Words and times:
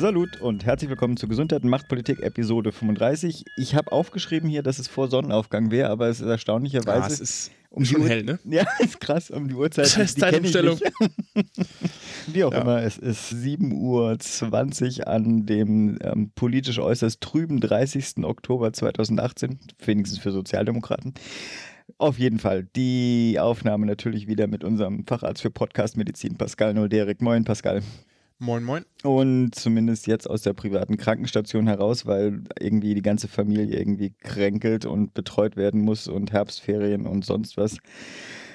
Salut 0.00 0.40
und 0.40 0.64
herzlich 0.64 0.88
willkommen 0.88 1.18
zu 1.18 1.28
Gesundheit 1.28 1.62
und 1.62 1.68
Machtpolitik 1.68 2.22
Episode 2.22 2.72
35. 2.72 3.44
Ich 3.58 3.74
habe 3.74 3.92
aufgeschrieben 3.92 4.48
hier, 4.48 4.62
dass 4.62 4.78
es 4.78 4.88
vor 4.88 5.10
Sonnenaufgang 5.10 5.70
wäre, 5.70 5.90
aber 5.90 6.08
es 6.08 6.22
ist 6.22 6.26
erstaunlicherweise. 6.26 7.00
Ja, 7.00 7.06
es 7.06 7.20
ist 7.20 7.50
um 7.68 7.84
schon 7.84 8.06
hell, 8.06 8.22
ne? 8.22 8.38
Ja, 8.48 8.64
ist 8.78 8.98
krass, 8.98 9.30
um 9.30 9.46
die 9.48 9.54
Uhrzeit. 9.54 9.84
Das 9.84 9.94
die 9.96 10.00
ich 10.00 10.16
Zeitumstellung. 10.16 10.78
Wie 12.28 12.44
auch 12.44 12.52
Ja. 12.52 12.62
immer, 12.62 12.82
es 12.82 12.96
ist 12.96 13.30
7.20 13.30 15.00
Uhr 15.00 15.08
an 15.08 15.44
dem 15.44 15.98
ähm, 16.00 16.32
politisch 16.34 16.78
äußerst 16.78 17.20
trüben 17.20 17.60
30. 17.60 18.24
Oktober 18.24 18.72
2018, 18.72 19.58
wenigstens 19.84 20.18
für 20.18 20.32
Sozialdemokraten. 20.32 21.12
Auf 21.98 22.18
jeden 22.18 22.38
Fall 22.38 22.66
die 22.74 23.36
Aufnahme 23.38 23.84
natürlich 23.84 24.28
wieder 24.28 24.46
mit 24.46 24.64
unserem 24.64 25.04
Facharzt 25.06 25.42
für 25.42 25.50
Podcast-Medizin, 25.50 26.38
Pascal 26.38 26.72
Nolderik. 26.72 27.20
Moin, 27.20 27.44
Pascal. 27.44 27.82
Moin, 28.42 28.64
moin. 28.64 28.86
Und 29.02 29.54
zumindest 29.54 30.06
jetzt 30.06 30.28
aus 30.28 30.40
der 30.40 30.54
privaten 30.54 30.96
Krankenstation 30.96 31.66
heraus, 31.66 32.06
weil 32.06 32.42
irgendwie 32.58 32.94
die 32.94 33.02
ganze 33.02 33.28
Familie 33.28 33.78
irgendwie 33.78 34.14
kränkelt 34.18 34.86
und 34.86 35.12
betreut 35.12 35.56
werden 35.58 35.82
muss 35.82 36.08
und 36.08 36.32
Herbstferien 36.32 37.06
und 37.06 37.22
sonst 37.22 37.58
was. 37.58 37.76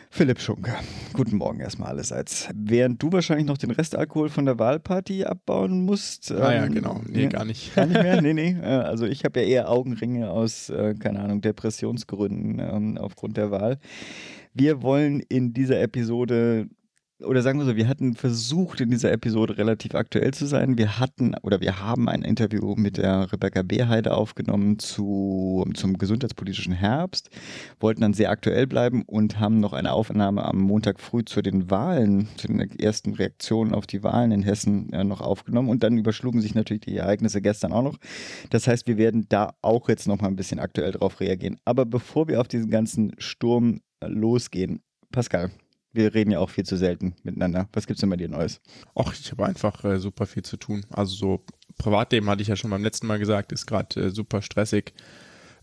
Philipp 0.09 0.39
Schunke. 0.39 0.73
Guten 1.13 1.37
Morgen 1.37 1.59
erstmal 1.59 1.89
allerseits. 1.89 2.49
Während 2.55 3.03
du 3.03 3.11
wahrscheinlich 3.11 3.45
noch 3.45 3.59
den 3.59 3.69
Restalkohol 3.69 4.29
von 4.29 4.45
der 4.45 4.57
Wahlparty 4.57 5.25
abbauen 5.25 5.85
musst. 5.85 6.31
Ah 6.31 6.51
ja, 6.51 6.65
ähm, 6.65 6.73
genau. 6.73 7.01
Nee, 7.07 7.23
ja, 7.23 7.29
gar 7.29 7.45
nicht. 7.45 7.75
Gar 7.75 7.85
nicht 7.85 8.01
mehr? 8.01 8.21
Nee, 8.23 8.33
nee. 8.33 8.55
Äh, 8.59 8.65
Also 8.65 9.05
ich 9.05 9.23
habe 9.23 9.41
ja 9.41 9.45
eher 9.45 9.69
Augenringe 9.69 10.31
aus, 10.31 10.69
äh, 10.71 10.95
keine 10.97 11.19
Ahnung, 11.19 11.41
Depressionsgründen 11.41 12.57
ähm, 12.59 12.97
aufgrund 12.97 13.37
der 13.37 13.51
Wahl. 13.51 13.77
Wir 14.55 14.81
wollen 14.81 15.19
in 15.19 15.53
dieser 15.53 15.79
Episode, 15.79 16.69
oder 17.23 17.41
sagen 17.41 17.59
wir 17.59 17.65
so, 17.65 17.77
wir 17.77 17.87
hatten 17.87 18.13
versucht, 18.13 18.81
in 18.81 18.89
dieser 18.89 19.11
Episode 19.11 19.57
relativ 19.57 19.95
aktuell 19.95 20.33
zu 20.33 20.45
sein. 20.45 20.77
Wir 20.77 20.99
hatten, 20.99 21.33
oder 21.43 21.61
wir 21.61 21.79
haben 21.79 22.09
ein 22.09 22.23
Interview 22.23 22.75
mit 22.75 22.97
der 22.97 23.31
Rebecca 23.31 23.61
Beerheide 23.61 24.13
aufgenommen 24.13 24.79
zu, 24.79 25.65
zum 25.75 25.97
gesundheitspolitischen 25.97 26.73
Herbst, 26.73 27.29
wollten 27.79 28.01
dann 28.01 28.13
sehr 28.13 28.31
aktuell 28.31 28.67
bleiben 28.67 29.03
und 29.03 29.39
haben 29.39 29.61
noch 29.61 29.71
eine 29.71 29.93
Aufnahme 29.93 30.43
am 30.43 30.59
Montag 30.59 30.99
früh 30.99 31.23
zu 31.23 31.41
den 31.41 31.71
Wahlen, 31.71 32.27
zu 32.35 32.47
den 32.47 32.59
ersten 32.59 33.13
Reaktionen 33.13 33.73
auf 33.73 33.87
die 33.87 34.03
Wahlen 34.03 34.31
in 34.31 34.43
Hessen 34.43 34.91
äh, 34.91 35.05
noch 35.05 35.21
aufgenommen. 35.21 35.69
Und 35.69 35.83
dann 35.83 35.97
überschlugen 35.97 36.41
sich 36.41 36.53
natürlich 36.53 36.81
die 36.81 36.97
Ereignisse 36.97 37.41
gestern 37.41 37.71
auch 37.71 37.83
noch. 37.83 37.97
Das 38.49 38.67
heißt, 38.67 38.87
wir 38.87 38.97
werden 38.97 39.25
da 39.29 39.53
auch 39.61 39.87
jetzt 39.87 40.07
noch 40.07 40.19
mal 40.19 40.27
ein 40.27 40.35
bisschen 40.35 40.59
aktuell 40.59 40.91
drauf 40.91 41.21
reagieren. 41.21 41.57
Aber 41.63 41.85
bevor 41.85 42.27
wir 42.27 42.41
auf 42.41 42.49
diesen 42.49 42.69
ganzen 42.69 43.13
Sturm 43.19 43.79
äh, 44.01 44.07
losgehen, 44.07 44.81
Pascal, 45.11 45.51
wir 45.95 46.13
reden 46.13 46.31
ja 46.31 46.39
auch 46.39 46.49
viel 46.49 46.65
zu 46.65 46.77
selten 46.77 47.15
miteinander. 47.23 47.67
Was 47.73 47.87
gibt's 47.87 48.01
denn 48.01 48.09
bei 48.09 48.17
dir 48.17 48.29
Neues? 48.29 48.61
Och, 48.95 49.13
ich 49.13 49.31
habe 49.31 49.45
einfach 49.45 49.83
äh, 49.83 49.99
super 49.99 50.25
viel 50.25 50.43
zu 50.43 50.57
tun. 50.57 50.85
Also 50.89 51.15
so 51.15 51.45
Privatleben 51.77 52.29
hatte 52.29 52.41
ich 52.41 52.47
ja 52.47 52.55
schon 52.55 52.71
beim 52.71 52.83
letzten 52.83 53.07
Mal 53.07 53.19
gesagt, 53.19 53.51
ist 53.51 53.65
gerade 53.65 53.99
äh, 53.99 54.09
super 54.09 54.41
stressig. 54.41 54.93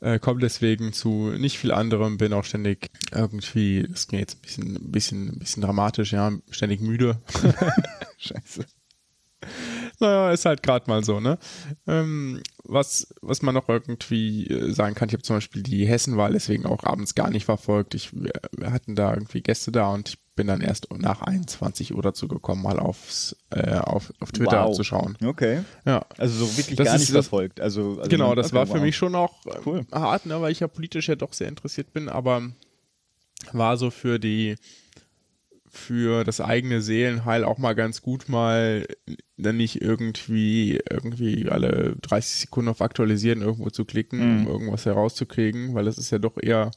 Äh, 0.00 0.18
komme 0.18 0.40
deswegen 0.40 0.92
zu 0.92 1.30
nicht 1.30 1.58
viel 1.58 1.70
anderem, 1.70 2.18
bin 2.18 2.32
auch 2.32 2.44
ständig 2.44 2.90
irgendwie, 3.12 3.86
das 3.88 4.08
klingt 4.08 4.20
jetzt 4.20 4.38
ein 4.38 4.42
bisschen, 4.42 4.76
ein 4.76 4.90
bisschen, 4.90 5.28
ein 5.28 5.38
bisschen 5.38 5.62
dramatisch, 5.62 6.12
ja, 6.12 6.32
ständig 6.50 6.80
müde. 6.80 7.20
Scheiße. 8.18 8.66
Naja, 10.00 10.32
ist 10.32 10.44
halt 10.44 10.62
gerade 10.62 10.88
mal 10.88 11.04
so, 11.04 11.20
ne? 11.20 11.38
Ähm, 11.86 12.42
was, 12.64 13.14
was 13.22 13.42
man 13.42 13.54
noch 13.54 13.68
irgendwie 13.68 14.46
äh, 14.48 14.72
sagen 14.72 14.94
kann, 14.94 15.08
ich 15.08 15.14
habe 15.14 15.22
zum 15.22 15.36
Beispiel 15.36 15.62
die 15.62 15.86
Hessenwahl 15.86 16.32
deswegen 16.32 16.66
auch 16.66 16.84
abends 16.84 17.14
gar 17.14 17.30
nicht 17.30 17.44
verfolgt. 17.44 17.94
Ich, 17.94 18.12
wir, 18.12 18.32
wir 18.56 18.72
hatten 18.72 18.96
da 18.96 19.14
irgendwie 19.14 19.42
Gäste 19.42 19.70
da 19.70 19.92
und 19.92 20.08
ich 20.10 20.18
bin 20.34 20.46
dann 20.46 20.60
erst 20.62 20.88
nach 20.96 21.20
21 21.22 21.94
Uhr 21.94 22.02
dazu 22.02 22.26
gekommen, 22.26 22.62
mal 22.62 22.78
aufs, 22.78 23.36
äh, 23.50 23.74
auf, 23.76 24.12
auf 24.20 24.32
Twitter 24.32 24.64
Wow. 24.66 24.74
zu 24.76 24.82
schauen. 24.82 25.16
Okay. 25.22 25.60
Ja. 25.84 26.06
Also 26.16 26.46
so 26.46 26.56
wirklich 26.56 26.76
Das 26.76 26.86
gar 26.86 26.94
nicht 26.94 27.08
das- 27.08 27.26
verfolgt. 27.26 27.60
Also, 27.60 27.98
also 27.98 28.08
genau, 28.08 28.34
das 28.34 28.46
okay, 28.46 28.56
war 28.56 28.66
für 28.66 28.74
wow. 28.74 28.80
mich 28.80 28.96
schon 28.96 29.14
auch 29.14 29.44
äh, 29.46 29.58
Cool. 29.66 29.86
hart, 29.92 30.24
ne, 30.26 30.40
weil 30.40 30.52
ich 30.52 30.60
ja 30.60 30.68
politisch 30.68 31.08
ja 31.08 31.16
doch 31.16 31.32
sehr 31.34 31.48
interessiert 31.48 31.92
bin, 31.92 32.08
aber 32.08 32.50
war 33.52 33.76
so 33.76 33.90
für 33.90 34.18
die 34.18 34.56
für 35.74 36.22
das 36.24 36.40
eigene 36.42 36.82
Seelenheil 36.82 37.44
auch 37.44 37.56
mal 37.56 37.72
ganz 37.74 38.02
gut, 38.02 38.28
mal 38.28 38.86
dann 39.38 39.56
nicht 39.56 39.80
irgendwie 39.80 40.78
irgendwie 40.90 41.48
alle 41.48 41.96
30 42.02 42.40
Sekunden 42.42 42.68
auf 42.70 42.82
Aktualisieren 42.82 43.40
irgendwo 43.40 43.70
zu 43.70 43.84
klicken, 43.86 44.18
Mhm. 44.42 44.46
um 44.46 44.52
irgendwas 44.52 44.84
herauszukriegen, 44.84 45.74
weil 45.74 45.86
das 45.86 45.96
ist 45.98 46.10
ja 46.10 46.18
doch 46.18 46.36
eher 46.40 46.70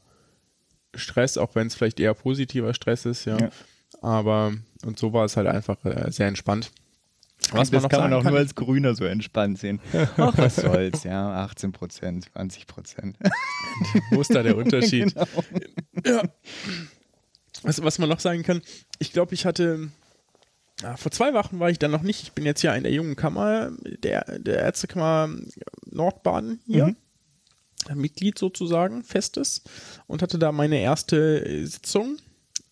Stress, 0.96 1.38
auch 1.38 1.56
wenn 1.56 1.68
es 1.68 1.76
vielleicht 1.76 2.00
eher 2.00 2.14
positiver 2.14 2.74
Stress 2.74 3.06
ist, 3.06 3.26
ja. 3.26 3.38
Ja. 3.38 3.50
Aber 4.02 4.54
und 4.86 5.00
so 5.00 5.14
war 5.14 5.26
es 5.26 5.38
halt 5.38 5.48
einfach 5.48 5.84
äh, 5.86 6.12
sehr 6.12 6.28
entspannt. 6.28 6.72
Was 7.52 7.70
das 7.70 7.84
man 7.84 7.90
kann 7.90 8.02
man 8.02 8.14
auch 8.14 8.24
nur 8.24 8.38
als 8.38 8.56
Grüner 8.56 8.96
so 8.96 9.06
entspannt 9.06 9.60
sehen. 9.60 9.80
Ach, 10.18 10.38
was 10.38 10.56
soll's, 10.56 11.04
ja, 11.04 11.44
18 11.44 11.72
Prozent, 11.72 12.30
20 12.34 12.68
Prozent. 12.68 13.18
Wo 14.12 14.22
ist 14.22 14.34
da 14.34 14.44
der 14.44 14.58
Unterschied? 14.58 15.14
Genau. 16.04 16.22
Ja. 16.22 16.24
Was, 17.64 17.82
was 17.82 18.00
man 18.00 18.10
noch 18.10 18.20
sagen 18.20 18.44
kann, 18.44 18.62
ich 19.00 19.14
glaube, 19.14 19.34
ich 19.34 19.46
hatte. 19.46 19.90
Ja, 20.82 20.98
vor 20.98 21.12
zwei 21.12 21.34
Wochen 21.34 21.60
war 21.60 21.70
ich 21.70 21.80
dann 21.80 21.90
noch 21.90 22.02
nicht. 22.02 22.22
Ich 22.22 22.34
bin 22.34 22.46
jetzt 22.46 22.62
hier 22.62 22.76
in 22.76 22.84
der 22.84 22.92
jungen 22.92 23.16
Kammer, 23.16 23.72
der, 24.04 24.40
der 24.40 24.60
Ärztekammer 24.60 25.30
Nordbaden 25.86 26.60
hier. 26.68 26.88
Mhm. 26.88 26.98
Mitglied 27.94 28.38
sozusagen, 28.38 29.04
festes. 29.04 29.64
Und 30.08 30.22
hatte 30.22 30.40
da 30.40 30.52
meine 30.52 30.80
erste 30.80 31.46
äh, 31.46 31.66
Sitzung. 31.66 32.18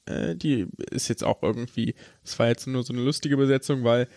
Äh, 0.06 0.36
die 0.36 0.68
ist 0.91 1.08
jetzt 1.08 1.24
auch 1.24 1.44
irgendwie, 1.44 1.96
es 2.24 2.38
war 2.40 2.47
jetzt 2.47 2.68
nur 2.68 2.84
so 2.84 2.94
eine 2.94 3.03
lustige 3.03 3.38
Besetzung, 3.38 3.84
weil 3.84 4.08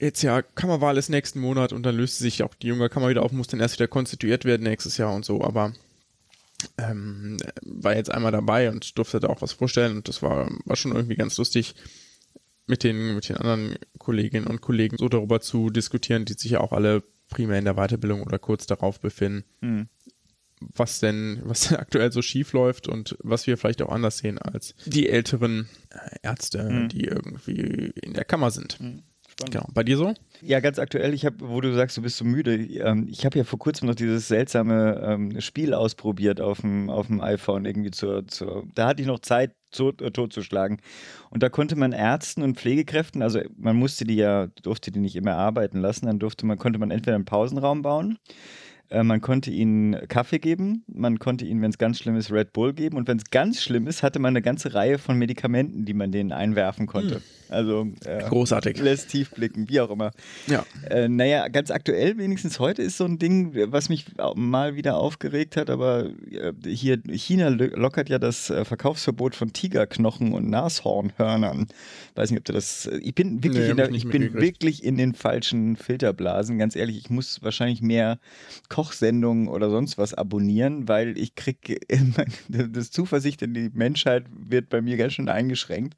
jetzt 0.00 0.22
ja 0.22 0.42
Kammerwahl 0.42 0.96
ist 0.96 1.08
nächsten 1.08 1.40
Monat 1.40 1.72
und 1.72 1.82
dann 1.84 1.96
löst 1.96 2.18
sich 2.18 2.42
auch 2.42 2.54
die 2.54 2.68
junge 2.68 2.88
Kammer 2.88 3.08
wieder 3.08 3.22
auf, 3.22 3.32
muss 3.32 3.48
dann 3.48 3.60
erst 3.60 3.78
wieder 3.78 3.88
konstituiert 3.88 4.44
werden 4.44 4.62
nächstes 4.62 4.96
Jahr 4.96 5.14
und 5.14 5.24
so, 5.24 5.42
aber 5.42 5.72
ähm, 6.76 7.36
war 7.62 7.96
jetzt 7.96 8.10
einmal 8.10 8.32
dabei 8.32 8.70
und 8.70 8.98
durfte 8.98 9.20
da 9.20 9.28
auch 9.28 9.42
was 9.42 9.52
vorstellen 9.52 9.96
und 9.96 10.08
das 10.08 10.22
war, 10.22 10.50
war 10.64 10.76
schon 10.76 10.94
irgendwie 10.94 11.16
ganz 11.16 11.36
lustig 11.36 11.74
mit 12.66 12.84
den, 12.84 13.14
mit 13.14 13.28
den 13.28 13.36
anderen 13.36 13.76
Kolleginnen 13.98 14.46
und 14.46 14.60
Kollegen 14.60 14.98
so 14.98 15.08
darüber 15.08 15.40
zu 15.40 15.70
diskutieren, 15.70 16.24
die 16.24 16.34
sich 16.34 16.52
ja 16.52 16.60
auch 16.60 16.72
alle 16.72 17.02
primär 17.28 17.58
in 17.58 17.64
der 17.64 17.74
Weiterbildung 17.74 18.22
oder 18.22 18.38
kurz 18.38 18.66
darauf 18.66 19.00
befinden, 19.00 19.44
Mhm. 19.60 19.88
Was 20.60 21.00
denn, 21.00 21.40
was 21.44 21.68
denn 21.68 21.76
aktuell 21.78 22.12
so 22.12 22.22
schief 22.22 22.52
läuft 22.52 22.88
und 22.88 23.16
was 23.22 23.46
wir 23.46 23.56
vielleicht 23.56 23.82
auch 23.82 23.90
anders 23.90 24.18
sehen 24.18 24.38
als 24.38 24.74
die 24.86 25.08
älteren 25.08 25.68
Ärzte, 26.22 26.62
Mhm. 26.68 26.88
die 26.88 27.04
irgendwie 27.04 27.92
in 28.02 28.14
der 28.14 28.24
Kammer 28.24 28.50
sind. 28.50 28.72
Spannend. 28.72 29.04
Genau. 29.52 29.66
Bei 29.72 29.84
dir 29.84 29.96
so? 29.96 30.14
Ja, 30.40 30.58
ganz 30.58 30.78
aktuell, 30.80 31.14
ich 31.14 31.24
habe, 31.24 31.36
wo 31.48 31.60
du 31.60 31.72
sagst, 31.72 31.96
du 31.96 32.02
bist 32.02 32.16
so 32.16 32.24
müde, 32.24 32.54
ähm, 32.56 33.06
ich 33.08 33.24
habe 33.24 33.38
ja 33.38 33.44
vor 33.44 33.58
kurzem 33.58 33.86
noch 33.86 33.94
dieses 33.94 34.26
seltsame 34.26 35.00
ähm, 35.04 35.40
Spiel 35.40 35.74
ausprobiert 35.74 36.40
auf 36.40 36.60
dem, 36.62 36.90
auf 36.90 37.06
dem 37.06 37.20
iPhone 37.20 37.64
irgendwie 37.64 37.92
zur, 37.92 38.26
zur, 38.26 38.66
da 38.74 38.88
hatte 38.88 39.02
ich 39.02 39.06
noch 39.06 39.20
Zeit, 39.20 39.52
tot, 39.70 40.02
äh, 40.02 40.10
totzuschlagen. 40.10 40.80
Und 41.30 41.42
da 41.42 41.50
konnte 41.50 41.76
man 41.76 41.92
Ärzten 41.92 42.42
und 42.42 42.58
Pflegekräften, 42.58 43.22
also 43.22 43.40
man 43.56 43.76
musste 43.76 44.04
die 44.04 44.16
ja, 44.16 44.48
durfte 44.62 44.90
die 44.90 44.98
nicht 44.98 45.14
immer 45.14 45.34
arbeiten 45.36 45.78
lassen, 45.78 46.06
dann 46.06 46.18
durfte 46.18 46.44
man, 46.46 46.58
konnte 46.58 46.78
man 46.80 46.90
entweder 46.90 47.14
einen 47.14 47.24
Pausenraum 47.26 47.82
bauen, 47.82 48.18
äh, 48.90 49.02
man 49.02 49.20
konnte 49.20 49.50
ihnen 49.50 49.96
Kaffee 50.08 50.38
geben, 50.38 50.84
man 50.86 51.18
konnte 51.18 51.44
ihnen, 51.44 51.62
wenn 51.62 51.70
es 51.70 51.78
ganz 51.78 51.98
schlimm 51.98 52.16
ist, 52.16 52.30
Red 52.32 52.52
Bull 52.52 52.72
geben 52.72 52.96
und 52.96 53.08
wenn 53.08 53.18
es 53.18 53.30
ganz 53.30 53.62
schlimm 53.62 53.86
ist, 53.86 54.02
hatte 54.02 54.18
man 54.18 54.30
eine 54.32 54.42
ganze 54.42 54.74
Reihe 54.74 54.98
von 54.98 55.16
Medikamenten, 55.18 55.84
die 55.84 55.94
man 55.94 56.12
denen 56.12 56.32
einwerfen 56.32 56.86
konnte. 56.86 57.22
Also 57.50 57.88
äh, 58.04 58.24
Großartig. 58.28 58.78
lässt 58.78 59.08
tief 59.08 59.30
blicken, 59.30 59.68
wie 59.70 59.80
auch 59.80 59.90
immer. 59.90 60.10
Ja. 60.48 60.66
Äh, 60.90 61.08
naja, 61.08 61.48
ganz 61.48 61.70
aktuell, 61.70 62.18
wenigstens 62.18 62.58
heute, 62.60 62.82
ist 62.82 62.98
so 62.98 63.04
ein 63.04 63.18
Ding, 63.18 63.54
was 63.72 63.88
mich 63.88 64.04
mal 64.34 64.76
wieder 64.76 64.98
aufgeregt 64.98 65.56
hat, 65.56 65.70
aber 65.70 66.10
äh, 66.30 66.52
hier, 66.66 66.98
China 67.08 67.48
lo- 67.48 67.74
lockert 67.74 68.10
ja 68.10 68.18
das 68.18 68.50
äh, 68.50 68.64
Verkaufsverbot 68.66 69.34
von 69.34 69.52
Tigerknochen 69.54 70.34
und 70.34 70.50
Nashornhörnern. 70.50 71.68
Weiß 72.14 72.30
nicht, 72.30 72.40
ob 72.40 72.44
du 72.44 72.52
das. 72.52 72.88
Ich 73.00 73.14
bin 73.14 73.42
wirklich, 73.42 73.64
Nee, 73.64 73.70
in, 73.70 73.76
der, 73.78 73.90
ich 73.92 74.06
bin 74.08 74.34
wirklich 74.34 74.84
in 74.84 74.96
den 74.98 75.14
falschen 75.14 75.76
Filterblasen. 75.76 76.58
Ganz 76.58 76.76
ehrlich, 76.76 76.98
ich 76.98 77.08
muss 77.08 77.42
wahrscheinlich 77.42 77.80
mehr 77.80 78.18
Kochsendungen 78.78 79.48
oder 79.48 79.70
sonst 79.70 79.98
was 79.98 80.14
abonnieren, 80.14 80.86
weil 80.86 81.18
ich 81.18 81.34
kriege 81.34 81.78
das 82.48 82.92
Zuversicht 82.92 83.42
in 83.42 83.52
die 83.52 83.70
Menschheit 83.74 84.26
wird 84.30 84.68
bei 84.68 84.80
mir 84.80 84.96
ganz 84.96 85.14
schön 85.14 85.28
eingeschränkt. 85.28 85.96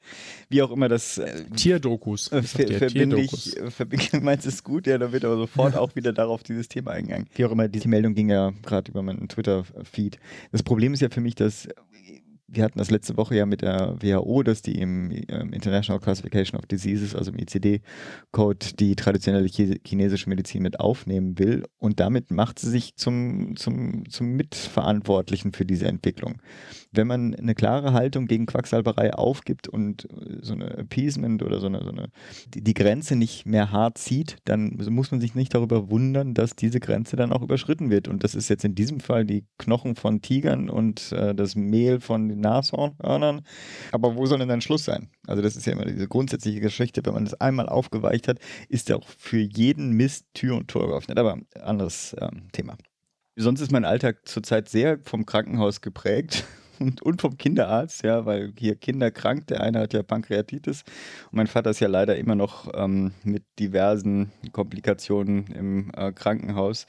Wie 0.48 0.62
auch 0.62 0.70
immer 0.70 0.88
das 0.88 1.18
äh, 1.18 1.44
Tierdokus. 1.54 2.32
äh, 2.32 2.42
ver 2.42 2.66
verbinde 2.68 3.16
Tierdokus. 3.16 3.54
ich, 3.92 4.14
äh, 4.14 4.20
meinst 4.22 4.46
du 4.46 4.48
es 4.48 4.64
gut? 4.64 4.86
Ja, 4.86 4.96
da 4.96 5.12
wird 5.12 5.26
aber 5.26 5.36
sofort 5.36 5.76
auch 5.76 5.94
wieder 5.94 6.14
darauf 6.14 6.42
dieses 6.42 6.68
Thema 6.68 6.92
eingegangen. 6.92 7.28
Wie 7.34 7.44
auch 7.44 7.50
immer, 7.50 7.68
diese 7.68 7.86
Meldung 7.86 8.14
ging 8.14 8.30
ja 8.30 8.50
gerade 8.62 8.90
über 8.90 9.02
meinen 9.02 9.28
Twitter-Feed. 9.28 10.18
Das 10.50 10.62
Problem 10.62 10.94
ist 10.94 11.00
ja 11.00 11.10
für 11.10 11.20
mich, 11.20 11.34
dass 11.34 11.68
wir 12.52 12.64
hatten 12.64 12.78
das 12.78 12.90
letzte 12.90 13.16
Woche 13.16 13.36
ja 13.36 13.46
mit 13.46 13.62
der 13.62 13.96
WHO, 14.00 14.42
dass 14.42 14.62
die 14.62 14.78
im 14.78 15.10
ähm, 15.28 15.52
International 15.52 16.00
Classification 16.00 16.58
of 16.58 16.66
Diseases, 16.66 17.14
also 17.14 17.30
im 17.30 17.38
ICD-Code, 17.38 18.74
die 18.78 18.96
traditionelle 18.96 19.46
chinesische 19.46 20.28
Medizin 20.28 20.62
mit 20.62 20.80
aufnehmen 20.80 21.38
will. 21.38 21.64
Und 21.78 22.00
damit 22.00 22.30
macht 22.30 22.58
sie 22.58 22.68
sich 22.68 22.96
zum, 22.96 23.54
zum, 23.56 24.08
zum 24.08 24.32
Mitverantwortlichen 24.32 25.52
für 25.52 25.64
diese 25.64 25.86
Entwicklung. 25.86 26.42
Wenn 26.92 27.06
man 27.06 27.34
eine 27.34 27.54
klare 27.54 27.92
Haltung 27.92 28.26
gegen 28.26 28.46
Quacksalberei 28.46 29.14
aufgibt 29.14 29.68
und 29.68 30.08
so 30.40 30.54
eine 30.54 30.76
Appeasement 30.78 31.42
oder 31.42 31.60
so 31.60 31.66
eine, 31.66 31.82
so 31.84 31.90
eine 31.90 32.08
die, 32.52 32.62
die 32.62 32.74
Grenze 32.74 33.16
nicht 33.16 33.46
mehr 33.46 33.70
hart 33.70 33.98
zieht, 33.98 34.36
dann 34.44 34.76
muss 34.88 35.10
man 35.10 35.20
sich 35.20 35.34
nicht 35.34 35.54
darüber 35.54 35.90
wundern, 35.90 36.34
dass 36.34 36.56
diese 36.56 36.80
Grenze 36.80 37.16
dann 37.16 37.32
auch 37.32 37.42
überschritten 37.42 37.90
wird. 37.90 38.08
Und 38.08 38.24
das 38.24 38.34
ist 38.34 38.48
jetzt 38.48 38.64
in 38.64 38.74
diesem 38.74 39.00
Fall 39.00 39.24
die 39.24 39.44
Knochen 39.58 39.94
von 39.94 40.20
Tigern 40.20 40.68
und 40.68 41.12
äh, 41.12 41.34
das 41.34 41.54
Mehl 41.54 42.00
von 42.00 42.28
den 42.28 42.40
Nashörnern. 42.40 43.42
Aber 43.92 44.16
wo 44.16 44.26
soll 44.26 44.38
denn 44.38 44.48
dann 44.48 44.60
Schluss 44.60 44.84
sein? 44.84 45.08
Also 45.26 45.42
das 45.42 45.56
ist 45.56 45.66
ja 45.66 45.74
immer 45.74 45.84
diese 45.84 46.08
grundsätzliche 46.08 46.60
Geschichte, 46.60 47.02
wenn 47.04 47.14
man 47.14 47.24
das 47.24 47.40
einmal 47.40 47.68
aufgeweicht 47.68 48.26
hat, 48.26 48.38
ist 48.68 48.90
auch 48.92 49.06
für 49.06 49.40
jeden 49.40 49.92
Mist 49.92 50.26
Tür 50.34 50.56
und 50.56 50.68
Tor 50.68 50.88
geöffnet. 50.88 51.18
Aber 51.18 51.38
anderes 51.60 52.16
ähm, 52.20 52.48
Thema. 52.52 52.76
Sonst 53.36 53.60
ist 53.60 53.72
mein 53.72 53.84
Alltag 53.84 54.26
zurzeit 54.28 54.68
sehr 54.68 54.98
vom 55.04 55.24
Krankenhaus 55.24 55.80
geprägt 55.80 56.44
und, 56.80 57.02
und 57.02 57.20
vom 57.20 57.36
Kinderarzt, 57.36 58.02
ja, 58.02 58.26
weil 58.26 58.52
hier 58.58 58.74
Kinder 58.76 59.10
krank, 59.10 59.46
der 59.48 59.60
eine 59.62 59.80
hat 59.80 59.92
ja 59.92 60.02
Pankreatitis 60.02 60.82
und 61.30 61.36
mein 61.36 61.46
Vater 61.46 61.70
ist 61.70 61.80
ja 61.80 61.88
leider 61.88 62.16
immer 62.16 62.34
noch 62.34 62.68
ähm, 62.74 63.12
mit 63.24 63.44
diversen 63.58 64.32
Komplikationen 64.52 65.46
im 65.48 65.92
äh, 65.96 66.12
Krankenhaus. 66.12 66.86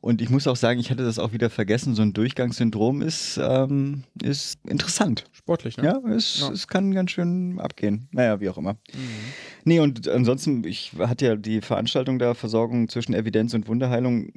Und 0.00 0.22
ich 0.22 0.30
muss 0.30 0.46
auch 0.46 0.56
sagen, 0.56 0.80
ich 0.80 0.90
hatte 0.90 1.04
das 1.04 1.18
auch 1.18 1.32
wieder 1.32 1.50
vergessen. 1.50 1.94
So 1.94 2.02
ein 2.02 2.14
Durchgangssyndrom 2.14 3.02
ist, 3.02 3.38
ähm, 3.42 4.04
ist 4.22 4.58
interessant. 4.66 5.26
Sportlich, 5.32 5.76
ne? 5.76 5.84
Ja, 5.84 6.10
es, 6.10 6.40
ja. 6.40 6.50
es 6.50 6.68
kann 6.68 6.94
ganz 6.94 7.10
schön 7.10 7.60
abgehen. 7.60 8.08
Naja, 8.12 8.40
wie 8.40 8.48
auch 8.48 8.56
immer. 8.56 8.74
Mhm. 8.94 9.32
Nee, 9.64 9.80
und 9.80 10.08
ansonsten, 10.08 10.64
ich 10.64 10.92
hatte 10.98 11.26
ja 11.26 11.36
die 11.36 11.60
Veranstaltung 11.60 12.18
der 12.18 12.34
Versorgung 12.34 12.88
zwischen 12.88 13.12
Evidenz 13.12 13.52
und 13.52 13.68
Wunderheilung. 13.68 14.32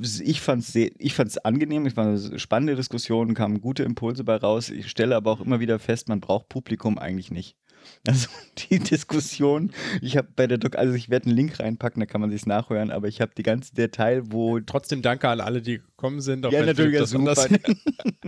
Ich 0.00 0.40
fand 0.40 0.62
es 0.62 0.74
ich 0.74 1.14
fand's 1.14 1.38
angenehm, 1.38 1.86
es 1.86 1.96
war 1.96 2.06
eine 2.06 2.38
spannende 2.38 2.76
Diskussion, 2.76 3.34
kamen 3.34 3.60
gute 3.60 3.82
Impulse 3.82 4.24
bei 4.24 4.36
raus. 4.36 4.70
Ich 4.70 4.90
stelle 4.90 5.16
aber 5.16 5.32
auch 5.32 5.40
immer 5.40 5.60
wieder 5.60 5.78
fest, 5.78 6.08
man 6.08 6.20
braucht 6.20 6.48
Publikum 6.48 6.98
eigentlich 6.98 7.30
nicht. 7.30 7.56
Also 8.06 8.28
die 8.70 8.78
Diskussion, 8.78 9.72
ich 10.00 10.16
habe 10.16 10.28
bei 10.34 10.46
der 10.46 10.58
Doc, 10.58 10.76
also 10.76 10.94
ich 10.94 11.08
werde 11.08 11.26
einen 11.26 11.36
Link 11.36 11.60
reinpacken, 11.60 12.00
da 12.00 12.06
kann 12.06 12.20
man 12.20 12.30
sich 12.30 12.46
nachhören, 12.46 12.90
aber 12.90 13.08
ich 13.08 13.20
habe 13.20 13.32
die 13.36 13.42
ganze 13.42 13.74
Detail, 13.74 14.22
wo. 14.30 14.60
Trotzdem 14.60 15.02
danke 15.02 15.28
an 15.28 15.40
alle, 15.40 15.62
die 15.62 15.78
gekommen 15.78 16.20
sind. 16.20 16.44
ja, 16.50 16.64
natürlich, 16.64 16.98
das 16.98 17.10
super. 17.10 17.34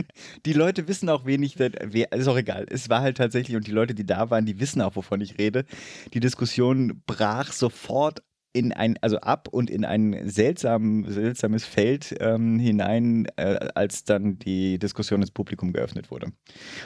die 0.46 0.52
Leute 0.52 0.88
wissen 0.88 1.08
auch 1.08 1.24
wenig, 1.24 1.58
ist 1.58 2.28
auch 2.28 2.36
egal. 2.36 2.66
Es 2.68 2.88
war 2.88 3.00
halt 3.00 3.16
tatsächlich, 3.16 3.56
und 3.56 3.66
die 3.66 3.72
Leute, 3.72 3.94
die 3.94 4.06
da 4.06 4.30
waren, 4.30 4.46
die 4.46 4.60
wissen 4.60 4.80
auch, 4.80 4.96
wovon 4.96 5.20
ich 5.20 5.38
rede. 5.38 5.64
Die 6.14 6.20
Diskussion 6.20 7.02
brach 7.06 7.52
sofort 7.52 8.22
in 8.52 8.72
ein, 8.72 8.98
also 9.00 9.18
ab 9.18 9.48
und 9.48 9.70
in 9.70 9.84
ein 9.84 10.28
seltsam, 10.28 11.04
seltsames 11.08 11.64
Feld 11.64 12.14
ähm, 12.20 12.58
hinein, 12.58 13.26
äh, 13.36 13.68
als 13.74 14.04
dann 14.04 14.38
die 14.38 14.78
Diskussion 14.78 15.20
ins 15.20 15.30
Publikum 15.30 15.72
geöffnet 15.72 16.10
wurde. 16.10 16.32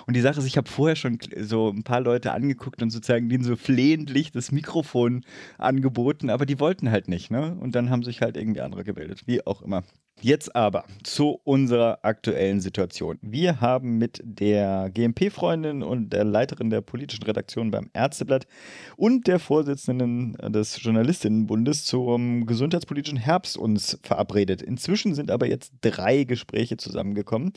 Und 0.06 0.14
die 0.14 0.20
Sache 0.20 0.40
ist, 0.40 0.46
ich 0.46 0.56
habe 0.56 0.68
vorher 0.68 0.96
schon 0.96 1.18
so 1.40 1.70
ein 1.70 1.82
paar 1.82 2.00
Leute 2.00 2.32
angeguckt 2.32 2.82
und 2.82 2.90
sozusagen 2.90 3.28
denen 3.28 3.44
so 3.44 3.56
flehentlich 3.56 4.32
das 4.32 4.52
Mikrofon 4.52 5.24
angeboten, 5.58 6.30
aber 6.30 6.46
die 6.46 6.60
wollten 6.60 6.90
halt 6.90 7.08
nicht, 7.08 7.30
ne? 7.30 7.56
Und 7.58 7.74
dann 7.74 7.90
haben 7.90 8.02
sich 8.02 8.20
halt 8.20 8.36
irgendwie 8.36 8.60
andere 8.60 8.84
gebildet, 8.84 9.26
wie 9.26 9.46
auch 9.46 9.62
immer. 9.62 9.84
Jetzt 10.20 10.54
aber 10.56 10.84
zu 11.02 11.40
unserer 11.44 11.98
aktuellen 12.02 12.60
Situation. 12.60 13.18
Wir 13.20 13.60
haben 13.60 13.98
mit 13.98 14.22
der 14.24 14.90
GMP-Freundin 14.90 15.82
und 15.82 16.10
der 16.10 16.24
Leiterin 16.24 16.70
der 16.70 16.80
politischen 16.80 17.24
Redaktion 17.24 17.70
beim 17.70 17.90
Ärzteblatt 17.92 18.46
und 18.96 19.26
der 19.26 19.38
Vorsitzenden 19.38 20.32
des 20.52 20.82
Journalistinnenbundes 20.82 21.84
zum 21.84 22.46
gesundheitspolitischen 22.46 23.18
Herbst 23.18 23.58
uns 23.58 23.98
verabredet. 24.02 24.62
Inzwischen 24.62 25.14
sind 25.14 25.30
aber 25.30 25.46
jetzt 25.46 25.72
drei 25.82 26.24
Gespräche 26.24 26.76
zusammengekommen. 26.76 27.52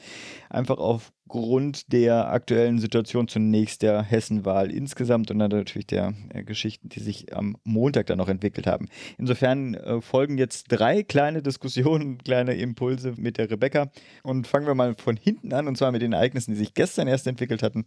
Einfach 0.50 0.78
auf 0.78 1.14
Grund 1.28 1.92
der 1.92 2.30
aktuellen 2.30 2.80
Situation 2.80 3.28
zunächst 3.28 3.82
der 3.82 4.02
Hessenwahl 4.02 4.72
insgesamt 4.72 5.32
und 5.32 5.40
dann 5.40 5.52
natürlich 5.52 5.88
der 5.88 6.14
äh, 6.34 6.44
Geschichten, 6.44 6.90
die 6.90 7.00
sich 7.00 7.36
am 7.36 7.58
Montag 7.64 8.08
dann 8.08 8.18
noch 8.18 8.30
entwickelt 8.30 8.68
haben. 8.68 8.88
Insofern 9.18 9.76
äh, 9.76 10.02
folgen 10.02 10.38
jetzt 10.38 10.66
drei 10.70 11.04
kleine 11.04 11.42
Diskussionen, 11.42 12.18
kleine 12.24 12.56
Impulse 12.56 13.14
mit 13.18 13.38
der 13.38 13.50
Rebecca 13.50 13.90
und 14.24 14.48
fangen 14.48 14.68
wir 14.68 14.76
mal 14.76 14.96
von 14.96 15.18
hinten 15.18 15.54
an 15.54 15.68
und 15.68 15.78
zwar 15.78 15.92
mit 15.92 16.02
den 16.02 16.14
Ereignissen, 16.14 16.52
die 16.52 16.58
sich 16.58 16.74
gestern 16.74 17.08
erst 17.08 17.28
entwickelt 17.28 17.64
hatten. 17.64 17.86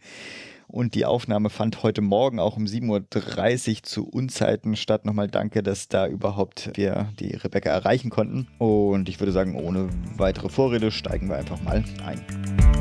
Und 0.71 0.95
die 0.95 1.05
Aufnahme 1.05 1.51
fand 1.51 1.83
heute 1.83 2.01
Morgen 2.01 2.39
auch 2.39 2.57
um 2.57 2.65
7.30 2.65 3.69
Uhr 3.71 3.83
zu 3.83 4.09
Unzeiten 4.09 4.77
statt. 4.77 5.05
Nochmal 5.05 5.27
danke, 5.27 5.65
dass 5.65 5.89
da 5.89 6.07
überhaupt 6.07 6.71
wir 6.75 7.13
die 7.19 7.35
Rebecca 7.35 7.71
erreichen 7.71 8.11
konnten. 8.11 8.47
Und 8.59 9.09
ich 9.09 9.19
würde 9.19 9.33
sagen, 9.33 9.57
ohne 9.57 9.89
weitere 10.17 10.49
Vorrede 10.49 10.93
steigen 10.93 11.29
wir 11.29 11.37
einfach 11.37 11.61
mal 11.63 11.83
ein. 12.05 12.80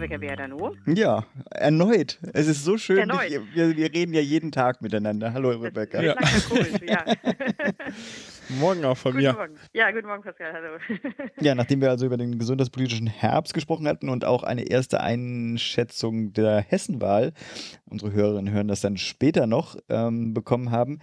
Hallo? 0.00 0.74
Ja, 0.86 1.24
erneut. 1.50 2.18
Es 2.32 2.46
ist 2.46 2.64
so 2.64 2.78
schön. 2.78 2.98
Erneut. 2.98 3.26
Ich, 3.28 3.54
wir, 3.54 3.76
wir, 3.76 3.92
reden 3.92 4.14
ja 4.14 4.20
jeden 4.20 4.52
Tag 4.52 4.80
miteinander. 4.82 5.32
Hallo, 5.32 5.50
Rebecca. 5.50 6.00
Ja. 6.02 6.14
Komisch, 6.48 6.80
ja. 6.86 7.04
Morgen 8.58 8.84
auch 8.84 8.96
von 8.96 9.12
guten 9.12 9.24
mir. 9.24 9.32
Morgen. 9.32 9.54
Ja, 9.72 9.90
guten 9.90 10.06
Morgen, 10.06 10.22
Pascal. 10.22 10.52
Hallo. 10.52 10.78
ja, 11.40 11.54
nachdem 11.54 11.80
wir 11.80 11.90
also 11.90 12.06
über 12.06 12.16
den 12.16 12.38
gesundheitspolitischen 12.38 13.06
Herbst 13.06 13.54
gesprochen 13.54 13.86
hatten 13.86 14.08
und 14.08 14.24
auch 14.24 14.42
eine 14.42 14.62
erste 14.62 15.00
Einschätzung 15.00 16.32
der 16.32 16.60
Hessenwahl, 16.60 17.32
unsere 17.84 18.12
Hörerinnen 18.12 18.52
hören 18.52 18.68
das 18.68 18.80
dann 18.80 18.96
später 18.96 19.46
noch, 19.46 19.76
ähm, 19.88 20.34
bekommen 20.34 20.70
haben, 20.70 21.00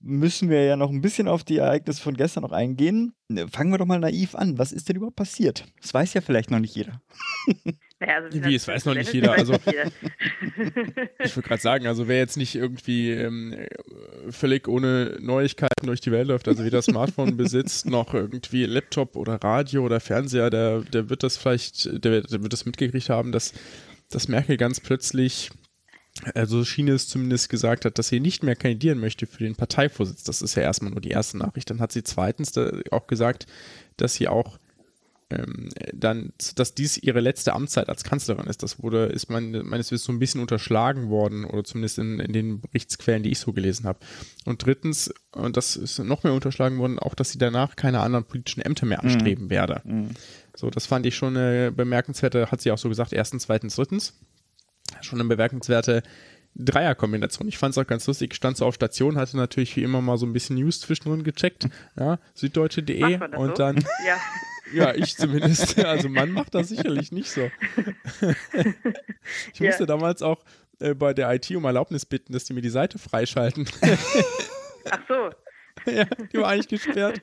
müssen 0.00 0.50
wir 0.50 0.64
ja 0.64 0.76
noch 0.76 0.90
ein 0.90 1.00
bisschen 1.00 1.28
auf 1.28 1.44
die 1.44 1.58
Ereignisse 1.58 2.02
von 2.02 2.14
gestern 2.14 2.42
noch 2.42 2.52
eingehen. 2.52 3.14
Fangen 3.50 3.72
wir 3.72 3.78
doch 3.78 3.86
mal 3.86 3.98
naiv 3.98 4.34
an. 4.34 4.58
Was 4.58 4.70
ist 4.70 4.88
denn 4.88 4.96
überhaupt 4.96 5.16
passiert? 5.16 5.64
Das 5.80 5.94
weiß 5.94 6.12
ja 6.14 6.20
vielleicht 6.20 6.50
noch 6.50 6.58
nicht 6.58 6.74
jeder. 6.76 7.00
Naja, 8.04 8.18
also 8.18 8.44
Wie, 8.44 8.54
es 8.54 8.68
weiß 8.68 8.84
noch 8.84 8.94
nicht 8.94 9.12
jeder. 9.12 9.32
Also, 9.32 9.54
ich 11.18 11.36
würde 11.36 11.48
gerade 11.48 11.62
sagen, 11.62 11.86
also 11.86 12.08
wer 12.08 12.18
jetzt 12.18 12.36
nicht 12.36 12.54
irgendwie 12.54 13.10
ähm, 13.10 13.54
völlig 14.30 14.68
ohne 14.68 15.16
Neuigkeiten 15.20 15.86
durch 15.86 16.00
die 16.00 16.12
Welt 16.12 16.28
läuft, 16.28 16.48
also 16.48 16.64
weder 16.64 16.82
Smartphone 16.82 17.36
besitzt, 17.36 17.86
noch 17.86 18.14
irgendwie 18.14 18.64
Laptop 18.64 19.16
oder 19.16 19.34
Radio 19.42 19.84
oder 19.84 20.00
Fernseher, 20.00 20.50
der, 20.50 20.80
der 20.80 21.08
wird 21.08 21.22
das 21.22 21.36
vielleicht, 21.36 22.04
der, 22.04 22.22
der 22.22 22.42
wird 22.42 22.52
das 22.52 22.66
mitgekriegt 22.66 23.08
haben, 23.08 23.32
dass, 23.32 23.52
dass 24.10 24.28
Merkel 24.28 24.56
ganz 24.56 24.80
plötzlich 24.80 25.50
also 26.34 26.64
Schiene 26.64 26.92
es 26.92 27.08
zumindest 27.08 27.48
gesagt 27.48 27.84
hat, 27.84 27.98
dass 27.98 28.06
sie 28.06 28.20
nicht 28.20 28.44
mehr 28.44 28.54
kandidieren 28.54 29.00
möchte 29.00 29.26
für 29.26 29.42
den 29.42 29.56
Parteivorsitz. 29.56 30.22
Das 30.22 30.42
ist 30.42 30.54
ja 30.54 30.62
erstmal 30.62 30.92
nur 30.92 31.00
die 31.00 31.10
erste 31.10 31.38
Nachricht. 31.38 31.70
Dann 31.70 31.80
hat 31.80 31.90
sie 31.90 32.04
zweitens 32.04 32.52
auch 32.92 33.08
gesagt, 33.08 33.46
dass 33.96 34.14
sie 34.14 34.28
auch 34.28 34.58
ähm, 35.30 35.70
dann, 35.92 36.32
dass 36.54 36.74
dies 36.74 36.96
ihre 36.98 37.20
letzte 37.20 37.54
Amtszeit 37.54 37.88
als 37.88 38.04
Kanzlerin 38.04 38.46
ist. 38.46 38.62
Das 38.62 38.82
wurde, 38.82 39.06
ist 39.06 39.30
mein, 39.30 39.50
meines 39.64 39.90
Wissens 39.90 40.04
so 40.04 40.12
ein 40.12 40.18
bisschen 40.18 40.40
unterschlagen 40.40 41.08
worden 41.08 41.44
oder 41.44 41.64
zumindest 41.64 41.98
in, 41.98 42.20
in 42.20 42.32
den 42.32 42.60
Berichtsquellen, 42.60 43.22
die 43.22 43.30
ich 43.30 43.38
so 43.38 43.52
gelesen 43.52 43.86
habe. 43.86 43.98
Und 44.44 44.64
drittens, 44.64 45.12
und 45.32 45.56
das 45.56 45.76
ist 45.76 45.98
noch 45.98 46.24
mehr 46.24 46.32
unterschlagen 46.32 46.78
worden, 46.78 46.98
auch, 46.98 47.14
dass 47.14 47.30
sie 47.30 47.38
danach 47.38 47.76
keine 47.76 48.00
anderen 48.00 48.24
politischen 48.24 48.60
Ämter 48.60 48.86
mehr 48.86 48.98
mhm. 49.02 49.10
anstreben 49.10 49.44
mhm. 49.46 49.50
werde. 49.50 49.80
Mhm. 49.84 50.10
So, 50.54 50.70
das 50.70 50.86
fand 50.86 51.06
ich 51.06 51.16
schon 51.16 51.36
eine 51.36 51.72
bemerkenswerte, 51.72 52.50
hat 52.50 52.60
sie 52.60 52.70
auch 52.70 52.78
so 52.78 52.88
gesagt, 52.88 53.12
erstens, 53.12 53.44
zweitens, 53.44 53.76
drittens 53.76 54.14
schon 55.00 55.20
eine 55.20 55.28
bemerkenswerte 55.28 56.02
Dreierkombination. 56.56 57.48
Ich 57.48 57.58
fand 57.58 57.72
es 57.72 57.78
auch 57.78 57.86
ganz 57.86 58.06
lustig. 58.06 58.32
Ich 58.32 58.36
stand 58.36 58.56
so 58.56 58.66
auf 58.66 58.74
Station, 58.74 59.16
hatte 59.16 59.36
natürlich 59.36 59.74
wie 59.76 59.82
immer 59.82 60.00
mal 60.00 60.18
so 60.18 60.26
ein 60.26 60.32
bisschen 60.32 60.56
News 60.56 60.80
zwischendrin 60.80 61.24
gecheckt. 61.24 61.68
Ja, 61.98 62.18
süddeutsche.de 62.34 63.36
und 63.36 63.48
so? 63.48 63.54
dann. 63.54 63.76
Ja. 64.06 64.16
ja, 64.74 64.94
ich 64.94 65.16
zumindest. 65.16 65.78
Also 65.84 66.08
man 66.08 66.30
macht 66.30 66.54
das 66.54 66.68
sicherlich 66.68 67.12
nicht 67.12 67.30
so. 67.30 67.50
ich 69.52 69.60
musste 69.60 69.82
ja. 69.82 69.86
damals 69.86 70.22
auch 70.22 70.42
äh, 70.80 70.94
bei 70.94 71.14
der 71.14 71.32
IT 71.32 71.50
um 71.52 71.64
Erlaubnis 71.64 72.06
bitten, 72.06 72.32
dass 72.32 72.44
die 72.44 72.52
mir 72.52 72.62
die 72.62 72.70
Seite 72.70 72.98
freischalten. 72.98 73.68
Ach 74.90 75.00
so. 75.08 75.30
ja, 75.90 76.04
die 76.32 76.38
war 76.38 76.48
eigentlich 76.48 76.68
gesperrt. 76.68 77.20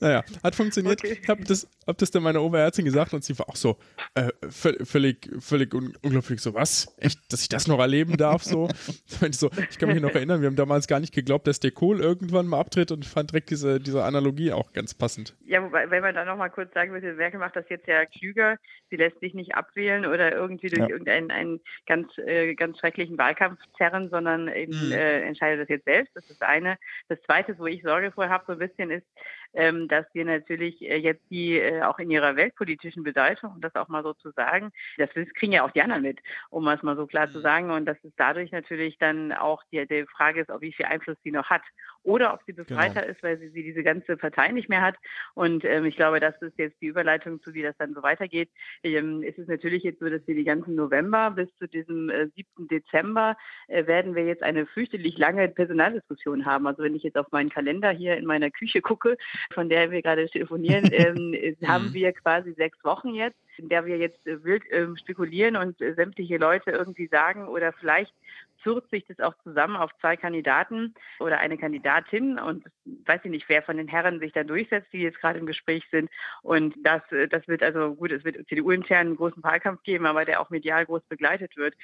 Naja, 0.00 0.24
hat 0.42 0.54
funktioniert. 0.54 1.00
Okay. 1.04 1.18
Ich 1.22 1.28
habe 1.28 1.44
das, 1.44 1.68
hab 1.86 1.98
das 1.98 2.10
dann 2.10 2.22
meiner 2.22 2.42
Oberärztin 2.42 2.84
gesagt 2.84 3.14
und 3.14 3.24
sie 3.24 3.38
war 3.38 3.48
auch 3.48 3.56
so 3.56 3.76
äh, 4.14 4.28
völ- 4.48 4.84
völlig, 4.84 5.28
völlig 5.40 5.74
un 5.74 5.96
unglaublich 6.02 6.40
so, 6.40 6.54
was? 6.54 6.94
Echt, 6.98 7.18
dass 7.32 7.42
ich 7.42 7.48
das 7.48 7.66
noch 7.68 7.78
erleben 7.78 8.16
darf? 8.16 8.42
So. 8.44 8.68
Ich, 9.22 9.38
so, 9.38 9.50
ich 9.70 9.78
kann 9.78 9.88
mich 9.90 10.00
noch 10.02 10.10
erinnern, 10.14 10.40
wir 10.40 10.48
haben 10.48 10.56
damals 10.56 10.86
gar 10.88 10.98
nicht 10.98 11.14
geglaubt, 11.14 11.46
dass 11.46 11.60
der 11.60 11.70
Kohl 11.70 12.00
irgendwann 12.00 12.46
mal 12.46 12.58
abtritt 12.58 12.90
und 12.90 13.04
fand 13.06 13.30
direkt 13.30 13.50
diese, 13.50 13.78
diese 13.80 14.02
Analogie 14.04 14.52
auch 14.52 14.72
ganz 14.72 14.94
passend. 14.94 15.34
Ja, 15.46 15.62
wobei, 15.62 15.90
wenn 15.90 16.02
man 16.02 16.14
da 16.14 16.24
noch 16.24 16.36
mal 16.36 16.48
kurz 16.48 16.72
sagen 16.74 16.92
würde, 16.92 17.12
Merkel 17.14 17.38
macht 17.38 17.54
das 17.56 17.64
jetzt 17.68 17.86
ja 17.86 18.04
klüger. 18.06 18.56
Sie 18.90 18.96
lässt 18.96 19.20
sich 19.20 19.34
nicht 19.34 19.54
abwählen 19.54 20.06
oder 20.06 20.32
irgendwie 20.32 20.68
durch 20.68 20.80
Ja. 20.80 20.88
irgendeinen 20.88 21.30
einen 21.30 21.60
ganz, 21.86 22.08
äh, 22.18 22.54
ganz 22.54 22.78
schrecklichen 22.78 23.16
Wahlkampf 23.18 23.60
zerren, 23.76 24.08
sondern 24.10 24.48
eben 24.48 24.72
Mhm. 24.88 24.92
äh, 24.92 25.20
entscheidet 25.22 25.60
das 25.62 25.68
jetzt 25.68 25.84
selbst. 25.84 26.14
Das 26.16 26.24
ist 26.28 26.40
das 26.40 26.48
eine. 26.48 26.76
Das 27.08 27.18
zweite, 27.22 27.58
wo 27.58 27.66
ich 27.66 27.82
Sorge 27.82 28.10
vor 28.12 28.28
habe, 28.28 28.44
so 28.46 28.52
ein 28.54 28.58
bisschen 28.58 28.90
ist, 28.90 29.06
ähm, 29.54 29.88
dass 29.88 30.06
wir 30.12 30.24
natürlich 30.24 30.82
äh, 30.82 30.96
jetzt 30.96 31.22
die 31.30 31.58
äh, 31.58 31.82
auch 31.82 31.98
in 31.98 32.10
ihrer 32.10 32.36
weltpolitischen 32.36 33.02
Bedeutung, 33.02 33.52
um 33.54 33.60
das 33.60 33.74
auch 33.74 33.88
mal 33.88 34.02
so 34.02 34.14
zu 34.14 34.30
sagen, 34.32 34.72
das, 34.98 35.10
das 35.14 35.28
kriegen 35.34 35.52
ja 35.52 35.64
auch 35.64 35.70
die 35.70 35.82
anderen 35.82 36.02
mit, 36.02 36.20
um 36.50 36.66
es 36.68 36.82
mal 36.82 36.96
so 36.96 37.06
klar 37.06 37.30
zu 37.30 37.40
sagen. 37.40 37.70
Und 37.70 37.86
dass 37.86 37.98
es 38.04 38.12
dadurch 38.16 38.52
natürlich 38.52 38.98
dann 38.98 39.32
auch 39.32 39.62
die, 39.72 39.86
die 39.86 40.06
Frage 40.06 40.40
ist, 40.40 40.50
ob 40.50 40.62
wie 40.62 40.72
viel 40.72 40.86
Einfluss 40.86 41.16
sie 41.22 41.32
noch 41.32 41.50
hat. 41.50 41.62
Oder 42.04 42.34
ob 42.34 42.40
sie 42.46 42.52
befreiter 42.52 43.06
ist, 43.06 43.22
weil 43.22 43.38
sie, 43.38 43.50
sie 43.50 43.62
diese 43.62 43.82
ganze 43.82 44.16
Partei 44.16 44.48
nicht 44.48 44.68
mehr 44.68 44.82
hat. 44.82 44.96
Und 45.34 45.64
ähm, 45.64 45.84
ich 45.84 45.96
glaube, 45.96 46.20
das 46.20 46.34
ist 46.42 46.58
jetzt 46.58 46.80
die 46.80 46.86
Überleitung 46.86 47.40
zu, 47.42 47.54
wie 47.54 47.62
das 47.62 47.76
dann 47.78 47.94
so 47.94 48.02
weitergeht. 48.02 48.50
Ähm, 48.82 49.22
es 49.22 49.38
ist 49.38 49.48
natürlich 49.48 49.84
jetzt 49.84 50.00
so, 50.00 50.08
dass 50.08 50.26
wir 50.26 50.34
die 50.34 50.44
ganzen 50.44 50.74
November 50.74 51.30
bis 51.30 51.48
zu 51.58 51.68
diesem 51.68 52.10
äh, 52.10 52.28
7. 52.34 52.68
Dezember 52.68 53.36
äh, 53.68 53.86
werden 53.86 54.14
wir 54.14 54.24
jetzt 54.24 54.42
eine 54.42 54.66
fürchterlich 54.66 55.16
lange 55.16 55.48
Personaldiskussion 55.48 56.44
haben. 56.44 56.66
Also 56.66 56.82
wenn 56.82 56.94
ich 56.94 57.04
jetzt 57.04 57.16
auf 57.16 57.30
meinen 57.30 57.50
Kalender 57.50 57.90
hier 57.90 58.16
in 58.16 58.26
meiner 58.26 58.50
Küche 58.50 58.80
gucke, 58.80 59.16
von 59.52 59.68
der 59.68 59.90
wir 59.90 60.02
gerade 60.02 60.28
telefonieren, 60.28 60.88
ähm, 60.92 61.34
äh, 61.34 61.54
haben 61.64 61.94
wir 61.94 62.12
quasi 62.12 62.52
sechs 62.54 62.82
Wochen 62.84 63.14
jetzt, 63.14 63.38
in 63.58 63.68
der 63.68 63.86
wir 63.86 63.96
jetzt 63.98 64.26
äh, 64.26 64.42
wild 64.44 64.64
ähm, 64.70 64.96
spekulieren 64.96 65.56
und 65.56 65.80
äh, 65.80 65.94
sämtliche 65.94 66.36
Leute 66.36 66.70
irgendwie 66.70 67.06
sagen 67.06 67.48
oder 67.48 67.72
vielleicht 67.72 68.14
zurrt 68.62 68.88
sich 68.90 69.04
das 69.06 69.20
auch 69.20 69.34
zusammen 69.42 69.76
auf 69.76 69.90
zwei 70.00 70.16
Kandidaten 70.16 70.94
oder 71.18 71.38
eine 71.38 71.58
Kandidatin 71.58 72.38
und 72.38 72.64
weiß 72.84 73.20
ich 73.24 73.30
nicht, 73.30 73.48
wer 73.48 73.62
von 73.62 73.76
den 73.76 73.88
Herren 73.88 74.20
sich 74.20 74.32
da 74.32 74.44
durchsetzt, 74.44 74.92
die 74.92 74.98
jetzt 74.98 75.20
gerade 75.20 75.38
im 75.38 75.46
Gespräch 75.46 75.84
sind. 75.90 76.10
Und 76.42 76.74
das, 76.82 77.02
äh, 77.12 77.28
das 77.28 77.46
wird 77.48 77.62
also 77.62 77.94
gut, 77.94 78.12
es 78.12 78.24
wird 78.24 78.36
CDU-intern 78.48 79.08
einen 79.08 79.16
großen 79.16 79.42
Wahlkampf 79.42 79.82
geben, 79.82 80.06
aber 80.06 80.24
der 80.24 80.40
auch 80.40 80.50
medial 80.50 80.86
groß 80.86 81.02
begleitet 81.08 81.56
wird. 81.56 81.74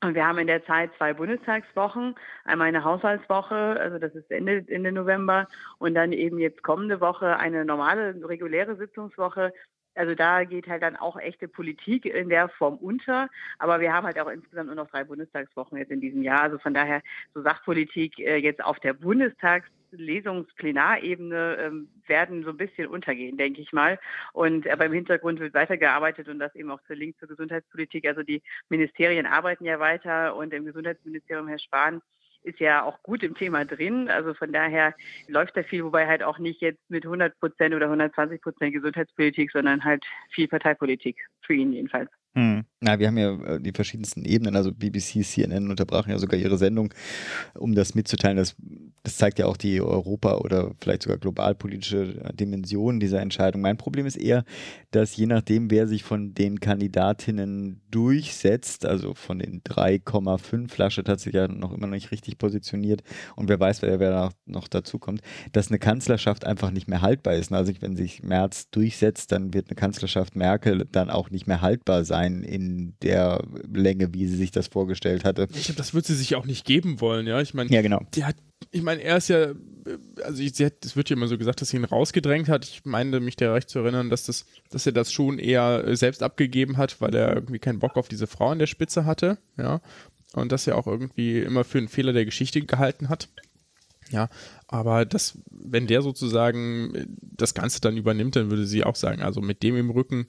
Und 0.00 0.14
wir 0.14 0.26
haben 0.26 0.38
in 0.38 0.46
der 0.46 0.64
Zeit 0.64 0.90
zwei 0.96 1.12
Bundestagswochen, 1.12 2.14
einmal 2.44 2.68
eine 2.68 2.84
Haushaltswoche, 2.84 3.54
also 3.54 3.98
das 3.98 4.14
ist 4.14 4.30
Ende, 4.30 4.64
Ende 4.68 4.92
November, 4.92 5.48
und 5.78 5.94
dann 5.94 6.12
eben 6.12 6.38
jetzt 6.38 6.62
kommende 6.62 7.00
Woche 7.00 7.36
eine 7.38 7.64
normale, 7.64 8.14
reguläre 8.22 8.76
Sitzungswoche, 8.76 9.52
also 9.98 10.14
da 10.14 10.44
geht 10.44 10.68
halt 10.68 10.82
dann 10.82 10.96
auch 10.96 11.18
echte 11.18 11.48
Politik 11.48 12.06
in 12.06 12.28
der 12.28 12.48
Form 12.48 12.76
unter. 12.76 13.28
Aber 13.58 13.80
wir 13.80 13.92
haben 13.92 14.06
halt 14.06 14.20
auch 14.20 14.28
insgesamt 14.28 14.68
nur 14.68 14.76
noch 14.76 14.88
drei 14.88 15.02
Bundestagswochen 15.04 15.76
jetzt 15.76 15.90
in 15.90 16.00
diesem 16.00 16.22
Jahr. 16.22 16.42
Also 16.42 16.58
von 16.58 16.72
daher 16.72 17.02
so 17.34 17.42
Sachpolitik 17.42 18.20
äh, 18.20 18.36
jetzt 18.36 18.64
auf 18.64 18.78
der 18.78 18.92
Bundestagslesungsplenarebene 18.92 21.56
ähm, 21.60 21.88
werden 22.06 22.44
so 22.44 22.50
ein 22.50 22.56
bisschen 22.56 22.86
untergehen, 22.86 23.36
denke 23.36 23.60
ich 23.60 23.72
mal. 23.72 23.98
Und 24.32 24.68
aber 24.68 24.86
im 24.86 24.92
Hintergrund 24.92 25.40
wird 25.40 25.54
weitergearbeitet 25.54 26.28
und 26.28 26.38
das 26.38 26.54
eben 26.54 26.70
auch 26.70 26.80
zur 26.86 26.94
Link 26.96 27.18
zur 27.18 27.28
Gesundheitspolitik. 27.28 28.06
Also 28.06 28.22
die 28.22 28.42
Ministerien 28.68 29.26
arbeiten 29.26 29.64
ja 29.64 29.80
weiter 29.80 30.36
und 30.36 30.54
im 30.54 30.64
Gesundheitsministerium 30.64 31.48
Herr 31.48 31.58
Spahn 31.58 32.00
ist 32.42 32.60
ja 32.60 32.82
auch 32.82 33.02
gut 33.02 33.22
im 33.22 33.34
Thema 33.34 33.64
drin. 33.64 34.08
Also 34.08 34.34
von 34.34 34.52
daher 34.52 34.94
läuft 35.26 35.56
da 35.56 35.62
viel, 35.62 35.84
wobei 35.84 36.06
halt 36.06 36.22
auch 36.22 36.38
nicht 36.38 36.60
jetzt 36.60 36.80
mit 36.88 37.04
100 37.04 37.38
Prozent 37.38 37.74
oder 37.74 37.86
120 37.86 38.40
Prozent 38.40 38.72
Gesundheitspolitik, 38.72 39.50
sondern 39.52 39.84
halt 39.84 40.04
viel 40.30 40.48
Parteipolitik 40.48 41.18
für 41.42 41.54
ihn 41.54 41.72
jedenfalls. 41.72 42.10
Hm. 42.38 42.64
Na, 42.80 43.00
wir 43.00 43.08
haben 43.08 43.18
ja 43.18 43.34
äh, 43.56 43.60
die 43.60 43.72
verschiedensten 43.72 44.24
Ebenen, 44.24 44.54
also 44.54 44.70
BBC, 44.70 45.24
CNN 45.24 45.68
unterbrachen 45.68 46.10
ja 46.10 46.18
sogar 46.18 46.38
ihre 46.38 46.56
Sendung, 46.56 46.94
um 47.58 47.74
das 47.74 47.96
mitzuteilen. 47.96 48.36
Das, 48.36 48.54
das 49.02 49.16
zeigt 49.16 49.40
ja 49.40 49.46
auch 49.46 49.56
die 49.56 49.80
Europa- 49.80 50.36
oder 50.36 50.70
vielleicht 50.78 51.02
sogar 51.02 51.18
globalpolitische 51.18 52.22
äh, 52.22 52.32
Dimension 52.32 53.00
dieser 53.00 53.20
Entscheidung. 53.20 53.62
Mein 53.62 53.76
Problem 53.76 54.06
ist 54.06 54.14
eher, 54.14 54.44
dass 54.92 55.16
je 55.16 55.26
nachdem, 55.26 55.72
wer 55.72 55.88
sich 55.88 56.04
von 56.04 56.34
den 56.34 56.60
Kandidatinnen 56.60 57.80
durchsetzt, 57.90 58.86
also 58.86 59.14
von 59.14 59.40
den 59.40 59.60
3,5, 59.64 60.78
Laschet 60.78 61.08
hat 61.08 61.18
sich 61.18 61.34
ja 61.34 61.48
noch 61.48 61.72
immer 61.72 61.88
noch 61.88 61.94
nicht 61.94 62.12
richtig 62.12 62.38
positioniert 62.38 63.02
und 63.34 63.48
wer 63.48 63.58
weiß, 63.58 63.82
wer, 63.82 63.98
wer 63.98 64.10
da 64.10 64.30
noch 64.46 64.68
dazu 64.68 65.00
kommt, 65.00 65.22
dass 65.50 65.68
eine 65.68 65.80
Kanzlerschaft 65.80 66.44
einfach 66.44 66.70
nicht 66.70 66.86
mehr 66.86 67.02
haltbar 67.02 67.34
ist. 67.34 67.50
Also 67.52 67.72
wenn 67.80 67.96
sich 67.96 68.22
Merz 68.22 68.70
durchsetzt, 68.70 69.32
dann 69.32 69.52
wird 69.52 69.68
eine 69.68 69.74
Kanzlerschaft 69.74 70.36
Merkel 70.36 70.86
dann 70.92 71.10
auch 71.10 71.30
nicht 71.30 71.48
mehr 71.48 71.62
haltbar 71.62 72.04
sein 72.04 72.27
in 72.42 72.94
der 73.02 73.42
Länge, 73.72 74.14
wie 74.14 74.26
sie 74.26 74.36
sich 74.36 74.50
das 74.50 74.68
vorgestellt 74.68 75.24
hatte. 75.24 75.48
Ich 75.54 75.64
glaube, 75.64 75.78
das 75.78 75.94
wird 75.94 76.06
sie 76.06 76.14
sich 76.14 76.34
auch 76.36 76.46
nicht 76.46 76.64
geben 76.64 77.00
wollen, 77.00 77.26
ja. 77.26 77.40
Ich 77.40 77.54
meine, 77.54 77.70
Ja, 77.70 77.82
genau. 77.82 78.02
die 78.14 78.24
hat, 78.24 78.36
ich 78.70 78.82
meine, 78.82 79.02
er 79.02 79.16
ist 79.16 79.28
ja, 79.28 79.52
also 80.24 80.42
ich, 80.42 80.54
sie 80.54 80.66
hat, 80.66 80.84
es 80.84 80.96
wird 80.96 81.10
ja 81.10 81.16
immer 81.16 81.28
so 81.28 81.38
gesagt, 81.38 81.60
dass 81.60 81.70
sie 81.70 81.76
ihn 81.76 81.84
rausgedrängt 81.84 82.48
hat. 82.48 82.64
Ich 82.64 82.84
meine 82.84 83.20
mich 83.20 83.36
da 83.36 83.52
recht 83.52 83.70
zu 83.70 83.78
erinnern, 83.80 84.10
dass 84.10 84.26
das, 84.26 84.46
dass 84.70 84.86
er 84.86 84.92
das 84.92 85.12
schon 85.12 85.38
eher 85.38 85.84
äh, 85.86 85.96
selbst 85.96 86.22
abgegeben 86.22 86.76
hat, 86.76 87.00
weil 87.00 87.14
er 87.14 87.34
irgendwie 87.34 87.58
keinen 87.58 87.78
Bock 87.78 87.96
auf 87.96 88.08
diese 88.08 88.26
Frau 88.26 88.50
an 88.50 88.58
der 88.58 88.66
Spitze 88.66 89.04
hatte, 89.04 89.38
ja. 89.56 89.80
Und 90.34 90.52
das 90.52 90.66
er 90.66 90.76
auch 90.76 90.86
irgendwie 90.86 91.38
immer 91.38 91.64
für 91.64 91.78
einen 91.78 91.88
Fehler 91.88 92.12
der 92.12 92.26
Geschichte 92.26 92.60
gehalten 92.60 93.08
hat. 93.08 93.28
Ja, 94.10 94.28
aber 94.66 95.04
das, 95.04 95.38
wenn 95.50 95.86
der 95.86 96.02
sozusagen 96.02 96.94
äh, 96.94 97.06
das 97.20 97.54
Ganze 97.54 97.80
dann 97.80 97.96
übernimmt, 97.96 98.36
dann 98.36 98.50
würde 98.50 98.66
sie 98.66 98.84
auch 98.84 98.96
sagen, 98.96 99.22
also 99.22 99.40
mit 99.40 99.62
dem 99.62 99.76
im 99.76 99.90
Rücken 99.90 100.26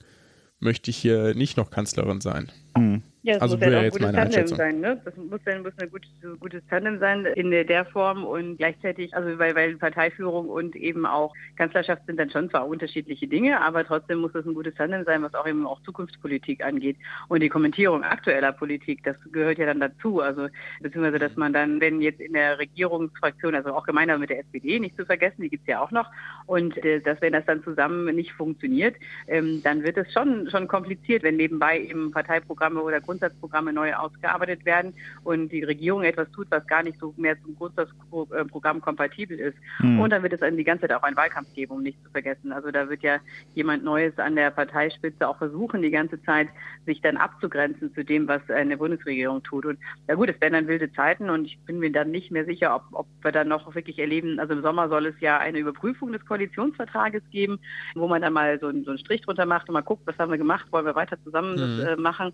möchte 0.60 0.90
ich 0.90 0.96
hier 0.96 1.34
nicht 1.34 1.56
noch 1.56 1.70
Kanzlerin 1.70 2.20
sein. 2.20 2.50
Hm. 2.76 3.02
Ja, 3.22 3.34
das 3.34 3.42
Also 3.42 3.56
muss 3.58 3.66
ja 3.66 3.78
auch 3.78 3.82
ein 3.82 3.90
gutes 3.90 4.12
Tandem 4.12 4.46
sein, 4.46 4.80
ne? 4.80 5.00
Das 5.04 5.14
muss 5.16 5.40
dann 5.44 5.62
muss 5.62 5.72
ein 5.78 5.90
gutes, 5.90 6.10
gutes 6.40 6.62
Tandem 6.70 6.98
sein 7.00 7.26
in 7.26 7.50
der, 7.50 7.64
der 7.64 7.84
Form 7.84 8.24
und 8.24 8.56
gleichzeitig, 8.56 9.14
also 9.14 9.38
weil, 9.38 9.54
weil 9.54 9.76
Parteiführung 9.76 10.48
und 10.48 10.74
eben 10.74 11.04
auch 11.04 11.34
Kanzlerschaft 11.56 12.06
sind 12.06 12.18
dann 12.18 12.30
schon 12.30 12.48
zwar 12.48 12.66
unterschiedliche 12.66 13.28
Dinge, 13.28 13.60
aber 13.60 13.84
trotzdem 13.84 14.20
muss 14.20 14.34
es 14.34 14.46
ein 14.46 14.54
gutes 14.54 14.74
Tandem 14.74 15.04
sein, 15.04 15.22
was 15.22 15.34
auch 15.34 15.46
eben 15.46 15.66
auch 15.66 15.82
Zukunftspolitik 15.82 16.64
angeht. 16.64 16.96
Und 17.28 17.42
die 17.42 17.50
Kommentierung 17.50 18.04
aktueller 18.04 18.52
Politik, 18.52 19.04
das 19.04 19.16
gehört 19.32 19.58
ja 19.58 19.66
dann 19.66 19.80
dazu. 19.80 20.20
Also 20.20 20.48
beziehungsweise, 20.80 21.18
dass 21.18 21.36
man 21.36 21.52
dann, 21.52 21.78
wenn 21.80 22.00
jetzt 22.00 22.20
in 22.20 22.32
der 22.32 22.58
Regierungsfraktion, 22.58 23.54
also 23.54 23.74
auch 23.74 23.84
gemeinsam 23.84 24.20
mit 24.20 24.30
der 24.30 24.38
SPD, 24.38 24.80
nicht 24.80 24.96
zu 24.96 25.04
vergessen, 25.04 25.42
die 25.42 25.50
gibt's 25.50 25.66
ja 25.66 25.82
auch 25.82 25.90
noch, 25.90 26.10
und 26.46 26.74
äh, 26.84 27.00
dass 27.00 27.20
wenn 27.20 27.34
das 27.34 27.44
dann 27.44 27.62
zusammen 27.64 28.14
nicht 28.16 28.32
funktioniert, 28.32 28.96
ähm, 29.28 29.60
dann 29.62 29.82
wird 29.82 29.98
es 29.98 30.10
schon 30.10 30.48
schon 30.50 30.68
kompliziert, 30.68 31.22
wenn 31.22 31.36
nebenbei 31.36 31.80
eben 31.80 32.10
Parteiprogramme 32.12 32.80
oder 32.80 33.00
Grundsatzprogramme 33.10 33.72
neu 33.72 33.92
ausgearbeitet 33.94 34.64
werden 34.64 34.94
und 35.24 35.48
die 35.50 35.64
Regierung 35.64 36.04
etwas 36.04 36.30
tut, 36.30 36.46
was 36.50 36.64
gar 36.68 36.84
nicht 36.84 36.96
so 37.00 37.12
mehr 37.16 37.36
zum 37.42 37.56
Grundsatzprogramm 37.56 38.80
kompatibel 38.80 39.36
ist. 39.38 39.56
Hm. 39.78 39.98
Und 39.98 40.10
dann 40.10 40.22
wird 40.22 40.32
es 40.32 40.40
dann 40.40 40.56
die 40.56 40.62
ganze 40.64 40.82
Zeit 40.86 40.92
auch 40.92 41.02
einen 41.02 41.16
Wahlkampf 41.16 41.52
geben, 41.54 41.72
um 41.72 41.82
nicht 41.82 42.00
zu 42.04 42.10
vergessen. 42.10 42.52
Also 42.52 42.70
da 42.70 42.88
wird 42.88 43.02
ja 43.02 43.18
jemand 43.54 43.82
Neues 43.82 44.16
an 44.18 44.36
der 44.36 44.50
Parteispitze 44.52 45.26
auch 45.26 45.38
versuchen, 45.38 45.82
die 45.82 45.90
ganze 45.90 46.22
Zeit 46.22 46.48
sich 46.86 47.00
dann 47.00 47.16
abzugrenzen 47.16 47.92
zu 47.94 48.04
dem, 48.04 48.28
was 48.28 48.48
eine 48.48 48.76
Bundesregierung 48.76 49.42
tut. 49.42 49.66
Und 49.66 49.78
ja 50.08 50.14
gut, 50.14 50.28
es 50.28 50.40
werden 50.40 50.52
dann 50.54 50.68
wilde 50.68 50.92
Zeiten 50.92 51.30
und 51.30 51.46
ich 51.46 51.58
bin 51.66 51.80
mir 51.80 51.90
dann 51.90 52.12
nicht 52.12 52.30
mehr 52.30 52.44
sicher, 52.44 52.76
ob, 52.76 52.84
ob 52.92 53.06
wir 53.22 53.32
dann 53.32 53.48
noch 53.48 53.74
wirklich 53.74 53.98
erleben, 53.98 54.38
also 54.38 54.52
im 54.54 54.62
Sommer 54.62 54.88
soll 54.88 55.06
es 55.06 55.18
ja 55.20 55.38
eine 55.38 55.58
Überprüfung 55.58 56.12
des 56.12 56.24
Koalitionsvertrages 56.26 57.22
geben, 57.32 57.58
wo 57.96 58.06
man 58.06 58.22
dann 58.22 58.32
mal 58.32 58.58
so, 58.60 58.68
einen- 58.68 58.84
so 58.84 58.90
einen 58.90 58.98
Strich 59.00 59.22
drunter 59.22 59.46
macht 59.46 59.68
und 59.68 59.72
mal 59.74 59.80
guckt, 59.80 60.02
was 60.06 60.16
haben 60.18 60.30
wir 60.30 60.38
gemacht, 60.38 60.66
wollen 60.70 60.86
wir 60.86 60.94
weiter 60.94 61.16
zusammen 61.24 61.56
das 61.56 61.70
Mhm. 61.70 61.80
äh, 61.86 61.96
machen. 61.96 62.32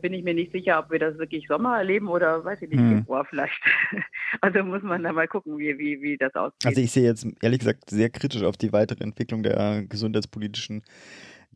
Bin 0.00 0.13
ich 0.14 0.24
mir 0.24 0.34
nicht 0.34 0.52
sicher, 0.52 0.78
ob 0.78 0.90
wir 0.90 0.98
das 0.98 1.18
wirklich 1.18 1.46
Sommer 1.48 1.78
erleben 1.78 2.08
oder 2.08 2.44
weiß 2.44 2.62
ich 2.62 2.70
nicht, 2.70 2.80
Mhm. 2.80 2.98
Februar 2.98 3.24
vielleicht. 3.24 3.60
Also 4.40 4.64
muss 4.64 4.82
man 4.82 5.02
da 5.02 5.12
mal 5.12 5.28
gucken, 5.28 5.58
wie, 5.58 5.78
wie, 5.78 6.00
wie 6.02 6.16
das 6.16 6.34
aussieht. 6.34 6.64
Also 6.66 6.80
ich 6.80 6.90
sehe 6.90 7.04
jetzt 7.04 7.26
ehrlich 7.40 7.60
gesagt 7.60 7.88
sehr 7.90 8.10
kritisch 8.10 8.42
auf 8.42 8.56
die 8.56 8.72
weitere 8.72 9.04
Entwicklung 9.04 9.42
der 9.42 9.84
gesundheitspolitischen 9.88 10.82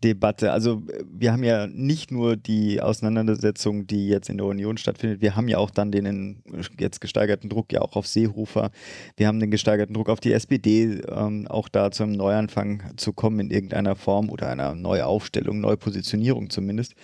Debatte. 0.04 0.52
Also 0.52 0.82
äh, 0.92 1.02
wir 1.10 1.32
haben 1.32 1.42
ja 1.42 1.66
nicht 1.66 2.12
nur 2.12 2.36
die 2.36 2.80
Auseinandersetzung, 2.80 3.88
die 3.88 4.06
jetzt 4.08 4.28
in 4.30 4.36
der 4.36 4.46
Union 4.46 4.76
stattfindet, 4.78 5.20
wir 5.20 5.34
haben 5.34 5.48
ja 5.48 5.58
auch 5.58 5.70
dann 5.72 5.90
den 5.90 6.06
in- 6.06 6.42
jetzt 6.78 7.00
gesteigerten 7.00 7.48
Druck 7.50 7.72
ja 7.72 7.80
auch 7.80 7.96
auf 7.96 8.06
Seehofer. 8.06 8.70
Wir 9.16 9.26
haben 9.26 9.40
den 9.40 9.50
gesteigerten 9.50 9.94
Druck 9.94 10.08
auf 10.08 10.20
die 10.20 10.32
SPD, 10.32 11.00
ähm, 11.08 11.48
auch 11.48 11.68
da 11.68 11.90
zum 11.90 12.12
Neuanfang 12.12 12.84
zu 12.96 13.12
kommen 13.12 13.40
in 13.40 13.50
irgendeiner 13.50 13.96
Form 13.96 14.30
oder 14.30 14.48
einer 14.48 14.76
Neuaufstellung, 14.76 15.60
Neupositionierung 15.60 16.48
zumindest. 16.48 16.94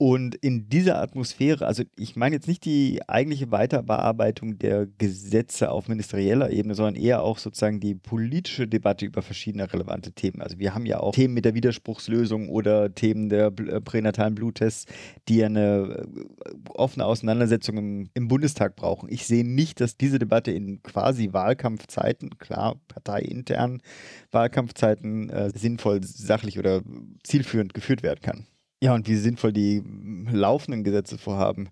Und 0.00 0.36
in 0.36 0.68
dieser 0.68 1.02
Atmosphäre, 1.02 1.66
also 1.66 1.82
ich 1.96 2.14
meine 2.14 2.36
jetzt 2.36 2.46
nicht 2.46 2.64
die 2.64 3.00
eigentliche 3.08 3.50
Weiterbearbeitung 3.50 4.56
der 4.56 4.86
Gesetze 4.86 5.72
auf 5.72 5.88
ministerieller 5.88 6.50
Ebene, 6.50 6.76
sondern 6.76 6.94
eher 6.94 7.24
auch 7.24 7.38
sozusagen 7.38 7.80
die 7.80 7.96
politische 7.96 8.68
Debatte 8.68 9.06
über 9.06 9.22
verschiedene 9.22 9.72
relevante 9.72 10.12
Themen. 10.12 10.40
Also 10.40 10.60
wir 10.60 10.72
haben 10.72 10.86
ja 10.86 11.00
auch 11.00 11.12
Themen 11.16 11.34
mit 11.34 11.44
der 11.44 11.54
Widerspruchslösung 11.54 12.48
oder 12.48 12.94
Themen 12.94 13.28
der 13.28 13.46
äh, 13.46 13.80
pränatalen 13.80 14.36
Bluttests, 14.36 14.86
die 15.28 15.42
eine 15.42 16.06
äh, 16.06 16.60
offene 16.74 17.04
Auseinandersetzung 17.04 17.76
im, 17.76 18.10
im 18.14 18.28
Bundestag 18.28 18.76
brauchen. 18.76 19.08
Ich 19.10 19.26
sehe 19.26 19.44
nicht, 19.44 19.80
dass 19.80 19.96
diese 19.96 20.20
Debatte 20.20 20.52
in 20.52 20.80
quasi 20.84 21.32
Wahlkampfzeiten, 21.32 22.38
klar, 22.38 22.76
parteiintern 22.86 23.82
Wahlkampfzeiten, 24.30 25.28
äh, 25.30 25.50
sinnvoll, 25.52 26.04
sachlich 26.04 26.56
oder 26.56 26.82
zielführend 27.24 27.74
geführt 27.74 28.04
werden 28.04 28.20
kann. 28.22 28.46
Ja, 28.80 28.94
und 28.94 29.08
wie 29.08 29.16
sinnvoll 29.16 29.52
die 29.52 29.82
laufenden 30.30 30.84
Gesetzevorhaben 30.84 31.68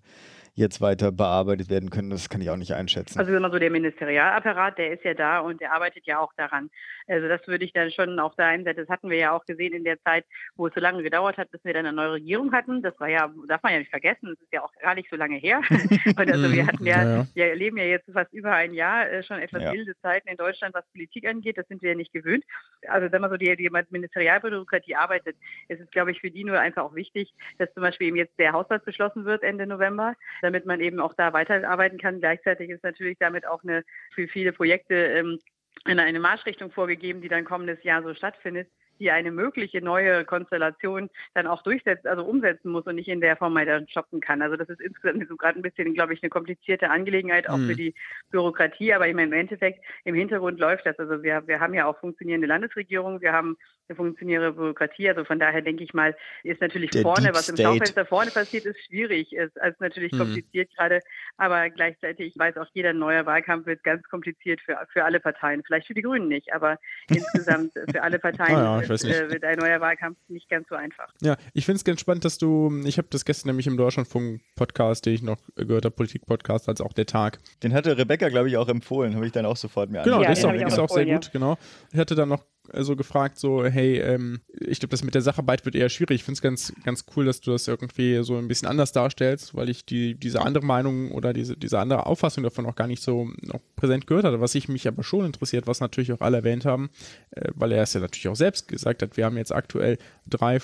jetzt 0.57 0.81
weiter 0.81 1.11
bearbeitet 1.11 1.69
werden 1.69 1.91
können, 1.91 2.09
das 2.09 2.29
kann 2.29 2.41
ich 2.41 2.49
auch 2.49 2.57
nicht 2.57 2.73
einschätzen. 2.73 3.19
Also 3.19 3.31
immer 3.31 3.51
so 3.51 3.59
der 3.59 3.69
Ministerialapparat, 3.69 4.79
der 4.79 4.91
ist 4.91 5.03
ja 5.03 5.13
da 5.13 5.39
und 5.39 5.61
der 5.61 5.71
arbeitet 5.71 6.07
ja 6.07 6.17
auch 6.17 6.33
daran. 6.35 6.71
Also 7.07 7.27
das 7.27 7.47
würde 7.47 7.63
ich 7.63 7.73
dann 7.73 7.91
schon 7.91 8.19
auf 8.19 8.35
der 8.35 8.47
einen 8.47 8.65
Seite, 8.65 8.81
das 8.81 8.89
hatten 8.89 9.11
wir 9.11 9.17
ja 9.17 9.31
auch 9.33 9.45
gesehen 9.45 9.73
in 9.73 9.83
der 9.83 10.01
Zeit, 10.01 10.25
wo 10.55 10.65
es 10.65 10.73
so 10.73 10.81
lange 10.81 11.03
gedauert 11.03 11.37
hat, 11.37 11.51
bis 11.51 11.63
wir 11.63 11.73
dann 11.73 11.85
eine 11.85 11.95
neue 11.95 12.13
Regierung 12.13 12.51
hatten. 12.53 12.81
Das 12.81 12.99
war 12.99 13.07
ja, 13.07 13.31
darf 13.47 13.61
man 13.61 13.73
ja 13.73 13.79
nicht 13.79 13.91
vergessen, 13.91 14.29
das 14.29 14.41
ist 14.41 14.51
ja 14.51 14.63
auch 14.63 14.73
gar 14.81 14.95
nicht 14.95 15.09
so 15.11 15.15
lange 15.15 15.37
her. 15.37 15.61
und 16.05 16.31
also 16.31 16.51
wir 16.51 16.65
hatten 16.65 16.85
ja, 16.85 17.17
ja, 17.17 17.27
wir 17.35 17.45
erleben 17.45 17.77
ja 17.77 17.85
jetzt 17.85 18.11
fast 18.11 18.33
über 18.33 18.51
ein 18.51 18.73
Jahr 18.73 19.07
äh, 19.07 19.21
schon 19.21 19.37
etwas 19.37 19.61
ja. 19.61 19.71
wilde 19.71 19.95
Zeiten 20.01 20.27
in 20.27 20.37
Deutschland, 20.37 20.73
was 20.73 20.85
Politik 20.91 21.27
angeht. 21.27 21.59
Das 21.59 21.67
sind 21.67 21.83
wir 21.83 21.91
ja 21.91 21.95
nicht 21.95 22.13
gewöhnt. 22.13 22.43
Also 22.87 23.11
wenn 23.11 23.21
man 23.21 23.29
so 23.29 23.37
die, 23.37 23.55
die 23.55 23.69
Ministerialbürokratie 23.91 24.95
arbeitet, 24.95 25.35
ist 25.67 25.81
es, 25.81 25.91
glaube 25.91 26.11
ich, 26.11 26.19
für 26.19 26.31
die 26.31 26.43
nur 26.43 26.59
einfach 26.59 26.83
auch 26.83 26.95
wichtig, 26.95 27.31
dass 27.59 27.71
zum 27.75 27.83
Beispiel 27.83 28.07
eben 28.07 28.17
jetzt 28.17 28.39
der 28.39 28.53
Haushalt 28.53 28.85
beschlossen 28.85 29.25
wird 29.25 29.43
Ende 29.43 29.67
November, 29.67 30.15
damit 30.47 30.65
man 30.65 30.79
eben 30.79 30.99
auch 30.99 31.13
da 31.13 31.33
weiterarbeiten 31.33 31.99
kann. 31.99 32.19
Gleichzeitig 32.19 32.69
ist 32.69 32.83
natürlich 32.83 33.17
damit 33.19 33.45
auch 33.45 33.63
eine 33.63 33.83
für 34.15 34.27
viele 34.27 34.53
Projekte 34.53 34.95
ähm, 34.95 35.39
eine 35.85 36.19
Marschrichtung 36.19 36.71
vorgegeben, 36.71 37.21
die 37.21 37.29
dann 37.29 37.45
kommendes 37.45 37.83
Jahr 37.83 38.01
so 38.01 38.13
stattfindet 38.13 38.67
die 38.99 39.11
eine 39.11 39.31
mögliche 39.31 39.81
neue 39.81 40.25
Konstellation 40.25 41.09
dann 41.33 41.47
auch 41.47 41.61
durchsetzen, 41.63 42.07
also 42.07 42.23
umsetzen 42.23 42.69
muss 42.69 42.85
und 42.85 42.95
nicht 42.95 43.07
in 43.07 43.21
der 43.21 43.37
Form 43.37 43.55
weiter 43.55 43.85
stoppen 43.87 44.21
kann. 44.21 44.41
Also 44.41 44.55
das 44.55 44.69
ist 44.69 44.81
insgesamt 44.81 45.27
so 45.27 45.35
gerade 45.35 45.59
ein 45.59 45.61
bisschen, 45.61 45.93
glaube 45.93 46.13
ich, 46.13 46.23
eine 46.23 46.29
komplizierte 46.29 46.89
Angelegenheit 46.89 47.49
auch 47.49 47.57
mhm. 47.57 47.67
für 47.67 47.75
die 47.75 47.93
Bürokratie, 48.31 48.93
aber 48.93 49.07
im 49.07 49.19
Endeffekt 49.19 49.83
im 50.03 50.15
Hintergrund 50.15 50.59
läuft 50.59 50.85
das. 50.85 50.97
Also 50.99 51.23
wir, 51.23 51.47
wir 51.47 51.59
haben 51.59 51.73
ja 51.73 51.85
auch 51.85 51.99
funktionierende 51.99 52.47
Landesregierungen, 52.47 53.21
wir 53.21 53.33
haben 53.33 53.57
eine 53.89 53.95
funktionierende 53.95 54.53
Bürokratie. 54.53 55.09
Also 55.09 55.23
von 55.23 55.39
daher 55.39 55.61
denke 55.61 55.83
ich 55.83 55.93
mal, 55.93 56.15
ist 56.43 56.61
natürlich 56.61 56.91
der 56.91 57.01
vorne, 57.01 57.27
Deep 57.27 57.35
was 57.35 57.49
im 57.49 57.57
Schaufenster 57.57 58.05
vorne 58.05 58.31
passiert, 58.31 58.65
ist 58.65 58.77
schwierig, 58.85 59.33
ist, 59.33 59.55
ist 59.55 59.81
natürlich 59.81 60.11
mhm. 60.13 60.19
kompliziert 60.19 60.69
gerade, 60.75 61.01
aber 61.37 61.69
gleichzeitig 61.69 62.33
weiß 62.37 62.57
auch 62.57 62.67
jeder, 62.73 62.93
neue 62.93 63.25
Wahlkampf 63.25 63.65
wird 63.65 63.83
ganz 63.83 64.03
kompliziert 64.09 64.61
für, 64.61 64.77
für 64.91 65.03
alle 65.03 65.19
Parteien. 65.19 65.63
Vielleicht 65.65 65.87
für 65.87 65.93
die 65.93 66.01
Grünen 66.01 66.27
nicht, 66.27 66.53
aber 66.53 66.77
insgesamt 67.09 67.73
für 67.91 68.01
alle 68.01 68.19
Parteien. 68.19 68.55
Ah, 68.55 68.81
ja 68.81 68.91
nicht. 68.91 69.05
Äh, 69.05 69.29
wird 69.31 69.43
ein 69.43 69.57
neuer 69.57 69.79
Wahlkampf 69.81 70.17
nicht 70.27 70.49
ganz 70.49 70.67
so 70.69 70.75
einfach. 70.75 71.11
Ja, 71.21 71.37
ich 71.53 71.65
finde 71.65 71.77
es 71.77 71.83
ganz 71.83 72.01
spannend, 72.01 72.25
dass 72.25 72.37
du, 72.37 72.71
ich 72.85 72.97
habe 72.97 73.07
das 73.11 73.25
gestern 73.25 73.49
nämlich 73.49 73.67
im 73.67 73.77
Deutschlandfunk-Podcast, 73.77 75.05
den 75.05 75.13
ich 75.13 75.21
noch 75.21 75.37
gehört 75.55 75.85
habe, 75.85 75.95
Politik-Podcast, 75.95 76.69
als 76.69 76.81
auch 76.81 76.93
der 76.93 77.05
Tag. 77.05 77.39
Den 77.63 77.73
hatte 77.73 77.97
Rebecca, 77.97 78.29
glaube 78.29 78.49
ich, 78.49 78.57
auch 78.57 78.67
empfohlen, 78.67 79.15
habe 79.15 79.25
ich 79.25 79.31
dann 79.31 79.45
auch 79.45 79.57
sofort 79.57 79.89
mir 79.89 80.03
Genau, 80.03 80.17
ja, 80.17 80.23
der 80.23 80.31
ist, 80.33 80.45
auch, 80.45 80.53
ist 80.53 80.79
auch, 80.79 80.89
sehr 80.89 81.05
ja. 81.05 81.15
gut, 81.15 81.31
genau. 81.31 81.57
Ich 81.91 81.99
hatte 81.99 82.15
dann 82.15 82.29
noch 82.29 82.43
so 82.73 82.95
gefragt, 82.95 83.37
so, 83.37 83.65
hey, 83.65 83.99
ähm, 83.99 84.39
ich 84.59 84.79
glaube, 84.79 84.91
das 84.91 85.03
mit 85.03 85.15
der 85.15 85.21
Sacharbeit 85.21 85.65
wird 85.65 85.75
eher 85.75 85.89
schwierig. 85.89 86.15
Ich 86.15 86.23
finde 86.23 86.37
es 86.37 86.41
ganz, 86.41 86.73
ganz 86.83 87.05
cool, 87.15 87.25
dass 87.25 87.41
du 87.41 87.51
das 87.51 87.67
irgendwie 87.67 88.23
so 88.23 88.37
ein 88.37 88.47
bisschen 88.47 88.67
anders 88.67 88.91
darstellst, 88.91 89.55
weil 89.55 89.69
ich 89.69 89.85
die, 89.85 90.15
diese 90.15 90.41
andere 90.41 90.65
Meinung 90.65 91.11
oder 91.11 91.33
diese, 91.33 91.57
diese 91.57 91.79
andere 91.79 92.05
Auffassung 92.05 92.43
davon 92.43 92.65
auch 92.65 92.75
gar 92.75 92.87
nicht 92.87 93.01
so 93.01 93.29
präsent 93.75 94.07
gehört 94.07 94.25
hatte. 94.25 94.41
Was 94.41 94.55
ich 94.55 94.67
mich 94.67 94.87
aber 94.87 95.03
schon 95.03 95.25
interessiert, 95.25 95.67
was 95.67 95.79
natürlich 95.79 96.11
auch 96.11 96.21
alle 96.21 96.37
erwähnt 96.37 96.65
haben, 96.65 96.89
äh, 97.31 97.49
weil 97.55 97.71
er 97.71 97.83
es 97.83 97.93
ja 97.93 98.01
natürlich 98.01 98.27
auch 98.27 98.35
selbst 98.35 98.67
gesagt 98.67 99.01
hat, 99.01 99.17
wir 99.17 99.25
haben 99.25 99.37
jetzt 99.37 99.53
aktuell 99.53 99.97
drei 100.27 100.59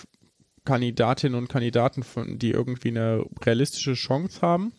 Kandidatinnen 0.66 1.38
und 1.38 1.50
Kandidaten, 1.50 2.04
von, 2.04 2.40
die 2.40 2.52
irgendwie 2.52 2.90
eine 2.90 3.26
realistische 3.44 3.94
Chance 3.94 4.42
haben 4.42 4.74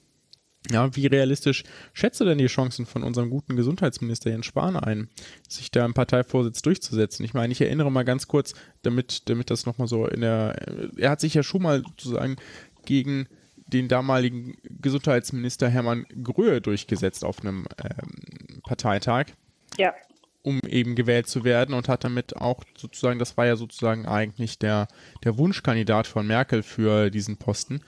ja, 0.70 0.94
wie 0.96 1.06
realistisch 1.06 1.64
schätzt 1.92 2.20
du 2.20 2.24
denn 2.24 2.38
die 2.38 2.46
Chancen 2.46 2.86
von 2.86 3.02
unserem 3.02 3.30
guten 3.30 3.56
Gesundheitsminister 3.56 4.30
Jens 4.30 4.46
Spahn 4.46 4.76
ein, 4.76 5.08
sich 5.48 5.70
da 5.70 5.84
im 5.84 5.94
Parteivorsitz 5.94 6.62
durchzusetzen? 6.62 7.24
Ich 7.24 7.34
meine, 7.34 7.52
ich 7.52 7.60
erinnere 7.60 7.92
mal 7.92 8.04
ganz 8.04 8.28
kurz, 8.28 8.54
damit, 8.82 9.28
damit 9.28 9.50
das 9.50 9.66
nochmal 9.66 9.88
so 9.88 10.06
in 10.06 10.22
der, 10.22 10.56
er 10.96 11.10
hat 11.10 11.20
sich 11.20 11.34
ja 11.34 11.42
schon 11.42 11.62
mal 11.62 11.82
sozusagen 11.82 12.36
gegen 12.84 13.28
den 13.66 13.88
damaligen 13.88 14.56
Gesundheitsminister 14.62 15.68
Hermann 15.68 16.06
Gröhe 16.22 16.60
durchgesetzt 16.60 17.24
auf 17.24 17.40
einem 17.40 17.66
ähm, 17.82 18.60
Parteitag. 18.62 19.26
Ja 19.78 19.92
um 20.44 20.60
eben 20.68 20.94
gewählt 20.94 21.26
zu 21.26 21.42
werden 21.42 21.74
und 21.74 21.88
hat 21.88 22.04
damit 22.04 22.36
auch 22.36 22.62
sozusagen, 22.76 23.18
das 23.18 23.36
war 23.36 23.46
ja 23.46 23.56
sozusagen 23.56 24.06
eigentlich 24.06 24.58
der, 24.58 24.88
der 25.24 25.38
Wunschkandidat 25.38 26.06
von 26.06 26.26
Merkel 26.26 26.62
für 26.62 27.10
diesen 27.10 27.38
Posten, 27.38 27.80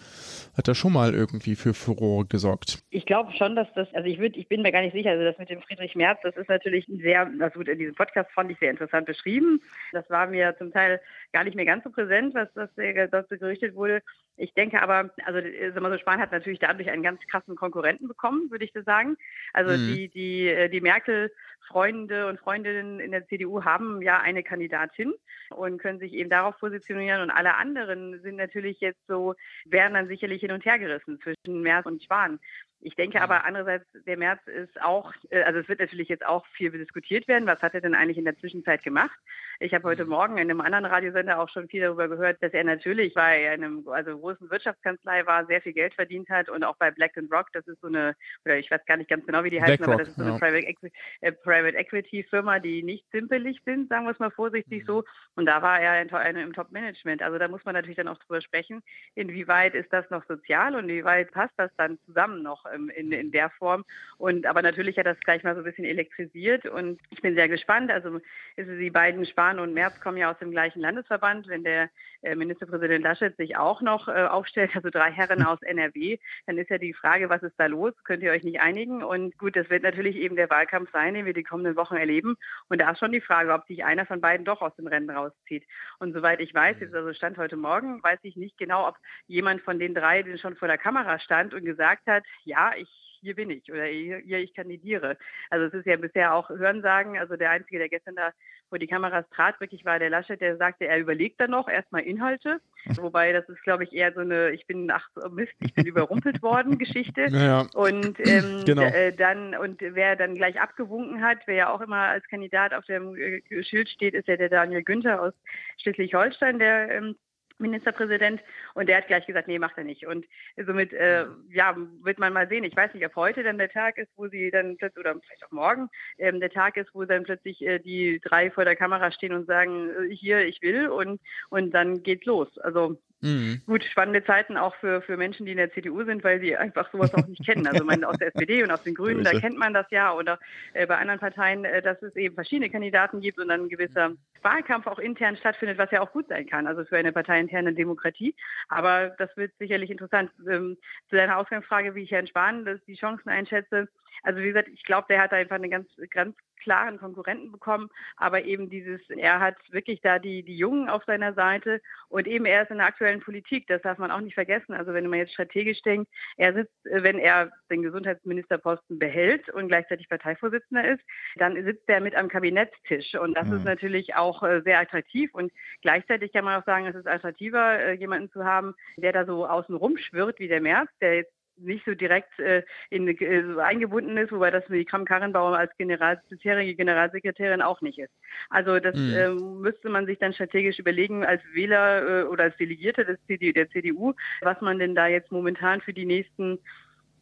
hat 0.57 0.67
er 0.67 0.75
schon 0.75 0.95
mal 0.95 1.15
irgendwie 1.15 1.55
für 1.55 1.75
Furore 1.75 2.25
gesorgt. 2.25 2.79
Ich 2.89 3.05
glaube 3.05 3.33
schon, 3.37 3.57
dass 3.57 3.69
das, 3.75 3.89
also 3.93 4.09
ich 4.09 4.19
würde, 4.19 4.39
ich 4.39 4.49
bin 4.49 4.63
mir 4.63 4.73
gar 4.73 4.81
nicht 4.81 4.95
sicher, 4.95 5.11
also 5.11 5.23
das 5.23 5.37
mit 5.39 5.51
dem 5.51 5.61
Friedrich 5.61 5.95
Merz, 5.95 6.19
das 6.23 6.35
ist 6.37 6.49
natürlich 6.49 6.87
sehr, 6.89 7.27
das 7.39 7.55
wird 7.55 7.69
in 7.69 7.79
diesem 7.79 7.95
Podcast 7.95 8.31
fand 8.33 8.51
ich 8.51 8.59
sehr 8.59 8.71
interessant 8.71 9.07
beschrieben. 9.07 9.61
Das 9.93 10.09
war 10.09 10.27
mir 10.27 10.57
zum 10.57 10.73
Teil 10.73 11.01
gar 11.33 11.45
nicht 11.45 11.57
mehr 11.57 11.67
ganz 11.67 11.85
so 11.85 11.91
präsent, 11.91 12.35
was 12.35 12.49
das 12.55 12.71
dazu 13.11 13.37
gerichtet 13.37 13.75
wurde. 13.75 14.03
Ich 14.39 14.55
denke 14.55 14.83
aber, 14.83 15.11
also 15.25 15.41
so 15.41 15.99
Spahn 15.99 16.21
hat 16.21 16.33
natürlich 16.33 16.59
dadurch 16.59 16.91
einen 16.91 17.03
ganz 17.03 17.21
krassen 17.31 17.57
Konkurrenten 17.57 18.09
bekommen, 18.09 18.51
würde 18.51 18.65
ich 18.65 18.73
so 18.75 18.83
sagen. 18.83 19.17
Also 19.53 19.77
mhm. 19.77 19.95
die, 19.95 20.09
die, 20.09 20.49
äh, 20.49 20.69
die 20.69 20.81
Merkel 20.81 21.31
Freunde 21.67 22.27
und 22.29 22.39
Freundinnen 22.41 23.01
in 23.01 23.11
der 23.11 23.27
CDU 23.27 23.65
haben 23.65 24.03
ja 24.03 24.21
eine 24.21 24.43
Kandidatin 24.43 25.13
und 25.51 25.79
können 25.79 25.99
sich 25.99 26.13
eben 26.13 26.31
darauf 26.31 26.59
positionieren 26.59 27.23
und 27.23 27.31
alle 27.31 27.57
anderen 27.57 28.21
sind 28.23 28.37
natürlich 28.37 28.81
jetzt 28.81 29.07
so, 29.07 29.35
werden 29.65 29.95
dann 29.95 30.09
sicherlich 30.09 30.41
hin 30.41 30.53
und 30.53 30.65
her 30.65 30.79
gerissen 30.79 31.21
zwischen 31.21 31.63
Merz 31.63 31.87
und 31.87 32.03
Spahn. 32.03 32.39
Ich 32.87 32.95
denke 32.95 33.21
aber 33.21 33.45
andererseits, 33.45 33.85
der 34.07 34.17
März 34.17 34.47
ist 34.47 34.81
auch, 34.81 35.13
äh, 35.31 35.43
also 35.43 35.59
es 35.59 35.69
wird 35.69 35.81
natürlich 35.81 36.09
jetzt 36.09 36.25
auch 36.25 36.47
viel 36.47 36.71
diskutiert 36.71 37.27
werden, 37.27 37.49
was 37.49 37.61
hat 37.61 37.75
er 37.75 37.81
denn 37.81 37.97
eigentlich 37.97 38.17
in 38.17 38.25
der 38.25 38.39
Zwischenzeit 38.39 38.85
gemacht? 38.85 39.19
Ich 39.59 39.75
habe 39.75 39.89
heute 39.89 40.05
mhm. 40.05 40.11
Morgen 40.11 40.39
in 40.39 40.49
einem 40.49 40.61
anderen 40.61 40.85
Radiosender 40.85 41.41
auch 41.41 41.49
schon 41.49 41.67
viel 41.67 41.81
darüber 41.81 42.07
gehört, 42.07 42.41
dass 42.45 42.53
er 42.53 42.63
natürlich 42.63 43.13
bei 43.15 43.51
einem 43.51 43.89
also 43.89 44.17
großen 44.17 44.49
Wirtschaftskanzlei 44.51 45.27
war, 45.27 45.47
sehr 45.47 45.61
viel 45.63 45.73
Geld 45.73 45.95
verdient 45.95 46.31
hat 46.31 46.49
und 46.49 46.63
auch 46.63 46.77
bei 46.77 46.93
Black 46.93 47.17
Rock, 47.33 47.49
das 47.55 47.67
ist 47.67 47.81
so 47.81 47.89
eine, 47.89 48.15
oder 48.45 48.57
ich 48.57 48.71
weiß 48.71 48.85
gar 48.87 48.99
nicht 48.99 49.11
ganz 49.11 49.27
genau, 49.27 49.43
wie 49.43 49.51
die 49.51 49.61
heißen, 49.61 49.85
aber 49.85 49.97
das 49.97 50.11
ist 50.11 50.17
so 50.17 50.23
eine 50.23 50.33
ja. 50.33 50.39
Private, 50.39 50.67
Equi 50.69 50.93
äh, 51.23 51.33
Private, 51.33 51.77
Equity 51.77 52.23
Firma, 52.23 52.61
die 52.61 52.85
nicht 52.85 53.05
simpelig 53.11 53.61
sind, 53.65 53.89
sagen 53.89 54.05
wir 54.05 54.13
es 54.13 54.21
mal 54.21 54.31
vorsichtig 54.31 54.83
mhm. 54.83 54.87
so. 54.87 55.05
Und 55.35 55.47
da 55.47 55.61
war 55.61 55.81
er 55.81 56.01
in, 56.03 56.09
in, 56.09 56.37
im 56.37 56.53
Top-Management. 56.53 57.21
Also 57.21 57.39
da 57.39 57.49
muss 57.49 57.65
man 57.65 57.75
natürlich 57.75 57.97
dann 57.97 58.09
auch 58.09 58.19
drüber 58.19 58.41
sprechen, 58.43 58.81
inwieweit 59.17 59.75
ist 59.75 59.93
das 59.93 60.09
noch 60.11 60.25
sozial 60.27 60.77
und 60.77 60.89
inwieweit 60.89 61.33
passt 61.33 61.55
das 61.57 61.73
dann 61.77 61.99
zusammen 62.07 62.45
noch 62.45 62.65
ähm, 62.77 62.91
in, 62.91 63.13
in 63.13 63.33
der 63.33 63.51
Form. 63.51 63.85
Und 64.19 64.47
aber 64.47 64.63
natürlich 64.63 64.97
hat 64.99 65.07
das 65.07 65.19
gleich 65.21 65.43
mal 65.43 65.55
so 65.55 65.61
ein 65.61 65.65
bisschen 65.65 65.85
elektrisiert 65.85 66.67
und 66.67 67.01
ich 67.11 67.21
bin 67.23 67.35
sehr 67.35 67.49
gespannt. 67.49 67.91
Also 67.91 68.21
ist 68.57 68.69
die 68.69 68.91
beiden 68.91 69.27
Spahn 69.27 69.59
und 69.59 69.75
Merz 69.75 70.01
kommen 70.01 70.19
ja 70.19 70.31
aus 70.31 70.39
dem 70.39 70.51
gleichen 70.51 70.81
Landesverband. 70.81 71.49
Wenn 71.49 71.65
der 71.65 71.91
äh, 72.23 72.35
Ministerpräsident 72.35 73.05
Laschet 73.05 73.37
sich 73.37 73.57
auch 73.57 73.83
noch 73.83 74.09
äh, 74.09 74.27
aufstellt, 74.27 74.71
also 74.75 74.91
drei 74.91 75.11
Herren 75.11 75.43
aus 75.43 75.61
NRW, 75.63 76.19
dann 76.47 76.59
ist 76.59 76.71
ja 76.71 76.79
die 76.79 76.95
Frage, 76.95 77.29
was 77.29 77.43
ist 77.43 77.59
da 77.59 77.67
los? 77.67 77.93
Könnt 78.05 78.23
ihr 78.23 78.33
euch 78.33 78.45
nicht 78.45 78.61
einigen? 78.61 79.03
Und 79.03 79.37
gut, 79.39 79.57
das 79.57 79.71
wird 79.71 79.83
natürlich 79.83 80.17
eben 80.17 80.37
der 80.37 80.51
Wahlkampf 80.51 80.91
sein, 80.93 81.15
den 81.15 81.27
wir 81.27 81.35
die 81.35 81.43
kommenden 81.43 81.77
Wochen 81.77 81.97
erleben. 81.97 82.37
Und 82.69 82.81
da 82.81 82.91
ist 82.91 82.99
schon 82.99 83.13
die 83.13 83.21
Frage, 83.21 83.53
ob 83.53 83.67
sich 83.67 83.85
einer 83.85 84.07
von 84.07 84.21
beiden 84.21 84.45
doch 84.45 84.63
aus 84.63 84.75
dem 84.77 84.87
Rennen 84.87 85.11
rauszieht. 85.11 85.65
Und 85.99 86.13
soweit 86.13 86.41
ich 86.41 86.55
weiß, 86.55 86.77
jetzt 86.81 86.95
also 86.95 87.13
Stand 87.13 87.39
heute 87.39 87.57
Morgen, 87.57 88.03
weiß 88.03 88.19
ich 88.23 88.37
nicht 88.37 88.59
genau, 88.59 88.89
ob 88.89 88.97
jemand 89.27 89.63
von 89.63 89.79
den 89.79 89.95
drei, 89.95 90.23
der 90.23 90.39
schon 90.39 90.57
vor 90.57 90.69
der 90.69 90.79
Kamera 90.79 91.19
stand 91.19 91.55
und 91.55 91.65
gesagt 91.65 92.07
hat, 92.07 92.25
ja, 92.45 92.56
ich 92.77 92.89
hier 93.27 93.35
bin 93.35 93.51
ich 93.51 93.71
oder 93.73 93.85
hier, 93.85 94.39
ich 94.39 94.55
kandidiere. 94.55 95.17
Also 95.51 95.67
es 95.67 95.75
ist 95.75 95.87
ja 95.87 95.97
bisher 95.97 96.35
auch 96.35 96.49
Hörensagen. 96.49 97.19
Also 97.19 97.37
der 97.37 97.51
Einzige, 97.51 97.79
der 97.79 97.89
gestern 97.89 98.15
da 98.15 98.31
vor 98.69 98.79
die 98.79 98.87
Kameras 98.87 99.29
trat, 99.31 99.61
wirklich 99.61 99.85
war 99.85 99.99
der 99.99 100.11
Laschet, 100.11 100.41
der 100.41 100.57
sagte, 100.57 100.87
er 100.87 100.99
überlegt 100.99 101.41
dann 101.41 101.51
noch 101.51 101.69
erstmal 101.69 102.03
Inhalte. 102.03 102.61
Wobei 102.97 103.33
das 103.33 103.49
ist, 103.49 103.63
glaube 103.63 103.85
ich, 103.85 103.93
eher 103.93 104.13
so 104.13 104.21
eine, 104.21 104.51
ich 104.51 104.67
bin, 104.67 104.91
ach 104.91 105.09
Mist, 105.31 105.53
ich 105.61 105.75
bin 105.75 105.87
überrumpelt 105.87 106.43
worden 106.43 106.79
Geschichte. 106.79 107.27
Ja, 107.31 107.67
Und 107.75 108.19
ähm, 108.27 108.65
genau. 108.65 108.83
äh, 108.83 109.13
dann, 109.13 109.57
und 109.57 109.81
wer 109.81 110.17
dann 110.17 110.35
gleich 110.35 110.61
abgewunken 110.61 111.23
hat, 111.23 111.39
wer 111.47 111.55
ja 111.55 111.71
auch 111.71 111.81
immer 111.81 111.97
als 111.97 112.27
Kandidat 112.29 112.75
auf 112.75 112.85
dem 112.87 113.17
äh, 113.17 113.43
Schild 113.65 113.89
steht, 113.89 114.15
ist 114.15 114.29
ja 114.29 114.37
der 114.37 114.49
Daniel 114.49 114.83
Günther 114.83 115.21
aus 115.21 115.35
Schleswig-Holstein, 115.79 116.59
der 116.59 116.91
ähm, 116.91 117.17
Ministerpräsident 117.59 118.41
und 118.75 118.89
der 118.89 118.99
hat 118.99 119.07
gleich 119.07 119.27
gesagt, 119.27 119.49
nee, 119.49 119.59
macht 119.59 119.79
er 119.79 119.85
nicht. 119.85 120.07
Und 120.07 120.27
somit, 120.57 120.93
äh, 120.93 121.27
ja, 121.51 121.77
wird 122.03 122.19
man 122.19 122.33
mal 122.33 122.49
sehen. 122.49 122.65
Ich 122.65 122.77
weiß 122.77 122.93
nicht, 122.95 123.07
ob 123.07 123.17
heute 123.17 123.43
dann 123.43 123.59
der 123.59 123.71
Tag 123.71 123.99
ist, 123.99 124.11
wo 124.17 124.29
sie 124.29 124.51
dann 124.51 124.77
plötzlich, 124.77 125.05
oder 125.05 125.15
vielleicht 125.21 125.45
auch 125.45 125.53
morgen, 125.53 125.89
ähm, 126.19 126.41
der 126.41 126.51
Tag 126.51 126.77
ist, 126.77 126.95
wo 126.95 127.05
dann 127.05 127.25
plötzlich 127.25 127.63
äh, 127.63 127.79
die 127.79 128.21
drei 128.21 128.51
vor 128.51 128.65
der 128.65 128.77
Kamera 128.77 129.11
stehen 129.11 129.33
und 129.33 129.47
sagen, 129.47 129.91
äh, 129.91 130.15
hier, 130.15 130.47
ich 130.47 130.61
will 130.63 130.89
und, 130.89 131.21
und 131.51 131.71
dann 131.73 132.03
geht's 132.03 132.27
los. 132.27 132.59
Also 132.59 132.99
Mhm. 133.23 133.63
Gut, 133.67 133.83
spannende 133.85 134.23
Zeiten 134.25 134.57
auch 134.57 134.75
für, 134.77 135.01
für 135.01 135.17
Menschen, 135.17 135.47
die 135.47 135.53
in 135.53 135.59
der 135.59 135.73
CDU 135.73 136.05
sind, 136.05 136.23
weil 136.23 136.41
sie 136.41 136.57
einfach 136.57 136.91
sowas 136.93 137.15
auch 137.15 137.27
nicht 137.27 137.45
kennen. 137.45 137.67
Also 137.67 137.85
man, 137.85 138.05
aus 138.05 138.19
der 138.19 138.29
SPD 138.29 138.63
und 138.63 138.71
aus 138.71 138.83
den 138.83 138.95
Grünen, 138.95 139.25
da 139.25 139.33
kennt 139.39 139.57
man 139.57 139.73
das 139.73 139.87
ja. 139.91 140.13
Oder 140.13 140.39
äh, 140.75 140.87
bei 140.87 140.99
anderen 140.99 141.21
Parteien, 141.21 141.65
äh, 141.65 141.81
dass 141.81 142.01
es 142.03 142.15
eben 142.17 142.35
verschiedene 142.35 142.71
Kandidaten 142.71 143.21
gibt 143.21 143.39
und 143.39 143.49
dann 143.49 143.63
ein 143.63 143.69
gewisser 143.69 144.13
Wahlkampf 144.43 144.87
auch 144.87 144.99
intern 144.99 145.37
stattfindet, 145.37 145.79
was 145.79 145.91
ja 145.91 146.03
auch 146.03 146.13
gut 146.13 146.29
sein 146.29 146.47
kann. 146.47 146.67
Also 146.67 146.85
für 146.85 146.99
eine 146.99 147.13
parteiinterne 147.13 147.73
Demokratie. 147.73 148.35
Aber 148.69 149.11
das 149.19 149.35
wird 149.37 149.53
sicherlich 149.59 149.91
interessant. 149.91 150.31
Ähm, 150.49 150.77
zu 151.09 151.17
deiner 151.17 151.39
Ausgangsfrage, 151.39 151.95
wie 151.95 152.03
ich 152.03 152.11
Herrn 152.11 152.27
Spahn 152.27 152.81
die 152.87 152.97
Chancen 152.97 153.31
einschätze. 153.31 153.89
Also 154.23 154.41
wie 154.41 154.49
gesagt, 154.49 154.69
ich 154.69 154.85
glaube, 154.85 155.07
der 155.09 155.21
hat 155.21 155.33
einfach 155.33 155.57
eine 155.57 155.69
ganz, 155.69 155.89
ganz 156.11 156.37
klaren 156.67 156.99
Konkurrenten 156.99 157.53
bekommen, 157.53 157.91
aber 158.17 158.45
eben 158.45 158.69
dieses, 158.69 159.01
er 159.11 159.39
hat 159.39 159.57
wirklich 159.71 160.01
da 160.01 160.19
die, 160.19 160.43
die 160.43 160.57
Jungen 160.57 160.89
auf 160.89 161.05
seiner 161.05 161.33
Seite. 161.35 161.81
Und 162.09 162.27
eben 162.27 162.45
er 162.45 162.63
ist 162.63 162.71
in 162.71 162.79
der 162.79 162.87
aktuellen 162.87 163.21
Politik, 163.21 163.67
das 163.69 163.83
darf 163.83 163.99
man 163.99 164.11
auch 164.11 164.21
nicht 164.21 164.35
vergessen. 164.35 164.75
Also 164.75 164.93
wenn 164.93 165.07
man 165.07 165.21
jetzt 165.21 165.33
strategisch 165.33 165.81
denkt, 165.83 166.11
er 166.37 166.55
sitzt, 166.55 166.87
äh, 166.87 167.05
wenn 167.05 167.19
er 167.19 167.53
den 167.71 167.83
Gesundheitsministerposten 167.83 168.99
behält 168.99 169.49
und 169.51 169.69
gleichzeitig 169.69 170.09
Parteivorsitzender 170.09 170.89
ist, 170.89 171.03
dann 171.37 171.55
sitzt 171.63 171.89
er 171.89 172.01
mit 172.01 172.17
am 172.17 172.29
Kabinettstisch. 172.29 173.15
Und 173.15 173.35
das 173.35 173.47
mhm. 173.47 173.59
ist 173.59 173.65
natürlich 173.65 174.17
auch 174.17 174.43
äh, 174.43 174.61
sehr 174.63 174.81
attraktiv. 174.81 175.33
Und 175.35 175.53
gleichzeitig 175.83 176.33
kann 176.33 176.45
man 176.45 176.61
auch 176.61 176.67
sagen, 176.67 176.87
es 176.87 176.97
ist 176.97 177.07
attraktiver, 177.07 177.79
äh, 177.79 177.93
jemanden 177.93 178.31
zu 178.31 178.45
haben, 178.45 178.75
der 178.97 179.13
da 179.13 179.25
so 179.25 179.47
außen 179.47 179.77
rum 179.77 179.97
schwirrt 179.99 180.41
wie 180.41 180.49
der 180.49 180.61
Merz, 180.61 180.91
der 181.01 181.15
jetzt 181.15 181.36
nicht 181.59 181.85
so 181.85 181.95
direkt 181.95 182.39
äh, 182.39 182.63
in, 182.91 183.09
äh, 183.09 183.43
so 183.43 183.59
eingebunden 183.59 184.17
ist, 184.17 184.33
wobei 184.33 184.51
das 184.51 184.65
die 184.69 184.85
Kram-Karrenbauer 184.85 185.57
als 185.57 185.77
General, 185.79 186.21
bisherige 186.29 186.75
Generalsekretärin 186.75 187.63
auch 187.63 187.81
nicht 187.81 187.99
ist. 187.99 188.13
Also 188.51 188.79
das 188.79 188.97
mhm. 188.97 189.15
äh, 189.15 189.29
müsste 189.31 189.89
man 189.89 190.07
sich 190.07 190.19
dann 190.19 190.35
strategisch 190.35 190.79
überlegen 190.79 191.25
als 191.25 191.43
Wähler 191.53 192.23
äh, 192.23 192.25
oder 192.25 192.45
als 192.45 192.57
Delegierte 192.57 193.05
des 193.05 193.19
CDU, 193.27 193.53
der 193.53 193.71
CDU, 193.71 194.15
was 194.43 194.61
man 194.61 194.79
denn 194.79 194.95
da 194.95 195.07
jetzt 195.07 195.33
momentan 195.33 195.81
für 195.81 195.93
die 195.93 196.07
nächsten 196.07 196.59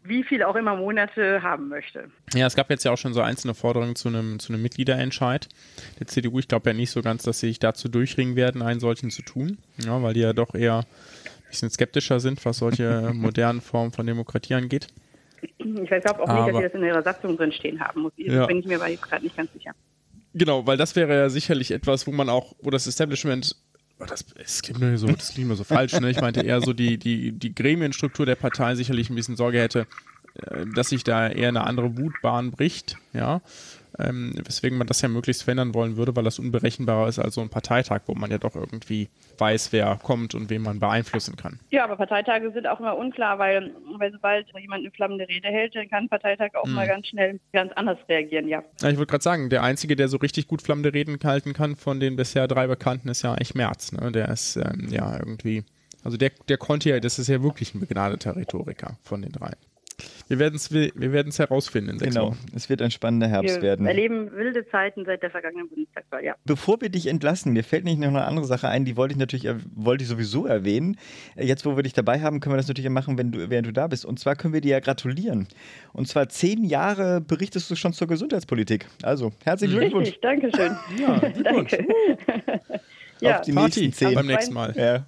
wie 0.06 0.22
viel 0.22 0.42
auch 0.42 0.54
immer 0.54 0.76
Monate 0.76 1.42
haben 1.42 1.68
möchte. 1.68 2.10
Ja, 2.34 2.46
es 2.46 2.54
gab 2.54 2.68
jetzt 2.68 2.84
ja 2.84 2.92
auch 2.92 2.98
schon 2.98 3.14
so 3.14 3.22
einzelne 3.22 3.54
Forderungen 3.54 3.96
zu 3.96 4.08
einem, 4.08 4.38
zu 4.38 4.52
einem 4.52 4.62
Mitgliederentscheid 4.62 5.48
der 5.98 6.06
CDU. 6.06 6.38
Ich 6.38 6.48
glaube 6.48 6.70
ja 6.70 6.76
nicht 6.76 6.90
so 6.90 7.00
ganz, 7.00 7.22
dass 7.22 7.40
sie 7.40 7.48
sich 7.48 7.58
dazu 7.58 7.88
durchringen 7.88 8.36
werden, 8.36 8.60
einen 8.60 8.80
solchen 8.80 9.10
zu 9.10 9.22
tun, 9.22 9.58
ja, 9.78 10.02
weil 10.02 10.12
die 10.12 10.20
ja 10.20 10.34
doch 10.34 10.54
eher 10.54 10.84
bisschen 11.54 11.70
skeptischer 11.70 12.20
sind, 12.20 12.44
was 12.44 12.58
solche 12.58 13.10
modernen 13.14 13.60
Formen 13.60 13.92
von 13.92 14.06
Demokratie 14.06 14.54
angeht. 14.54 14.88
Ich 15.40 15.56
glaube 15.58 16.20
auch 16.20 16.46
nicht, 16.46 16.48
dass 16.48 16.56
sie 16.56 16.62
das 16.62 16.74
in 16.74 16.84
ihrer 16.84 17.02
Satzung 17.02 17.36
drin 17.36 17.52
stehen 17.52 17.80
haben. 17.80 18.02
Muss. 18.02 18.12
Ja. 18.16 18.46
bin 18.46 18.58
ich 18.58 18.66
mir 18.66 18.78
gerade 18.78 19.24
nicht 19.24 19.36
ganz 19.36 19.52
sicher. 19.52 19.72
Genau, 20.32 20.66
weil 20.66 20.76
das 20.76 20.96
wäre 20.96 21.14
ja 21.14 21.28
sicherlich 21.28 21.70
etwas, 21.70 22.06
wo 22.06 22.12
man 22.12 22.28
auch, 22.28 22.54
wo 22.60 22.70
das 22.70 22.86
Establishment 22.86 23.54
oh, 24.00 24.04
das, 24.04 24.24
das, 24.26 24.62
klingt 24.62 24.80
mir 24.80 24.98
so, 24.98 25.06
das 25.06 25.32
klingt 25.32 25.48
mir 25.48 25.54
so 25.54 25.64
falsch, 25.64 25.98
ne? 26.00 26.10
Ich 26.10 26.20
meinte 26.20 26.40
eher 26.40 26.60
so 26.60 26.72
die, 26.72 26.98
die, 26.98 27.32
die 27.32 27.54
Gremienstruktur 27.54 28.26
der 28.26 28.34
Partei 28.34 28.74
sicherlich 28.74 29.10
ein 29.10 29.14
bisschen 29.14 29.36
Sorge 29.36 29.60
hätte, 29.60 29.86
äh, 30.34 30.64
dass 30.74 30.88
sich 30.88 31.04
da 31.04 31.28
eher 31.28 31.48
eine 31.48 31.64
andere 31.64 31.96
Wutbahn 31.96 32.50
bricht, 32.50 32.96
ja 33.12 33.42
ähm, 33.98 34.34
weswegen 34.44 34.78
man 34.78 34.86
das 34.86 35.00
ja 35.02 35.08
möglichst 35.08 35.44
verändern 35.44 35.74
wollen 35.74 35.96
würde, 35.96 36.14
weil 36.16 36.24
das 36.24 36.38
unberechenbarer 36.38 37.08
ist 37.08 37.18
als 37.18 37.34
so 37.34 37.40
ein 37.40 37.48
Parteitag, 37.48 38.02
wo 38.06 38.14
man 38.14 38.30
ja 38.30 38.38
doch 38.38 38.54
irgendwie 38.54 39.08
weiß, 39.38 39.72
wer 39.72 39.98
kommt 40.02 40.34
und 40.34 40.50
wen 40.50 40.62
man 40.62 40.80
beeinflussen 40.80 41.36
kann. 41.36 41.60
Ja, 41.70 41.84
aber 41.84 41.96
Parteitage 41.96 42.50
sind 42.52 42.66
auch 42.66 42.80
immer 42.80 42.96
unklar, 42.96 43.38
weil, 43.38 43.72
weil 43.98 44.12
sobald 44.12 44.46
jemand 44.58 44.82
eine 44.82 44.90
flammende 44.90 45.28
Rede 45.28 45.48
hält, 45.48 45.74
dann 45.74 45.88
kann 45.88 46.04
ein 46.04 46.08
Parteitag 46.08 46.54
auch 46.54 46.64
hm. 46.64 46.74
mal 46.74 46.86
ganz 46.86 47.06
schnell 47.08 47.40
ganz 47.52 47.72
anders 47.74 47.98
reagieren, 48.08 48.48
ja. 48.48 48.62
ja 48.80 48.88
ich 48.88 48.96
wollte 48.96 49.10
gerade 49.10 49.24
sagen, 49.24 49.50
der 49.50 49.62
Einzige, 49.62 49.96
der 49.96 50.08
so 50.08 50.16
richtig 50.16 50.48
gut 50.48 50.62
flammende 50.62 50.92
Reden 50.92 51.18
halten 51.22 51.52
kann 51.52 51.76
von 51.76 52.00
den 52.00 52.16
bisher 52.16 52.48
drei 52.48 52.66
Bekannten, 52.66 53.08
ist 53.08 53.22
ja 53.22 53.32
eigentlich 53.32 53.54
Merz. 53.54 53.92
Ne? 53.92 54.10
Der 54.12 54.28
ist 54.28 54.56
ähm, 54.56 54.88
ja 54.90 55.16
irgendwie, 55.18 55.64
also 56.02 56.16
der, 56.16 56.32
der 56.48 56.58
konnte 56.58 56.90
ja, 56.90 57.00
das 57.00 57.18
ist 57.18 57.28
ja 57.28 57.42
wirklich 57.42 57.74
ein 57.74 57.80
begnadeter 57.80 58.36
Rhetoriker 58.36 58.98
von 59.02 59.22
den 59.22 59.32
drei. 59.32 59.52
Wir 60.28 60.38
werden 60.38 60.56
es 60.56 60.72
wir, 60.72 60.90
herausfinden 60.92 61.90
in 61.90 61.98
sechs 61.98 62.14
genau. 62.14 62.28
Wochen. 62.28 62.38
Es 62.54 62.68
wird 62.68 62.82
ein 62.82 62.90
spannender 62.90 63.28
Herbst 63.28 63.56
wir 63.56 63.62
werden. 63.62 63.84
Wir 63.84 63.90
erleben 63.90 64.32
wilde 64.32 64.66
Zeiten 64.68 65.04
seit 65.04 65.22
der 65.22 65.30
vergangenen 65.30 65.68
Bundestagswahl, 65.68 66.24
ja. 66.24 66.34
Bevor 66.44 66.80
wir 66.80 66.88
dich 66.88 67.06
entlassen, 67.06 67.52
mir 67.52 67.64
fällt 67.64 67.84
nicht 67.84 67.98
noch 67.98 68.08
eine 68.08 68.24
andere 68.24 68.46
Sache 68.46 68.68
ein, 68.68 68.84
die 68.84 68.96
wollte 68.96 69.12
ich 69.12 69.18
natürlich 69.18 69.48
wollte 69.74 70.04
ich 70.04 70.08
sowieso 70.08 70.46
erwähnen. 70.46 70.96
Jetzt, 71.36 71.66
wo 71.66 71.76
wir 71.76 71.82
dich 71.82 71.92
dabei 71.92 72.20
haben, 72.20 72.40
können 72.40 72.54
wir 72.54 72.58
das 72.58 72.68
natürlich 72.68 72.90
machen, 72.90 73.18
wenn 73.18 73.32
du, 73.32 73.50
während 73.50 73.66
du 73.66 73.72
da 73.72 73.86
bist. 73.86 74.04
Und 74.04 74.18
zwar 74.18 74.36
können 74.36 74.54
wir 74.54 74.60
dir 74.60 74.72
ja 74.72 74.80
gratulieren. 74.80 75.46
Und 75.92 76.08
zwar 76.08 76.28
zehn 76.28 76.64
Jahre 76.64 77.20
berichtest 77.20 77.70
du 77.70 77.76
schon 77.76 77.92
zur 77.92 78.08
Gesundheitspolitik. 78.08 78.86
Also, 79.02 79.32
herzlichen 79.44 79.78
Glückwunsch. 79.78 80.08
Richtig, 80.08 80.22
danke 80.22 80.50
schön. 80.54 80.76
Ja, 80.98 81.18
Glückwunsch. 81.18 81.70
Danke. 81.70 82.60
Ja, 83.20 83.38
Auf 83.38 83.42
die 83.42 83.52
Party 83.52 83.80
nächsten 83.80 84.06
zehn. 84.06 84.14
beim 84.14 84.26
nächsten 84.26 84.54
Mal. 84.54 84.74
Ja. 84.76 85.06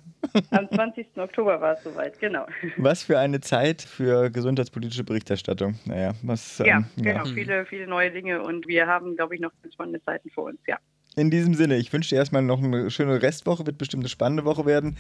Am 0.51 0.69
20. 0.69 1.07
Oktober 1.17 1.61
war 1.61 1.75
es 1.75 1.83
soweit, 1.83 2.19
genau. 2.19 2.47
Was 2.77 3.03
für 3.03 3.19
eine 3.19 3.41
Zeit 3.41 3.83
für 3.83 4.31
gesundheitspolitische 4.31 5.05
Berichterstattung. 5.05 5.79
Naja, 5.85 6.13
was. 6.23 6.59
Ja, 6.59 6.79
ähm, 6.79 6.87
genau, 6.97 7.25
ja. 7.25 7.33
viele, 7.33 7.67
viele 7.67 7.87
neue 7.87 8.11
Dinge 8.11 8.43
und 8.43 8.67
wir 8.67 8.87
haben, 8.87 9.17
glaube 9.17 9.35
ich, 9.35 9.41
noch 9.41 9.53
spannende 9.73 10.03
Zeiten 10.05 10.31
vor 10.31 10.45
uns, 10.45 10.59
ja. 10.67 10.79
In 11.19 11.31
diesem 11.31 11.55
Sinne, 11.55 11.77
ich 11.77 11.91
wünsche 11.95 12.11
dir 12.11 12.17
erstmal 12.17 12.43
noch 12.43 12.63
eine 12.63 12.91
schöne 12.91 13.23
Restwoche, 13.23 13.65
wird 13.67 13.79
bestimmt 13.79 14.03
eine 14.03 14.11
spannende 14.11 14.45
Woche 14.45 14.67
werden 14.67 14.99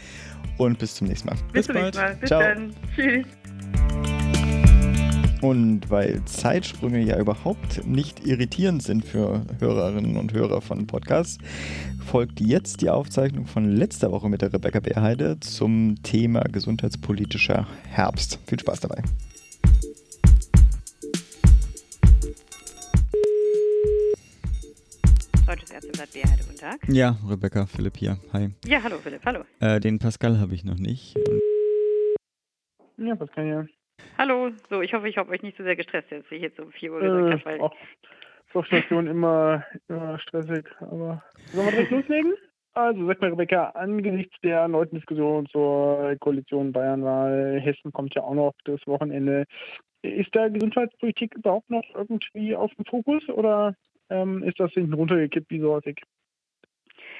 und 0.56 0.78
bis 0.78 0.94
zum 0.94 1.08
nächsten 1.08 1.28
Mal. 1.28 1.36
Bis, 1.52 1.52
bis 1.52 1.66
zum 1.66 1.74
nächsten 1.74 2.02
Mal. 2.02 2.16
Bis 2.16 2.28
Ciao. 2.28 2.40
dann. 2.40 2.74
Tschüss. 2.94 4.15
Und 5.42 5.90
weil 5.90 6.24
Zeitsprünge 6.24 7.00
ja 7.00 7.18
überhaupt 7.18 7.86
nicht 7.86 8.26
irritierend 8.26 8.82
sind 8.82 9.04
für 9.04 9.44
Hörerinnen 9.60 10.16
und 10.16 10.32
Hörer 10.32 10.60
von 10.62 10.86
Podcasts, 10.86 11.38
folgt 12.04 12.40
jetzt 12.40 12.80
die 12.80 12.88
Aufzeichnung 12.88 13.46
von 13.46 13.64
letzter 13.70 14.10
Woche 14.12 14.28
mit 14.28 14.42
der 14.42 14.52
Rebecca 14.52 14.80
Beerheide 14.80 15.38
zum 15.40 15.96
Thema 16.02 16.40
gesundheitspolitischer 16.40 17.66
Herbst. 17.88 18.38
Viel 18.46 18.58
Spaß 18.58 18.80
dabei. 18.80 19.02
Deutsches 25.46 25.70
Ärzteblatt 25.70 26.12
Beerheide, 26.12 26.42
guten 26.44 26.58
Tag. 26.58 26.88
Ja, 26.88 27.18
Rebecca, 27.28 27.66
Philipp 27.66 27.96
hier. 27.98 28.18
Hi. 28.32 28.50
Ja, 28.66 28.82
hallo 28.82 28.96
Philipp, 29.02 29.24
hallo. 29.24 29.40
Äh, 29.60 29.80
den 29.80 29.98
Pascal 29.98 30.40
habe 30.40 30.54
ich 30.54 30.64
noch 30.64 30.78
nicht. 30.78 31.14
Ja, 32.96 33.14
Pascal, 33.14 33.46
ja. 33.46 33.66
Hallo, 34.18 34.50
so, 34.70 34.80
ich 34.80 34.94
hoffe, 34.94 35.08
ich 35.08 35.18
habe 35.18 35.30
euch 35.30 35.42
nicht 35.42 35.58
so 35.58 35.62
sehr 35.62 35.76
gestresst, 35.76 36.10
jetzt, 36.10 36.30
wie 36.30 36.36
ich 36.36 36.42
jetzt 36.42 36.58
um 36.58 36.72
4 36.72 36.92
Uhr 36.92 37.00
gesagt 37.00 37.28
äh, 37.28 37.32
habe. 37.32 37.44
Weil 37.44 37.70
auf 38.54 38.66
Station 38.66 39.06
immer, 39.06 39.64
immer 39.88 40.18
stressig, 40.18 40.66
aber 40.80 41.22
sollen 41.52 41.66
wir 41.66 41.72
direkt 41.72 41.90
loslegen? 41.90 42.34
Also, 42.72 43.06
sagt 43.06 43.20
mal, 43.20 43.30
Rebecca, 43.30 43.70
angesichts 43.70 44.34
der 44.42 44.60
erneuten 44.60 44.96
Diskussion 44.96 45.46
zur 45.46 46.16
Koalition 46.20 46.72
Bayernwahl, 46.72 47.60
Hessen 47.60 47.92
kommt 47.92 48.14
ja 48.14 48.22
auch 48.22 48.34
noch 48.34 48.54
das 48.64 48.80
Wochenende. 48.86 49.44
Ist 50.00 50.34
da 50.34 50.48
Gesundheitspolitik 50.48 51.34
überhaupt 51.34 51.68
noch 51.68 51.84
irgendwie 51.94 52.56
auf 52.56 52.74
dem 52.74 52.86
Fokus 52.86 53.28
oder 53.28 53.74
ähm, 54.08 54.42
ist 54.42 54.58
das 54.58 54.72
hinten 54.72 54.94
runtergekippt 54.94 55.50
wie 55.50 55.60
so 55.60 55.72
häufig? 55.72 56.00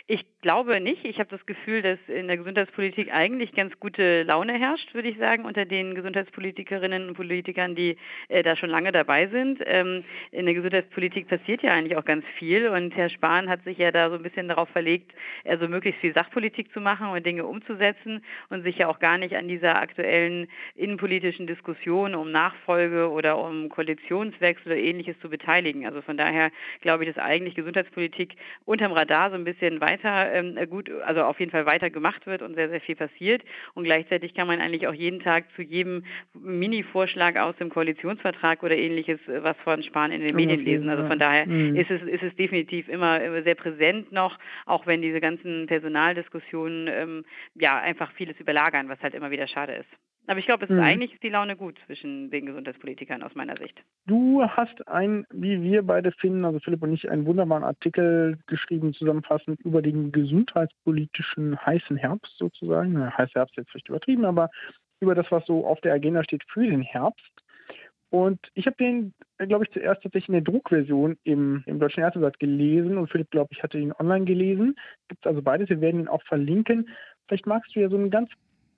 Ich 0.09 0.25
glaube 0.41 0.81
nicht. 0.81 1.05
Ich 1.05 1.19
habe 1.19 1.29
das 1.31 1.45
Gefühl, 1.47 1.83
dass 1.83 1.99
in 2.07 2.29
der 2.29 2.37
Gesundheitspolitik 2.37 3.13
eigentlich 3.13 3.53
ganz 3.53 3.77
gute 3.81 4.23
Laune 4.23 4.53
herrscht, 4.53 4.95
würde 4.95 5.09
ich 5.09 5.19
sagen, 5.19 5.45
unter 5.45 5.65
den 5.65 5.97
Gesundheitspolitikerinnen 5.97 7.09
und 7.09 7.15
Politikern, 7.15 7.75
die 7.75 7.97
äh, 8.29 8.45
da 8.45 8.55
schon 8.55 8.71
lange 8.71 8.93
dabei 8.93 9.27
sind. 9.27 9.61
Ähm, 9.67 10.05
in 10.31 10.47
der 10.47 10.55
Gesundheitspolitik 10.55 11.27
passiert 11.27 11.65
ja 11.65 11.73
eigentlich 11.73 11.97
auch 11.97 12.05
ganz 12.05 12.25
viel 12.39 12.69
und 12.69 12.95
Herr 12.95 13.09
Spahn 13.09 13.49
hat 13.49 13.65
sich 13.65 13.79
ja 13.79 13.91
da 13.91 14.09
so 14.09 14.15
ein 14.15 14.23
bisschen 14.23 14.47
darauf 14.47 14.69
verlegt, 14.69 15.13
also 15.45 15.67
möglichst 15.67 16.01
viel 16.01 16.15
Sachpolitik 16.15 16.73
zu 16.73 16.81
machen 16.81 17.09
und 17.09 17.27
Dinge 17.27 17.45
umzusetzen 17.45 18.25
und 18.49 18.63
sich 18.63 18.79
ja 18.79 18.87
auch 18.87 19.01
gar 19.01 19.19
nicht 19.19 19.35
an 19.35 19.49
dieser 19.49 19.81
aktuellen 19.81 20.47
innenpolitischen 20.77 21.49
Diskussion 21.49 22.15
um 22.15 22.31
Nachfolge 22.31 23.11
oder 23.11 23.39
um 23.39 23.69
Koalitionswechsel 23.69 24.71
oder 24.71 24.81
ähnliches 24.81 25.19
zu 25.19 25.29
beteiligen. 25.29 25.85
Also 25.85 26.01
von 26.01 26.17
daher 26.17 26.53
glaube 26.81 27.03
ich, 27.03 27.13
dass 27.13 27.25
eigentlich 27.25 27.57
Gesundheitspolitik 27.57 28.37
unterm 28.65 28.93
Radar 28.93 29.31
so 29.31 29.35
ein 29.35 29.43
bisschen 29.43 29.81
weiter 29.81 29.96
weiter 29.97 30.33
ähm, 30.33 30.59
gut, 30.69 30.91
also 31.05 31.23
auf 31.23 31.39
jeden 31.41 31.51
Fall 31.51 31.67
weiter 31.67 31.91
gemacht 31.91 32.27
wird 32.27 32.43
und 32.43 32.55
sehr, 32.55 32.69
sehr 32.69 32.81
viel 32.81 32.97
passiert. 32.97 33.43
Und 33.75 33.85
gleichzeitig 33.85 34.35
kann 34.35 34.47
man 34.47 34.61
eigentlich 34.61 34.87
auch 34.87 34.95
jeden 34.95 35.21
Tag 35.21 35.45
zu 35.55 35.63
jedem 35.63 36.05
Mini-Vorschlag 36.35 37.37
aus 37.37 37.57
dem 37.57 37.71
Koalitionsvertrag 37.71 38.63
oder 38.63 38.77
ähnliches, 38.77 39.21
äh, 39.29 39.43
was 39.43 39.57
von 39.65 39.83
Spahn 39.83 40.13
in 40.13 40.21
den 40.21 40.35
okay, 40.35 40.47
Medien 40.47 40.65
lesen. 40.65 40.89
Also 40.89 41.07
von 41.07 41.19
daher 41.19 41.47
mhm. 41.47 41.77
ist, 41.77 41.91
es, 41.91 42.03
ist 42.03 42.23
es 42.23 42.35
definitiv 42.37 42.89
immer 42.89 43.21
sehr 43.43 43.55
präsent 43.55 44.13
noch, 44.13 44.39
auch 44.67 44.87
wenn 44.87 45.03
diese 45.03 45.21
ganzen 45.21 45.67
Personaldiskussionen 45.67 46.89
ähm, 46.89 47.25
ja 47.55 47.79
einfach 47.79 48.13
vieles 48.13 48.39
überlagern, 48.41 48.89
was 48.89 49.01
halt 49.03 49.15
immer 49.15 49.31
wieder 49.31 49.47
schade 49.47 49.75
ist. 49.75 49.89
Aber 50.27 50.41
ich 50.41 50.47
glaube, 50.47 50.65
es 50.65 50.71
ist 50.71 50.77
mhm. 50.77 50.83
eigentlich 50.83 51.15
ist 51.15 51.23
die 51.23 51.29
Laune 51.29 51.57
gut 51.57 51.79
zwischen 51.87 52.31
den 52.31 52.47
Gesundheitspolitikern 52.47 53.23
aus 53.23 53.35
meiner 53.35 53.57
Sicht. 53.57 53.81
Du 54.07 54.43
hast 54.43 54.87
ein, 54.89 55.25
wie 55.31 55.63
wir 55.63 55.83
beide 55.83 56.13
finden, 56.13 56.45
also 56.45 56.59
Philipp 56.59 56.83
und 56.83 56.95
ich, 56.95 57.09
einen 57.09 57.27
wunderbaren 57.27 57.65
Artikel 57.65 58.39
geschrieben, 58.47 58.93
zusammenfassend 58.93 59.61
über 59.61 59.83
den 59.83 60.11
gesundheitspolitischen 60.11 61.65
heißen 61.65 61.97
Herbst 61.97 62.37
sozusagen. 62.39 62.95
Na, 62.95 63.17
heißer 63.17 63.41
Herbst 63.41 63.57
jetzt 63.57 63.71
vielleicht 63.71 63.89
übertrieben, 63.89 64.25
aber 64.25 64.51
über 65.01 65.15
das, 65.15 65.31
was 65.31 65.47
so 65.47 65.67
auf 65.67 65.81
der 65.81 65.95
Agenda 65.95 66.25
steht 66.25 66.43
für 66.49 66.67
den 66.67 66.83
Herbst. 66.83 67.31
Und 68.11 68.39
ich 68.55 68.67
habe 68.67 68.77
den, 68.77 69.15
glaube 69.39 69.65
ich, 69.65 69.73
zuerst 69.73 70.03
tatsächlich 70.03 70.29
in 70.29 70.45
der 70.45 70.53
Druckversion 70.53 71.19
im, 71.25 71.63
im 71.67 71.79
Deutschen 71.81 72.03
Ärzteblatt 72.03 72.39
gelesen 72.39 72.99
und 72.99 73.11
Philipp, 73.11 73.31
glaube 73.31 73.49
ich, 73.53 73.63
hatte 73.63 73.79
ihn 73.79 73.93
online 73.93 74.25
gelesen. 74.25 74.77
Gibt 75.09 75.25
es 75.25 75.29
also 75.29 75.43
beides. 75.43 75.69
Wir 75.69 75.81
werden 75.81 76.01
ihn 76.01 76.09
auch 76.09 76.23
verlinken. 76.23 76.89
Vielleicht 77.27 77.47
magst 77.47 77.75
du 77.75 77.81
ja 77.81 77.89
so 77.89 77.97
einen 77.97 78.11
ganz 78.11 78.31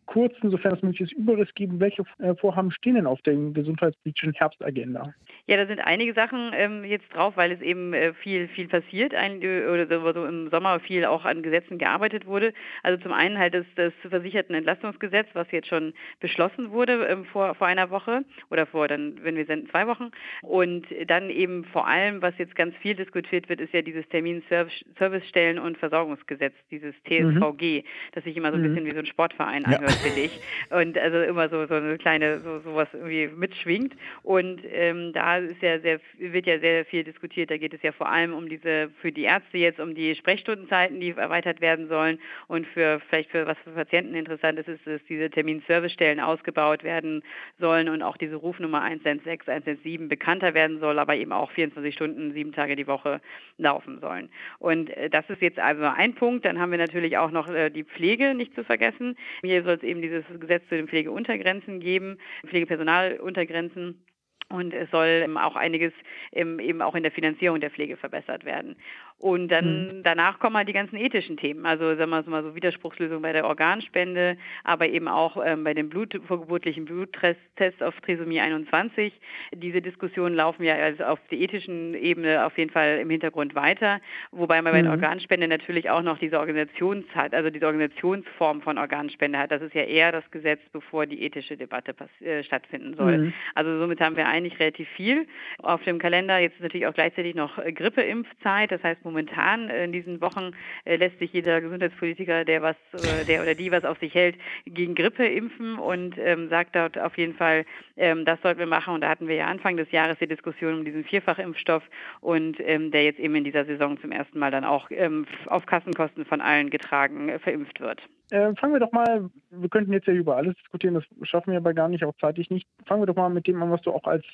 kurzen, 0.09 0.51
sofern 0.51 0.75
es 0.75 0.83
möglich 0.83 1.01
ist, 1.03 1.13
Überriss 1.13 1.53
geben, 1.55 1.79
welche 1.81 2.03
äh, 2.19 2.35
Vorhaben 2.35 2.71
stehen 2.71 2.95
denn 2.95 3.07
auf 3.07 3.21
der 3.23 3.35
gesundheitspolitischen 3.35 4.33
Herbstagenda? 4.33 5.15
Ja, 5.47 5.57
da 5.57 5.67
sind 5.67 5.81
einige 5.81 6.15
Sachen 6.15 6.51
ähm, 6.55 6.85
jetzt 6.85 7.15
drauf, 7.15 7.37
weil 7.37 7.53
es 7.53 7.61
eben 7.61 7.93
äh, 7.93 8.15
viel, 8.15 8.49
viel 8.49 8.69
passiert, 8.69 9.15
ein, 9.15 9.39
oder 9.39 9.87
so 10.15 10.25
im 10.25 10.49
Sommer 10.51 10.81
viel 10.81 11.05
auch 11.05 11.25
an 11.25 11.43
Gesetzen 11.43 11.79
gearbeitet 11.79 12.27
wurde. 12.27 12.53
Also 12.83 13.01
zum 13.03 13.13
einen 13.13 13.39
halt 13.39 13.55
das, 13.55 13.67
das 13.77 13.93
Versichertenentlastungsgesetz, 14.09 15.29
was 15.35 15.51
jetzt 15.51 15.69
schon 15.69 15.93
beschlossen 16.21 16.71
wurde 16.71 17.07
ähm, 17.07 17.25
vor, 17.27 17.55
vor 17.55 17.67
einer 17.67 17.91
Woche 17.91 18.25
oder 18.51 18.67
vor 18.67 18.89
dann, 18.89 19.23
wenn 19.23 19.37
wir 19.37 19.45
senden, 19.45 19.69
zwei 19.71 19.87
Wochen. 19.87 20.11
Und 20.43 20.87
dann 21.07 21.29
eben 21.29 21.65
vor 21.65 21.87
allem, 21.87 22.23
was 22.23 22.37
jetzt 22.39 22.57
ganz 22.57 22.75
viel 22.77 22.95
diskutiert 22.95 23.49
wird, 23.49 23.61
ist 23.61 23.75
ja 23.75 23.83
dieses 23.83 24.07
Terminservicestellen- 24.07 25.59
und 25.59 25.77
Versorgungsgesetz, 25.77 26.55
dieses 26.71 26.95
TSVG, 27.05 27.83
mhm. 27.83 27.83
das 28.13 28.25
sich 28.25 28.37
immer 28.37 28.51
so 28.51 28.57
ein 28.57 28.63
mhm. 28.63 28.75
bisschen 28.75 28.87
wie 28.87 28.93
so 28.93 28.99
ein 29.01 29.07
Sportverein 29.07 29.67
anhört. 29.67 29.98
finde 30.03 30.21
ich. 30.21 30.41
Und 30.71 30.99
also 30.99 31.23
immer 31.23 31.49
so, 31.49 31.67
so 31.67 31.75
eine 31.75 31.99
kleine, 31.99 32.41
so 32.41 32.61
sowas 32.61 32.89
irgendwie 32.93 33.29
mitschwingt. 33.29 33.95
Und 34.23 34.61
ähm, 34.71 35.13
da 35.13 35.39
ist 35.39 35.63
ja 35.63 35.79
sehr, 35.81 36.01
wird 36.19 36.47
ja 36.47 36.59
sehr 36.59 36.85
viel 36.85 37.05
diskutiert. 37.05 37.51
Da 37.51 37.57
geht 37.57 37.75
es 37.75 37.83
ja 37.83 37.93
vor 37.93 38.09
allem 38.09 38.35
um 38.35 38.49
diese, 38.49 38.91
für 39.01 39.13
die 39.13 39.23
Ärzte 39.23 39.59
jetzt 39.59 39.81
um 39.81 39.95
die 39.95 40.15
Sprechstundenzeiten, 40.15 41.01
die 41.01 41.11
erweitert 41.11 41.61
werden 41.61 41.89
sollen. 41.89 42.19
Und 42.47 42.67
für 42.67 43.01
vielleicht 43.09 43.31
für 43.31 43.47
was 43.47 43.57
für 43.65 43.71
Patienten 43.71 44.15
interessant 44.15 44.59
ist, 44.59 44.69
ist, 44.69 44.87
dass 44.87 45.01
diese 45.09 45.31
Terminservicestellen 45.31 46.21
ausgebaut 46.21 46.85
werden 46.85 47.23
sollen 47.59 47.89
und 47.89 48.03
auch 48.03 48.17
diese 48.17 48.37
Rufnummer 48.37 48.83
116, 48.83 49.47
117 49.47 50.09
bekannter 50.09 50.55
werden 50.55 50.81
soll, 50.81 50.99
aber 50.99 51.17
eben 51.17 51.33
auch 51.33 51.51
24 51.51 51.95
Stunden, 51.95 52.33
sieben 52.33 52.53
Tage 52.53 52.77
die 52.77 52.87
Woche 52.87 53.21
laufen 53.57 53.99
sollen. 54.01 54.29
Und 54.59 54.91
äh, 54.91 55.11
das 55.11 55.29
ist 55.31 55.43
jetzt 55.43 55.59
also 55.59 55.85
ein 55.85 56.15
Punkt. 56.15 56.45
Dann 56.45 56.59
haben 56.59 56.71
wir 56.71 56.79
natürlich 56.79 57.17
auch 57.17 57.31
noch 57.31 57.49
äh, 57.49 57.71
die 57.71 57.85
Pflege 57.85 58.35
nicht 58.35 58.55
zu 58.55 58.65
vergessen. 58.65 59.17
Hier 59.43 59.63
soll 59.63 59.75
es 59.75 59.83
eben 59.89 60.03
dieses 60.03 60.25
Gesetz 60.39 60.63
zu 60.69 60.77
den 60.77 60.89
Pflegeuntergrenzen 60.89 61.81
geben, 61.81 62.19
Pflegepersonaluntergrenzen. 62.47 64.05
Und 64.51 64.73
es 64.73 64.91
soll 64.91 65.29
auch 65.37 65.57
einiges 65.57 65.93
eben 66.33 66.81
auch 66.81 66.95
in 66.95 67.03
der 67.03 67.13
Finanzierung 67.13 67.61
der 67.61 67.71
Pflege 67.71 67.99
verbessert 67.99 68.45
werden. 68.45 68.77
Und 69.19 69.49
dann 69.49 69.99
mhm. 69.99 70.03
danach 70.05 70.39
kommen 70.39 70.57
halt 70.57 70.69
die 70.69 70.73
ganzen 70.73 70.97
ethischen 70.97 71.37
Themen, 71.37 71.67
also 71.67 71.97
sagen 71.97 72.11
wir 72.11 72.23
mal 72.23 72.43
so 72.45 72.55
Widerspruchslösung 72.55 73.21
bei 73.21 73.33
der 73.33 73.47
Organspende, 73.47 74.37
aber 74.63 74.89
eben 74.89 75.09
auch 75.09 75.45
ähm, 75.45 75.65
bei 75.65 75.75
den 75.75 75.89
Blut, 75.89 76.15
vorgeburtlichen 76.29 76.85
Bluttests 76.85 77.83
auf 77.83 78.01
Trisomie 78.03 78.41
21. 78.41 79.13
Diese 79.57 79.83
Diskussionen 79.83 80.37
laufen 80.37 80.63
ja 80.63 80.77
also 80.77 81.03
auf 81.03 81.19
der 81.33 81.39
ethischen 81.39 81.95
Ebene 81.95 82.47
auf 82.47 82.57
jeden 82.59 82.71
Fall 82.71 83.01
im 83.01 83.11
Hintergrund 83.11 83.57
weiter, 83.57 84.01
wobei 84.31 84.63
man 84.63 84.73
bei 84.73 84.83
der 84.83 84.93
mhm. 84.93 85.03
Organspende 85.03 85.49
natürlich 85.49 85.91
auch 85.91 86.03
noch 86.03 86.19
diese 86.19 86.39
Organisations 86.39 87.05
hat, 87.13 87.35
also 87.35 87.51
diese 87.51 87.67
Organisationsform 87.67 88.63
von 88.63 88.79
Organspende 88.79 89.37
hat. 89.37 89.51
Das 89.51 89.63
ist 89.63 89.75
ja 89.75 89.83
eher 89.83 90.13
das 90.13 90.31
Gesetz, 90.31 90.61
bevor 90.73 91.07
die 91.07 91.25
ethische 91.25 91.57
Debatte 91.57 91.93
äh, 92.21 92.45
stattfinden 92.45 92.95
soll. 92.95 93.19
Mhm. 93.19 93.33
Also 93.57 93.81
somit 93.81 94.01
haben 94.01 94.17
wir 94.17 94.29
eigentlich 94.29 94.61
relativ 94.61 94.89
viel 94.91 95.27
auf 95.59 95.83
dem 95.83 95.99
Kalender. 95.99 96.39
Jetzt 96.39 96.55
ist 96.55 96.63
natürlich 96.63 96.87
auch 96.87 96.95
gleichzeitig 96.95 97.35
noch 97.35 97.57
Grippeimpfzeit, 97.57 98.71
das 98.71 98.81
heißt 98.85 99.08
momentan 99.09 99.71
in 99.71 99.93
diesen 99.93 100.21
Wochen 100.21 100.53
äh, 100.85 100.97
lässt 100.97 101.19
sich 101.19 101.33
jeder 101.33 101.61
Gesundheitspolitiker, 101.61 102.45
der 102.45 102.63
was, 102.63 102.77
äh, 102.93 103.25
der 103.25 103.43
oder 103.43 103.55
die 103.55 103.73
was 103.73 103.85
auf 103.85 103.99
sich 103.99 104.15
hält, 104.15 104.37
gegen 104.67 104.95
Grippe 104.95 105.27
impfen 105.27 105.79
und 105.79 106.17
ähm, 106.19 106.49
sagt 106.49 106.77
dort 106.77 106.99
auf 106.99 107.17
jeden 107.17 107.35
Fall, 107.35 107.65
ähm, 107.97 108.25
das 108.25 108.41
sollten 108.43 108.61
wir 108.61 108.67
machen. 108.67 108.95
Und 108.95 109.01
da 109.01 109.09
hatten 109.09 109.29
wir 109.29 109.37
ja 109.37 109.47
Anfang 109.47 109.77
des 109.77 109.91
Jahres 109.91 110.19
die 110.19 110.29
Diskussion 110.29 110.75
um 110.75 110.85
diesen 110.85 111.05
Vierfachimpfstoff 111.05 111.83
und 112.21 112.59
ähm, 112.61 112.91
der 112.91 113.05
jetzt 113.05 113.19
eben 113.19 113.35
in 113.35 113.45
dieser 113.45 113.65
Saison 113.65 113.99
zum 114.01 114.13
ersten 114.13 114.39
Mal 114.39 114.51
dann 114.51 114.65
auch 114.65 114.91
ähm, 114.91 115.27
auf 115.47 115.67
Kassenkosten 115.67 116.25
von 116.25 116.41
allen 116.41 116.71
getragen 116.71 117.29
äh, 117.29 117.39
verimpft 117.39 117.81
wird. 117.81 118.01
Äh, 118.31 118.55
fangen 118.57 118.75
wir 118.75 118.81
doch 118.81 118.93
mal, 118.93 119.31
wir 119.51 119.69
könnten 119.71 119.93
jetzt 119.93 120.07
ja 120.07 120.13
über 120.13 120.37
alles 120.37 120.55
diskutieren, 120.57 120.95
das 120.95 121.05
schaffen 121.29 121.53
wir 121.53 121.59
aber 121.59 121.73
gar 121.73 121.89
nicht, 121.89 122.05
auch 122.05 122.15
zeitlich 122.21 122.51
nicht. 122.51 122.69
Fangen 122.85 123.01
wir 123.03 123.07
doch 123.07 123.17
mal 123.17 123.31
mit 123.31 123.47
dem 123.47 123.63
an, 123.63 123.71
was 123.71 123.81
du 123.81 123.91
auch 123.91 124.05
als 124.05 124.25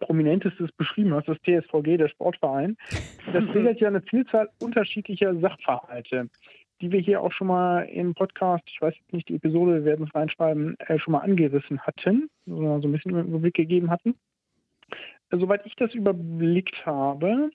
prominentestes 0.00 0.70
beschrieben 0.72 1.14
hast, 1.14 1.28
das 1.28 1.38
TSVG, 1.38 1.96
der 1.96 2.08
Sportverein. 2.08 2.76
Das 3.32 3.44
regelt 3.54 3.80
ja 3.80 3.88
eine 3.88 4.02
Vielzahl 4.02 4.48
unterschiedlicher 4.60 5.34
Sachverhalte, 5.40 6.28
die 6.80 6.92
wir 6.92 7.00
hier 7.00 7.22
auch 7.22 7.32
schon 7.32 7.46
mal 7.48 7.82
im 7.82 8.14
Podcast, 8.14 8.64
ich 8.66 8.80
weiß 8.80 8.94
jetzt 8.96 9.12
nicht 9.12 9.28
die 9.28 9.36
Episode, 9.36 9.74
wir 9.74 9.84
werden 9.84 10.06
es 10.06 10.14
reinschreiben, 10.14 10.76
äh, 10.80 10.98
schon 10.98 11.12
mal 11.12 11.20
angerissen 11.20 11.80
hatten, 11.80 12.28
so 12.46 12.56
ein 12.56 12.92
bisschen 12.92 13.18
Überblick 13.18 13.54
gegeben 13.54 13.90
hatten. 13.90 14.14
Soweit 15.30 15.66
ich 15.66 15.74
das 15.74 15.92
überblickt 15.94 16.86
habe, 16.86 17.50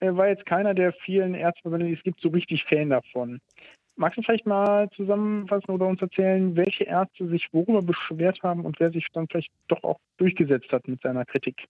äh, 0.00 0.14
war 0.14 0.28
jetzt 0.28 0.46
keiner 0.46 0.74
der 0.74 0.92
vielen 0.92 1.34
Ärzteverbände, 1.34 1.86
die 1.86 1.94
es 1.94 2.02
gibt, 2.02 2.20
so 2.20 2.28
richtig 2.28 2.64
Fan 2.64 2.90
davon. 2.90 3.40
Magst 3.98 4.16
du 4.16 4.22
vielleicht 4.22 4.46
mal 4.46 4.88
zusammenfassen 4.90 5.72
oder 5.72 5.88
uns 5.88 6.00
erzählen, 6.00 6.54
welche 6.54 6.84
Ärzte 6.84 7.26
sich 7.26 7.48
worüber 7.52 7.82
beschwert 7.82 8.40
haben 8.44 8.64
und 8.64 8.78
wer 8.78 8.92
sich 8.92 9.04
dann 9.12 9.26
vielleicht 9.26 9.50
doch 9.66 9.82
auch 9.82 9.98
durchgesetzt 10.18 10.70
hat 10.70 10.86
mit 10.86 11.02
seiner 11.02 11.24
Kritik? 11.24 11.66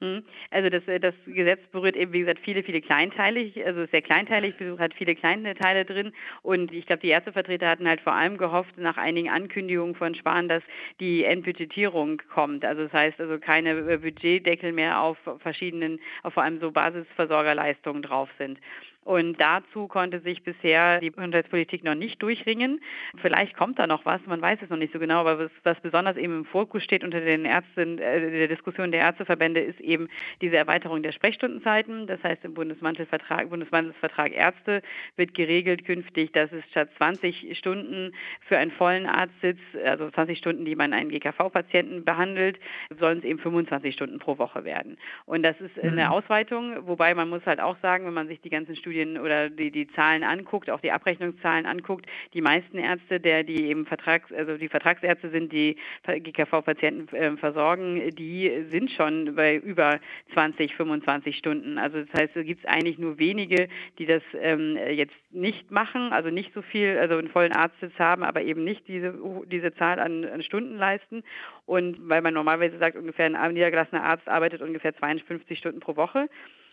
Hm. 0.00 0.24
Also 0.50 0.68
das, 0.68 0.88
äh, 0.88 0.98
das 0.98 1.14
Gesetz 1.24 1.60
berührt 1.70 1.94
eben, 1.94 2.12
wie 2.12 2.18
gesagt, 2.18 2.40
viele, 2.40 2.64
viele 2.64 2.80
kleinteilig, 2.80 3.64
also 3.64 3.86
sehr 3.86 4.02
kleinteilig, 4.02 4.56
hat 4.76 4.92
viele 4.94 5.14
kleine 5.14 5.54
Teile 5.54 5.84
drin 5.84 6.10
und 6.42 6.72
ich 6.72 6.86
glaube, 6.86 7.02
die 7.02 7.10
Ärztevertreter 7.10 7.68
hatten 7.68 7.86
halt 7.86 8.00
vor 8.00 8.12
allem 8.12 8.38
gehofft, 8.38 8.76
nach 8.76 8.96
einigen 8.96 9.30
Ankündigungen 9.30 9.94
von 9.94 10.16
Spahn, 10.16 10.48
dass 10.48 10.64
die 10.98 11.22
Entbudgetierung 11.22 12.20
kommt. 12.34 12.64
Also 12.64 12.82
das 12.82 12.92
heißt 12.92 13.20
also 13.20 13.38
keine 13.38 13.78
äh, 13.88 13.98
Budgetdeckel 13.98 14.72
mehr 14.72 15.00
auf 15.00 15.16
verschiedenen, 15.38 16.00
auf 16.24 16.34
vor 16.34 16.42
allem 16.42 16.58
so 16.58 16.72
Basisversorgerleistungen 16.72 18.02
drauf 18.02 18.28
sind. 18.38 18.58
Und 19.04 19.40
dazu 19.40 19.88
konnte 19.88 20.20
sich 20.20 20.44
bisher 20.44 21.00
die 21.00 21.10
Gesundheitspolitik 21.10 21.82
noch 21.82 21.96
nicht 21.96 22.22
durchringen. 22.22 22.80
Vielleicht 23.20 23.56
kommt 23.56 23.78
da 23.80 23.88
noch 23.88 24.04
was, 24.04 24.20
man 24.26 24.40
weiß 24.40 24.60
es 24.62 24.70
noch 24.70 24.76
nicht 24.76 24.92
so 24.92 25.00
genau, 25.00 25.20
aber 25.20 25.38
was, 25.40 25.50
was 25.64 25.80
besonders 25.80 26.16
eben 26.16 26.38
im 26.38 26.44
Fokus 26.44 26.84
steht 26.84 27.02
unter 27.02 27.20
den 27.20 27.44
Ärzten, 27.44 27.98
äh, 27.98 28.30
der 28.30 28.48
Diskussion 28.48 28.92
der 28.92 29.00
Ärzteverbände, 29.00 29.60
ist 29.60 29.80
eben 29.80 30.08
diese 30.40 30.56
Erweiterung 30.56 31.02
der 31.02 31.10
Sprechstundenzeiten. 31.10 32.06
Das 32.06 32.22
heißt, 32.22 32.44
im 32.44 32.54
Bundesmantelvertrag, 32.54 33.50
Bundesmantelvertrag 33.50 34.32
Ärzte 34.32 34.82
wird 35.16 35.34
geregelt 35.34 35.84
künftig, 35.84 36.30
dass 36.32 36.52
es 36.52 36.64
statt 36.70 36.88
20 36.98 37.58
Stunden 37.58 38.12
für 38.46 38.56
einen 38.56 38.70
vollen 38.70 39.06
Arztsitz, 39.06 39.58
also 39.84 40.10
20 40.10 40.38
Stunden, 40.38 40.64
die 40.64 40.76
man 40.76 40.92
einen 40.92 41.10
GKV-Patienten 41.10 42.04
behandelt, 42.04 42.60
sollen 43.00 43.18
es 43.18 43.24
eben 43.24 43.40
25 43.40 43.94
Stunden 43.94 44.20
pro 44.20 44.38
Woche 44.38 44.62
werden. 44.64 44.96
Und 45.24 45.42
das 45.42 45.60
ist 45.60 45.76
eine 45.80 46.04
mhm. 46.04 46.12
Ausweitung, 46.12 46.86
wobei 46.86 47.14
man 47.14 47.28
muss 47.28 47.44
halt 47.46 47.58
auch 47.58 47.76
sagen, 47.82 48.06
wenn 48.06 48.14
man 48.14 48.28
sich 48.28 48.40
die 48.40 48.50
ganzen 48.50 48.76
Studien 48.76 48.91
Studien 48.92 49.18
oder 49.18 49.48
die, 49.48 49.70
die 49.70 49.88
Zahlen 49.88 50.22
anguckt, 50.22 50.68
auch 50.68 50.80
die 50.80 50.92
Abrechnungszahlen 50.92 51.64
anguckt, 51.64 52.06
die 52.34 52.42
meisten 52.42 52.78
Ärzte, 52.78 53.20
der 53.20 53.42
die 53.42 53.66
eben 53.66 53.86
Vertrags, 53.86 54.30
also 54.32 54.58
die 54.58 54.68
Vertragsärzte 54.68 55.30
sind, 55.30 55.50
die 55.50 55.76
GKV-Patienten 56.06 57.16
äh, 57.16 57.36
versorgen, 57.38 58.10
die 58.14 58.66
sind 58.70 58.90
schon 58.90 59.34
bei 59.34 59.56
über 59.56 59.98
20, 60.34 60.74
25 60.76 61.36
Stunden. 61.38 61.78
Also 61.78 62.02
das 62.02 62.20
heißt, 62.20 62.36
es 62.36 62.44
gibt 62.44 62.68
eigentlich 62.68 62.98
nur 62.98 63.18
wenige, 63.18 63.68
die 63.98 64.04
das 64.04 64.22
ähm, 64.38 64.76
jetzt 64.90 65.14
nicht 65.30 65.70
machen, 65.70 66.12
also 66.12 66.28
nicht 66.28 66.52
so 66.52 66.60
viel, 66.60 66.98
also 66.98 67.16
einen 67.16 67.28
vollen 67.28 67.52
Arztsitz 67.52 67.98
haben, 67.98 68.22
aber 68.22 68.42
eben 68.42 68.62
nicht 68.62 68.86
diese, 68.88 69.14
diese 69.46 69.74
Zahl 69.74 69.98
an, 70.00 70.24
an 70.26 70.42
Stunden 70.42 70.76
leisten. 70.76 71.22
Und 71.64 71.96
weil 72.08 72.20
man 72.20 72.34
normalerweise 72.34 72.76
sagt, 72.78 72.96
ungefähr 72.96 73.26
ein 73.26 73.54
niedergelassener 73.54 74.04
Arzt 74.04 74.28
arbeitet 74.28 74.60
ungefähr 74.60 74.94
52 74.94 75.58
Stunden 75.58 75.80
pro 75.80 75.96
Woche. 75.96 76.28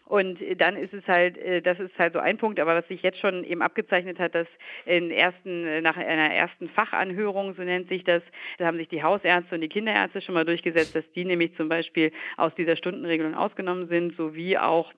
Und 0.10 0.40
dann 0.58 0.76
ist 0.76 0.92
es 0.92 1.08
halt, 1.08 1.38
äh, 1.38 1.62
das 1.62 1.80
ist 1.80 1.98
halt 2.00 2.14
so 2.14 2.20
ein 2.20 2.40
Punkt, 2.40 2.60
aber 2.60 2.76
was 2.76 2.88
sich 2.88 3.04
jetzt 3.04 3.20
schon 3.20 3.44
eben 3.44 3.62
abgezeichnet 3.62 4.18
hat, 4.18 4.34
dass 4.34 4.48
in 4.86 5.12
ersten, 5.12 5.68
äh, 5.68 5.82
nach 5.82 5.98
einer 5.98 6.34
ersten 6.34 6.68
Fachanhörung, 6.68 7.54
so 7.54 7.62
nennt 7.62 7.90
sich 7.90 8.04
das, 8.06 8.24
da 8.58 8.66
haben 8.66 8.78
sich 8.78 8.88
die 8.88 9.04
Hausärzte 9.04 9.54
und 9.54 9.62
die 9.62 9.70
Kinderärzte 9.70 10.22
schon 10.22 10.34
mal 10.34 10.46
durchgesetzt, 10.46 10.96
dass 10.96 11.10
die 11.12 11.26
nämlich 11.26 11.56
zum 11.56 11.70
Beispiel 11.70 12.12
aus 12.38 12.56
dieser 12.56 12.76
Stundenregelung 12.76 13.36
ausgenommen 13.36 13.88
sind, 13.88 14.16
sowie 14.18 14.58
auch 14.58 14.92
äh, 14.92 14.96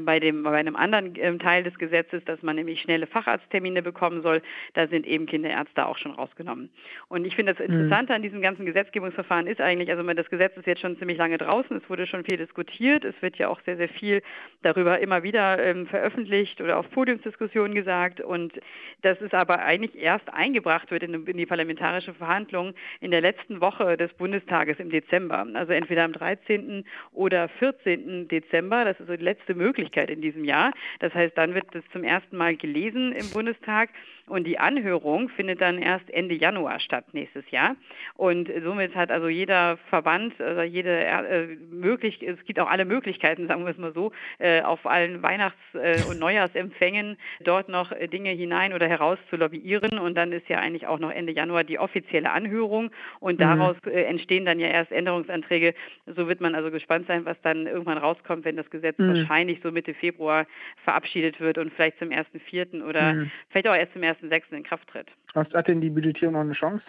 bei, 0.00 0.20
dem, 0.20 0.42
bei 0.42 0.56
einem 0.56 0.74
anderen 0.74 1.14
ähm, 1.16 1.38
Teil 1.38 1.62
des 1.62 1.78
Gesetzes, 1.78 2.24
dass 2.24 2.42
man 2.42 2.56
nämlich 2.56 2.80
schnelle 2.80 3.06
Facharzttermine 3.06 3.82
bekommen 3.82 4.22
soll, 4.22 4.42
da 4.74 4.88
sind 4.88 5.06
eben 5.06 5.26
Kinderärzte 5.26 5.86
auch 5.86 5.98
schon 5.98 6.12
rausgenommen. 6.12 6.70
Und 7.08 7.24
ich 7.24 7.36
finde 7.36 7.54
das 7.54 7.66
mhm. 7.66 7.72
Interessante 7.72 8.14
an 8.14 8.22
diesem 8.22 8.40
ganzen 8.40 8.66
Gesetzgebungsverfahren 8.66 9.46
ist 9.46 9.60
eigentlich, 9.60 9.90
also 9.90 10.02
das 10.14 10.28
Gesetz 10.28 10.56
ist 10.56 10.66
jetzt 10.66 10.80
schon 10.80 10.98
ziemlich 10.98 11.18
lange 11.18 11.38
draußen, 11.38 11.76
es 11.76 11.88
wurde 11.88 12.06
schon 12.06 12.24
viel 12.24 12.36
diskutiert, 12.36 13.04
es 13.04 13.14
wird 13.20 13.36
ja 13.36 13.48
auch 13.48 13.60
sehr, 13.64 13.76
sehr 13.76 13.88
viel 13.88 14.22
darüber 14.62 14.98
immer 14.98 15.22
wieder 15.22 15.62
ähm, 15.62 15.86
veröffentlicht 15.86 16.60
oder 16.60 16.78
auf 16.78 16.90
Podiumsdiskussionen 16.90 17.74
gesagt 17.74 18.20
und 18.20 18.54
das 19.02 19.20
ist 19.20 19.34
aber 19.34 19.60
eigentlich 19.60 19.96
erst 19.96 20.32
eingebracht 20.32 20.90
wird 20.90 21.02
in, 21.02 21.26
in 21.26 21.36
die 21.36 21.46
parlamentarische 21.46 22.14
Verhandlung 22.14 22.74
in 23.00 23.10
der 23.10 23.20
letzten 23.20 23.60
Woche 23.60 23.96
des 23.96 24.12
Bundestages 24.14 24.80
im 24.80 24.90
Dezember, 24.90 25.46
also 25.54 25.72
entweder 25.72 26.04
am 26.04 26.12
13. 26.12 26.84
oder 27.12 27.48
14. 27.48 28.28
Dezember, 28.28 28.84
das 28.84 28.98
ist 28.98 29.06
so 29.06 29.16
die 29.16 29.24
letzte 29.24 29.54
Möglichkeit, 29.54 29.65
Möglichkeit 29.66 30.10
in 30.10 30.20
diesem 30.20 30.44
Jahr. 30.44 30.72
Das 31.00 31.12
heißt, 31.12 31.36
dann 31.36 31.54
wird 31.54 31.74
es 31.74 31.84
zum 31.92 32.04
ersten 32.04 32.36
Mal 32.36 32.56
gelesen 32.56 33.12
im 33.12 33.28
Bundestag 33.30 33.90
und 34.28 34.44
die 34.44 34.58
Anhörung 34.58 35.28
findet 35.28 35.60
dann 35.60 35.78
erst 35.78 36.10
Ende 36.10 36.34
Januar 36.34 36.80
statt 36.80 37.04
nächstes 37.12 37.48
Jahr. 37.50 37.76
Und 38.14 38.50
somit 38.64 38.94
hat 38.96 39.10
also 39.12 39.28
jeder 39.28 39.76
Verband, 39.88 40.40
also 40.40 40.62
jede 40.62 41.04
äh, 41.04 41.46
möglich, 41.70 42.20
es 42.22 42.44
gibt 42.44 42.58
auch 42.58 42.68
alle 42.68 42.84
Möglichkeiten, 42.84 43.46
sagen 43.46 43.64
wir 43.64 43.70
es 43.70 43.78
mal 43.78 43.92
so, 43.92 44.12
äh, 44.38 44.62
auf 44.62 44.84
allen 44.84 45.22
Weihnachts- 45.22 45.56
äh, 45.74 46.02
und 46.10 46.18
Neujahrsempfängen 46.18 47.16
dort 47.40 47.68
noch 47.68 47.92
Dinge 48.12 48.30
hinein 48.30 48.72
oder 48.72 48.88
heraus 48.88 49.18
zu 49.30 49.36
lobbyieren. 49.36 49.98
Und 49.98 50.16
dann 50.16 50.32
ist 50.32 50.48
ja 50.48 50.58
eigentlich 50.58 50.88
auch 50.88 50.98
noch 50.98 51.10
Ende 51.10 51.32
Januar 51.32 51.62
die 51.62 51.78
offizielle 51.78 52.30
Anhörung 52.30 52.90
und 53.20 53.34
mhm. 53.34 53.42
daraus 53.42 53.76
äh, 53.86 54.02
entstehen 54.02 54.44
dann 54.44 54.58
ja 54.58 54.68
erst 54.68 54.90
Änderungsanträge. 54.90 55.74
So 56.06 56.26
wird 56.26 56.40
man 56.40 56.56
also 56.56 56.72
gespannt 56.72 57.06
sein, 57.06 57.24
was 57.24 57.40
dann 57.42 57.66
irgendwann 57.66 57.98
rauskommt, 57.98 58.44
wenn 58.44 58.56
das 58.56 58.68
Gesetz 58.70 58.98
mhm. 58.98 59.08
wahrscheinlich 59.08 59.60
so 59.62 59.70
Mitte 59.70 59.94
Februar 59.94 60.46
verabschiedet 60.82 61.40
wird 61.40 61.58
und 61.58 61.72
vielleicht 61.72 61.98
zum 61.98 62.08
1.4. 62.08 62.82
oder 62.82 63.14
mhm. 63.14 63.30
vielleicht 63.50 63.68
auch 63.68 63.74
erst 63.74 63.92
zum 63.92 64.02
1.6. 64.22 64.52
in 64.52 64.62
Kraft 64.62 64.88
tritt. 64.88 65.08
Was 65.34 65.48
hat 65.52 65.68
denn 65.68 65.80
die 65.80 65.90
Budgetierung 65.90 66.34
noch 66.34 66.40
eine 66.40 66.54
Chance? 66.54 66.82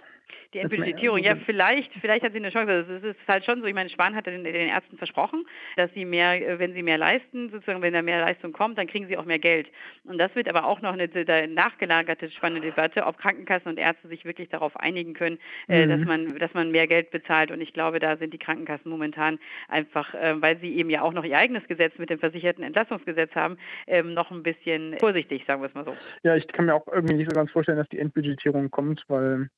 Die 0.53 0.59
Entbudgetierung, 0.59 1.19
ja, 1.19 1.31
also 1.31 1.43
vielleicht, 1.45 1.93
vielleicht 1.93 2.23
hat 2.23 2.31
sie 2.31 2.37
eine 2.37 2.51
Chance. 2.51 2.85
Es 2.89 3.03
ist 3.03 3.27
halt 3.27 3.45
schon 3.45 3.61
so, 3.61 3.67
ich 3.67 3.73
meine, 3.73 3.89
Spahn 3.89 4.15
hat 4.15 4.27
den, 4.27 4.43
den 4.43 4.69
Ärzten 4.69 4.97
versprochen, 4.97 5.45
dass 5.75 5.93
sie 5.93 6.05
mehr, 6.05 6.41
äh, 6.41 6.59
wenn 6.59 6.73
sie 6.73 6.83
mehr 6.83 6.97
leisten, 6.97 7.49
sozusagen, 7.49 7.81
wenn 7.81 7.93
da 7.93 8.01
mehr 8.01 8.21
Leistung 8.21 8.53
kommt, 8.53 8.77
dann 8.77 8.87
kriegen 8.87 9.07
sie 9.07 9.17
auch 9.17 9.25
mehr 9.25 9.39
Geld. 9.39 9.67
Und 10.03 10.17
das 10.17 10.33
wird 10.35 10.47
aber 10.47 10.65
auch 10.65 10.81
noch 10.81 10.93
eine, 10.93 11.09
eine 11.13 11.47
nachgelagerte 11.47 12.29
spannende 12.31 12.61
Debatte, 12.61 13.05
ob 13.05 13.17
Krankenkassen 13.17 13.69
und 13.69 13.77
Ärzte 13.77 14.07
sich 14.07 14.25
wirklich 14.25 14.49
darauf 14.49 14.77
einigen 14.77 15.13
können, 15.13 15.37
äh, 15.67 15.85
mhm. 15.85 15.89
dass 15.89 16.07
man, 16.07 16.39
dass 16.39 16.53
man 16.53 16.71
mehr 16.71 16.87
Geld 16.87 17.11
bezahlt. 17.11 17.51
Und 17.51 17.61
ich 17.61 17.73
glaube, 17.73 17.99
da 17.99 18.17
sind 18.17 18.33
die 18.33 18.39
Krankenkassen 18.39 18.89
momentan 18.89 19.39
einfach, 19.67 20.13
äh, 20.13 20.41
weil 20.41 20.57
sie 20.59 20.75
eben 20.75 20.89
ja 20.89 21.01
auch 21.01 21.13
noch 21.13 21.23
ihr 21.23 21.37
eigenes 21.37 21.67
Gesetz 21.67 21.97
mit 21.97 22.09
dem 22.09 22.19
versicherten 22.19 22.63
Entlastungsgesetz 22.63 23.35
haben, 23.35 23.57
ähm, 23.85 24.13
noch 24.13 24.31
ein 24.31 24.43
bisschen 24.43 24.97
vorsichtig, 24.99 25.43
sagen 25.45 25.61
wir 25.61 25.67
es 25.67 25.73
mal 25.73 25.85
so. 25.85 25.95
Ja, 26.23 26.35
ich 26.35 26.47
kann 26.47 26.65
mir 26.65 26.75
auch 26.75 26.87
irgendwie 26.87 27.15
nicht 27.15 27.29
so 27.29 27.35
ganz 27.35 27.51
vorstellen, 27.51 27.77
dass 27.77 27.89
die 27.89 27.99
Entbudgetierung 27.99 28.71
kommt, 28.71 29.03
weil 29.07 29.49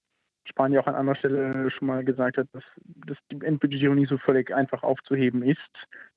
Spahn 0.49 0.77
auch 0.77 0.87
an 0.87 0.95
anderer 0.95 1.15
Stelle 1.15 1.71
schon 1.71 1.87
mal 1.87 2.03
gesagt 2.03 2.37
hat, 2.37 2.47
dass, 2.53 2.63
dass 3.07 3.17
die 3.31 3.43
Endbudgetierung 3.45 3.95
nicht 3.95 4.09
so 4.09 4.17
völlig 4.17 4.53
einfach 4.53 4.83
aufzuheben 4.83 5.43
ist, 5.43 5.59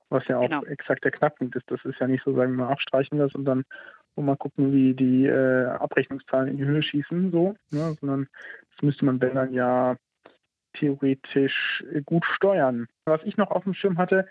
was 0.08 0.26
ja 0.28 0.38
auch 0.38 0.48
genau. 0.48 0.64
exakt 0.64 1.04
der 1.04 1.10
Knackpunkt 1.10 1.54
ist. 1.56 1.70
Das 1.70 1.84
ist 1.84 1.98
ja 2.00 2.06
nicht 2.06 2.24
so, 2.24 2.34
sagen 2.34 2.52
wir 2.52 2.64
mal, 2.64 2.72
abstreichen 2.72 3.18
das 3.18 3.34
und 3.34 3.44
dann 3.44 3.64
und 4.14 4.26
mal 4.26 4.36
gucken, 4.36 4.72
wie 4.72 4.94
die 4.94 5.26
äh, 5.26 5.66
Abrechnungszahlen 5.66 6.48
in 6.48 6.56
die 6.58 6.64
Höhe 6.64 6.82
schießen, 6.82 7.30
so, 7.30 7.54
ne, 7.70 7.96
sondern 8.00 8.28
das 8.72 8.82
müsste 8.82 9.06
man 9.06 9.18
dann 9.18 9.54
ja 9.54 9.96
theoretisch 10.74 11.84
gut 12.04 12.24
steuern. 12.24 12.88
Was 13.04 13.22
ich 13.24 13.36
noch 13.36 13.50
auf 13.50 13.64
dem 13.64 13.74
Schirm 13.74 13.98
hatte, 13.98 14.26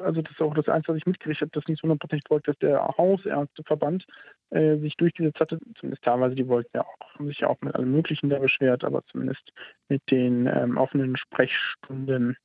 also 0.00 0.22
das 0.22 0.32
ist 0.32 0.40
auch 0.40 0.54
das 0.54 0.68
Einzige, 0.68 0.92
was 0.92 0.98
ich 0.98 1.06
mitgekriegt 1.06 1.40
habe, 1.40 1.50
das 1.52 1.66
nicht 1.66 1.82
hundertprozentig 1.82 2.24
folgt, 2.28 2.48
dass 2.48 2.58
der 2.58 2.86
Hausärzteverband 2.96 4.06
äh, 4.50 4.76
sich 4.78 4.96
durchgesetzt 4.96 5.40
hatte, 5.40 5.58
zumindest 5.78 6.04
teilweise, 6.04 6.34
die 6.34 6.48
wollten 6.48 6.70
ja 6.74 6.82
auch, 6.82 7.14
haben 7.14 7.26
sich 7.28 7.40
ja 7.40 7.48
auch 7.48 7.60
mit 7.60 7.74
allem 7.74 7.92
Möglichen 7.92 8.30
da 8.30 8.38
beschwert, 8.38 8.84
aber 8.84 9.04
zumindest 9.06 9.52
mit 9.88 10.02
den 10.10 10.46
ähm, 10.46 10.76
offenen 10.76 11.16
Sprechstunden 11.16 12.36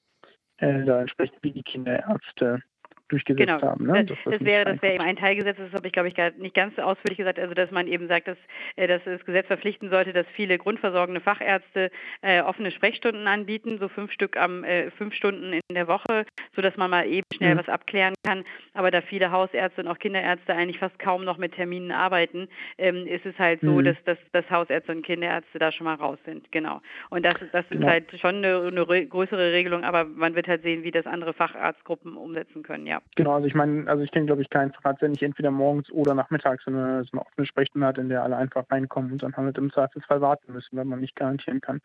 äh, 0.58 0.84
da 0.86 1.02
entsprechend 1.02 1.38
wie 1.42 1.52
die 1.52 1.64
Kinderärzte 1.64 2.62
durchgesetzt 3.10 3.48
genau. 3.48 3.62
haben. 3.62 3.86
Ne? 3.86 4.06
Das, 4.06 4.18
das, 4.24 4.34
das 4.34 4.46
wäre, 4.46 4.66
das 4.66 4.82
wäre 4.82 4.96
eben 4.96 5.04
ein 5.04 5.16
Teilgesetz, 5.16 5.58
das 5.58 5.74
habe 5.74 5.88
ich, 5.88 5.94
glaube 5.94 6.10
ich, 6.10 6.16
nicht 6.38 6.56
ganz 6.56 6.78
ausführlich 6.78 7.18
gesagt, 7.18 7.40
also 7.40 7.54
dass 7.54 7.72
man 7.72 7.88
eben 7.88 8.08
sagt, 8.08 8.28
dass, 8.28 8.38
äh, 8.76 8.88
dass 8.88 9.02
das 9.06 9.24
Gesetz 9.26 9.48
verpflichten 9.48 9.90
sollte, 9.90 10.14
dass 10.14 10.26
viele 10.34 10.58
grundversorgende 10.58 11.22
Fachärzte 11.22 11.90
äh, 12.22 12.42
offene 12.42 12.72
Sprechstunden 12.72 13.28
anbieten, 13.28 13.78
so 13.80 13.88
fünf 13.88 14.12
Stück 14.12 14.38
am 14.38 14.64
äh, 14.64 14.92
fünf 14.92 15.14
Stunden 15.14 15.54
in 15.54 15.76
der 15.76 15.88
Woche, 15.88 16.26
sodass 16.56 16.76
man 16.78 16.90
mal 16.90 17.08
eben 17.08 17.26
schnell 17.34 17.56
mhm. 17.56 17.60
was 17.60 17.70
abklären 17.70 18.14
kann. 18.26 18.44
Aber 18.74 18.92
da 18.92 19.02
viele 19.02 19.32
Hausärzte 19.32 19.82
und 19.82 19.88
auch 19.88 20.00
Kinderärzte 20.00 20.54
eigentlich 20.54 20.80
fast 20.80 21.00
kaum 21.00 21.24
noch 21.24 21.38
mit 21.38 21.54
Terminen 21.54 21.92
arbeiten, 21.92 22.48
ähm, 22.78 23.08
ist 23.08 23.26
es 23.26 23.38
halt 23.40 23.62
so, 23.62 23.72
mhm. 23.72 23.86
dass, 23.86 23.98
dass, 24.06 24.18
dass 24.32 24.50
Hausärzte 24.50 24.92
und 24.92 25.04
Kinderärzte 25.04 25.60
da 25.60 25.72
schon 25.72 25.86
mal 25.86 25.96
raus 25.96 26.20
sind. 26.26 26.52
Genau. 26.52 26.82
Und 27.10 27.26
das, 27.26 27.36
das 27.52 27.66
ist 27.66 27.70
genau. 27.72 27.88
halt 27.88 28.06
schon 28.20 28.44
eine, 28.44 28.68
eine 28.68 29.08
größere 29.08 29.52
Regelung, 29.54 29.84
aber 29.84 30.04
man 30.04 30.36
wird 30.36 30.48
halt 30.48 30.64
sehen, 30.64 30.84
wie 30.84 30.92
das 30.92 31.06
andere 31.06 31.34
Facharztgruppen 31.34 32.18
umsetzen 32.18 32.64
können, 32.64 32.86
ja. 32.86 32.97
Genau, 33.16 33.34
also 33.34 33.48
ich 33.48 33.56
meine, 33.56 33.90
also 33.90 34.04
ich 34.04 34.12
kenne 34.12 34.26
glaube 34.26 34.42
ich 34.42 34.50
keinen 34.50 34.72
Facharzt, 34.74 35.02
der 35.02 35.10
nicht 35.10 35.24
entweder 35.24 35.52
morgens 35.52 35.92
oder 35.92 36.14
nachmittags 36.14 36.64
so 36.66 36.72
eine, 36.72 37.04
so 37.04 37.12
eine 37.14 37.26
offene 37.26 37.46
Sprechstunde 37.46 37.88
hat, 37.88 37.98
in 37.98 38.10
der 38.10 38.24
alle 38.24 38.38
einfach 38.38 38.66
reinkommen 38.70 39.12
und 39.12 39.24
dann 39.24 39.36
halt 39.36 39.58
im 39.58 39.72
Zweifelsfall 39.72 40.22
warten 40.22 40.54
müssen, 40.54 40.78
weil 40.78 40.86
man 40.86 41.00
nicht 41.00 41.16
garantieren 41.16 41.62
kann, 41.62 41.82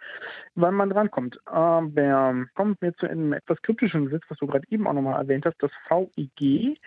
wann 0.55 0.75
man 0.75 0.91
drankommt. 0.91 1.39
Aber 1.47 2.47
kommen 2.55 2.77
wir 2.81 2.95
zu 2.97 3.09
einem 3.09 3.33
etwas 3.33 3.61
kryptischen 3.63 4.09
Sitz, 4.11 4.25
was 4.29 4.39
du 4.39 4.47
gerade 4.47 4.67
eben 4.71 4.87
auch 4.87 4.93
nochmal 4.93 5.21
erwähnt 5.21 5.47
hast, 5.47 5.63
das 5.63 5.71
VIG. 5.89 6.79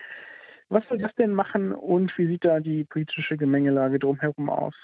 Was 0.68 0.86
soll 0.88 0.98
das 0.98 1.14
denn 1.14 1.32
machen 1.32 1.72
und 1.72 2.16
wie 2.18 2.26
sieht 2.26 2.44
da 2.44 2.58
die 2.60 2.84
politische 2.84 3.36
Gemengelage 3.36 3.98
drumherum 4.00 4.50
aus? 4.50 4.74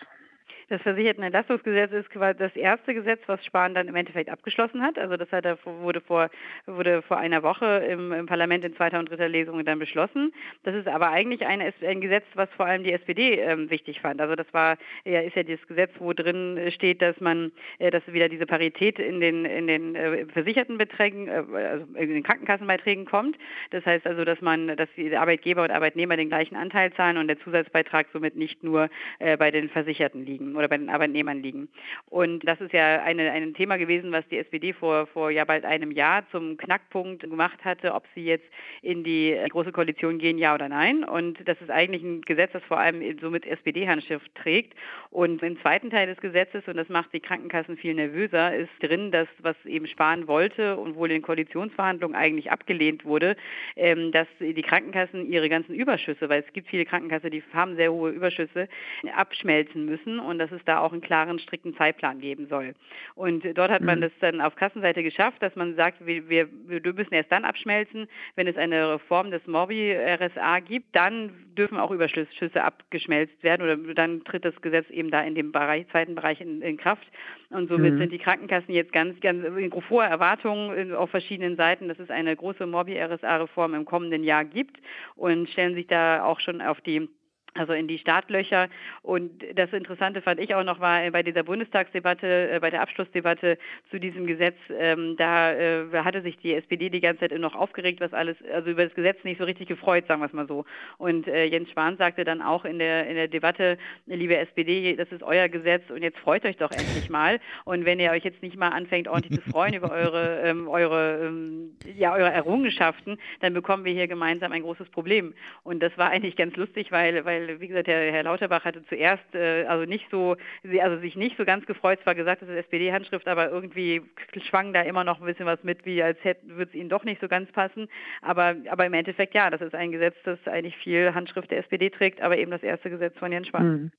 Das 0.73 0.81
Versichertenentlastungsgesetz 0.81 1.93
ist 1.93 2.09
das 2.39 2.57
erste 2.57 2.95
Gesetz, 2.95 3.21
was 3.27 3.45
Spahn 3.45 3.75
dann 3.75 3.89
im 3.89 3.95
Endeffekt 3.95 4.31
abgeschlossen 4.31 4.81
hat. 4.81 4.99
Also 4.99 5.19
das 5.19 5.31
hat 5.31 5.45
er, 5.45 5.59
wurde, 5.67 6.01
vor, 6.01 6.31
wurde 6.65 7.03
vor 7.03 7.19
einer 7.19 7.43
Woche 7.43 7.67
im, 7.91 8.11
im, 8.11 8.25
Parlament 8.25 8.65
in 8.65 8.75
zweiter 8.75 8.99
und 8.99 9.11
dritter 9.11 9.29
Lesung 9.29 9.63
dann 9.67 9.79
beschlossen. 9.79 10.33
Das 10.63 10.75
ist 10.75 10.89
aber 10.89 11.11
eigentlich 11.11 11.45
ein, 11.45 11.61
ein 11.61 12.01
Gesetz, 12.01 12.25
was 12.37 12.49
vor 12.57 12.65
allem 12.65 12.85
die 12.85 12.93
SPD 12.95 13.35
ähm, 13.35 13.69
wichtig 13.69 14.01
fand. 14.01 14.19
Also 14.23 14.35
das 14.35 14.47
war, 14.55 14.79
ja, 15.05 15.21
ist 15.21 15.37
ja 15.37 15.43
das 15.43 15.61
Gesetz, 15.69 15.91
wo 15.99 16.15
drin 16.15 16.59
steht, 16.71 17.03
dass 17.03 17.21
man, 17.21 17.53
äh, 17.79 17.91
dass 17.91 18.11
wieder 18.11 18.31
diese 18.31 18.47
Parität 18.47 18.99
in 18.99 19.21
den, 19.21 19.45
in 19.45 19.67
den 19.67 19.95
äh, 19.95 20.25
versicherten 20.33 20.79
Beträgen, 20.79 21.29
äh, 21.29 21.45
also 21.55 21.85
in 21.97 22.15
den 22.15 22.23
Krankenkassenbeiträgen 22.23 23.05
kommt. 23.05 23.37
Das 23.73 23.85
heißt 23.85 24.07
also, 24.07 24.25
dass 24.25 24.41
man, 24.41 24.75
dass 24.75 24.89
die 24.97 25.15
Arbeitgeber 25.15 25.65
und 25.65 25.71
Arbeitnehmer 25.71 26.17
den 26.17 26.31
gleichen 26.31 26.57
Anteil 26.57 26.95
zahlen 26.95 27.19
und 27.19 27.29
der 27.29 27.39
Zusatzbeitrag 27.41 28.07
somit 28.15 28.37
nicht 28.37 28.63
nur 28.65 28.89
äh, 29.19 29.37
bei 29.37 29.51
den 29.51 29.69
Versicherten 29.69 30.25
liegen 30.25 30.62
oder 30.63 30.69
bei 30.69 30.79
den 30.79 30.89
Arbeitnehmern 30.89 31.43
liegen. 31.43 31.69
Und 32.07 32.47
das 32.47 32.61
ist 32.61 32.73
ja 32.73 33.03
eine, 33.03 33.33
ein 33.33 33.55
Thema 33.55 33.77
gewesen, 33.77 34.13
was 34.13 34.27
die 34.29 34.39
SPD 34.39 34.73
vor, 34.73 35.07
vor 35.09 35.31
ja 35.31 35.45
bald 35.45 35.65
einem 35.65 35.91
Jahr 35.91 36.25
zum 36.31 36.57
Knackpunkt 36.57 37.23
gemacht 37.23 37.65
hatte, 37.65 37.95
ob 37.95 38.05
sie 38.15 38.25
jetzt 38.25 38.47
in 38.81 39.03
die 39.03 39.37
Große 39.51 39.73
Koalition 39.73 40.19
gehen, 40.19 40.39
ja 40.39 40.55
oder 40.55 40.69
nein. 40.69 41.05
Und 41.05 41.39
das 41.47 41.61
ist 41.61 41.71
eigentlich 41.71 42.03
ein 42.03 42.23
Gesetz, 42.23 42.53
das 42.53 42.63
vor 42.65 42.79
allem 42.79 43.03
so 43.21 43.31
mit 43.31 43.45
SPD-Handschrift 43.45 44.33
trägt. 44.37 44.75
Und 45.11 45.43
im 45.43 45.61
zweiten 45.61 45.91
Teil 45.91 46.07
des 46.07 46.19
Gesetzes, 46.19 46.67
und 46.69 46.77
das 46.77 46.89
macht 46.89 47.13
die 47.13 47.21
Krankenkassen 47.21 47.77
viel 47.77 47.95
nervöser, 47.95 48.55
ist 48.55 48.71
drin, 48.81 49.11
dass 49.11 49.29
was 49.41 49.57
eben 49.65 49.87
sparen 49.87 50.29
wollte 50.29 50.77
und 50.77 50.95
wohl 50.95 51.11
in 51.11 51.23
Koalitionsverhandlungen 51.23 52.17
eigentlich 52.17 52.51
abgelehnt 52.51 53.05
wurde, 53.05 53.37
ähm, 53.77 54.13
dass 54.13 54.29
die 54.39 54.63
Krankenkassen 54.63 55.31
ihre 55.31 55.49
ganzen 55.49 55.75
Überschüsse, 55.75 56.29
weil 56.29 56.45
es 56.47 56.53
gibt 56.53 56.69
viele 56.69 56.85
Krankenkassen, 56.85 57.31
die 57.31 57.43
haben 57.53 57.77
sehr 57.77 57.93
hohe 57.93 58.11
Überschüsse, 58.11 58.69
abschmelzen 59.15 59.85
müssen 59.85 60.21
und 60.21 60.39
dass 60.53 60.61
es 60.61 60.65
da 60.65 60.79
auch 60.79 60.93
einen 60.93 61.01
klaren, 61.01 61.39
strikten 61.39 61.75
Zeitplan 61.75 62.21
geben 62.21 62.47
soll. 62.47 62.75
Und 63.15 63.45
dort 63.57 63.71
hat 63.71 63.83
man 63.83 63.99
mhm. 63.99 64.03
das 64.03 64.13
dann 64.21 64.41
auf 64.41 64.55
Kassenseite 64.55 65.03
geschafft, 65.03 65.43
dass 65.43 65.57
man 65.57 65.75
sagt, 65.75 66.05
wir, 66.07 66.29
wir, 66.29 66.49
wir 66.67 66.81
müssen 66.93 67.15
erst 67.15 67.33
dann 67.33 67.45
abschmelzen, 67.45 68.07
wenn 68.37 68.47
es 68.47 68.57
eine 68.57 68.95
Reform 68.95 69.31
des 69.31 69.47
Morbi-RSA 69.47 70.61
gibt, 70.61 70.95
dann 70.95 71.33
dürfen 71.57 71.79
auch 71.79 71.91
Überschüsse 71.91 72.63
abgeschmelzt 72.63 73.43
werden 73.43 73.63
oder 73.63 73.95
dann 73.95 74.25
tritt 74.25 74.45
das 74.45 74.61
Gesetz 74.63 74.89
eben 74.91 75.11
da 75.11 75.23
in 75.23 75.35
dem 75.35 75.53
Bereich, 75.53 75.87
zweiten 75.89 76.15
Bereich 76.15 76.41
in, 76.41 76.63
in 76.63 76.77
Kraft. 76.77 77.07
Und 77.51 77.69
somit 77.69 77.95
mhm. 77.95 77.99
sind 77.99 78.13
die 78.13 78.19
Krankenkassen 78.19 78.73
jetzt 78.75 78.93
ganz, 78.93 79.19
ganz 79.21 79.45
in 79.45 79.73
hoher 79.91 80.05
Erwartungen 80.05 80.95
auf 80.95 81.11
verschiedenen 81.11 81.57
Seiten, 81.57 81.89
dass 81.89 81.99
es 81.99 82.11
eine 82.11 82.35
große 82.35 82.67
Morbi-RSA-Reform 82.67 83.75
im 83.75 83.85
kommenden 83.85 84.25
Jahr 84.25 84.45
gibt 84.45 84.79
und 85.17 85.49
stellen 85.51 85.75
sich 85.75 85.87
da 85.87 86.25
auch 86.25 86.41
schon 86.41 86.61
auf 86.61 86.81
die 86.81 87.09
also 87.55 87.73
in 87.73 87.89
die 87.89 87.99
Startlöcher. 87.99 88.69
Und 89.03 89.31
das 89.55 89.73
Interessante 89.73 90.23
fand 90.23 90.41
ich 90.41 90.55
auch 90.55 90.65
noch 90.65 90.81
war 90.81 91.11
bei 91.11 91.23
dieser 91.23 91.43
Bundestagsdebatte, 91.43 92.51
äh, 92.51 92.59
bei 92.61 92.71
der 92.71 92.83
Abschlussdebatte 92.83 93.59
zu 93.91 93.99
diesem 93.99 94.27
Gesetz, 94.27 94.57
ähm, 94.79 95.17
da 95.17 95.53
äh, 95.53 95.87
hatte 95.93 96.23
sich 96.23 96.39
die 96.39 96.55
SPD 96.55 96.91
die 96.91 97.01
ganze 97.01 97.29
Zeit 97.29 97.39
noch 97.39 97.55
aufgeregt, 97.55 98.01
was 98.01 98.13
alles, 98.13 98.37
also 98.53 98.71
über 98.71 98.85
das 98.85 98.95
Gesetz 98.95 99.23
nicht 99.25 99.39
so 99.39 99.45
richtig 99.45 99.69
gefreut, 99.69 100.07
sagen 100.07 100.21
wir 100.21 100.27
es 100.27 100.33
mal 100.33 100.47
so. 100.47 100.65
Und 100.99 101.27
äh, 101.29 101.45
Jens 101.45 101.71
Spahn 101.71 101.97
sagte 101.97 102.25
dann 102.25 102.43
auch 102.43 102.65
in 102.65 102.79
der 102.79 103.07
in 103.07 103.17
der 103.17 103.29
Debatte, 103.29 103.79
liebe 104.07 104.37
SPD, 104.37 104.97
das 104.97 105.11
ist 105.13 105.23
euer 105.23 105.49
Gesetz 105.49 105.83
und 105.91 106.03
jetzt 106.03 106.19
freut 106.19 106.45
euch 106.45 106.57
doch 106.57 106.71
endlich 106.71 107.11
mal. 107.11 107.41
Und 107.65 107.85
wenn 107.85 108.01
ihr 108.01 108.11
euch 108.11 108.25
jetzt 108.25 108.43
nicht 108.43 108.57
mal 108.57 108.69
anfängt, 108.69 109.09
ordentlich 109.09 109.43
zu 109.43 109.51
freuen 109.51 109.75
über 109.75 109.91
eure 109.91 110.41
ähm, 110.45 110.69
eure 110.69 111.27
ähm, 111.27 111.77
ja 111.97 112.15
eure 112.15 112.31
Errungenschaften, 112.31 113.19
dann 113.41 113.55
bekommen 113.55 113.85
wir 113.85 113.93
hier 113.93 114.09
gemeinsam 114.09 114.53
ein 114.53 114.63
großes 114.63 114.89
Problem. 114.91 115.35
Und 115.63 115.81
das 115.81 115.97
war 115.99 116.11
eigentlich 116.11 116.37
ganz 116.37 116.57
lustig, 116.57 116.91
weil 116.93 117.25
weil 117.25 117.42
weil, 117.43 117.61
wie 117.61 117.69
gesagt, 117.69 117.87
der 117.87 118.13
Herr 118.13 118.23
Lauterbach 118.23 118.65
hatte 118.65 118.85
zuerst 118.87 119.35
äh, 119.35 119.65
also 119.67 119.85
nicht 119.85 120.07
so, 120.11 120.37
also 120.81 120.99
sich 121.01 121.17
nicht 121.17 121.37
so 121.37 121.45
ganz 121.45 121.67
gefreut, 121.67 122.01
zwar 122.03 122.15
gesagt, 122.15 122.43
das 122.43 122.49
ist 122.49 122.57
SPD-Handschrift, 122.57 123.29
aber 123.29 123.51
irgendwie 123.51 124.03
schwang 124.43 124.73
da 124.73 124.83
immer 124.83 125.05
noch 125.05 125.21
ein 125.21 125.27
bisschen 125.27 125.47
was 125.47 125.63
mit, 125.63 125.85
wie 125.85 126.03
als 126.03 126.23
hätte, 126.23 126.47
würde 126.49 126.71
es 126.71 126.75
ihnen 126.75 126.89
doch 126.89 127.05
nicht 127.05 127.21
so 127.21 127.29
ganz 127.29 127.51
passen. 127.53 127.89
Aber, 128.21 128.57
aber 128.69 128.87
im 128.87 128.95
Endeffekt 128.95 129.35
ja, 129.35 129.51
das 129.51 129.61
ist 129.61 129.75
ein 129.75 129.93
Gesetz, 129.93 130.17
das 130.25 130.39
eigentlich 130.47 130.77
viel 130.77 131.15
Handschrift 131.15 131.51
der 131.51 131.59
SPD 131.59 131.91
trägt, 131.91 132.21
aber 132.21 132.39
eben 132.39 132.51
das 132.51 132.63
erste 132.63 132.91
Gesetz 132.91 133.17
von 133.19 133.33
Jens 133.33 133.49
Spahn. 133.49 133.67
Mhm. 133.67 133.93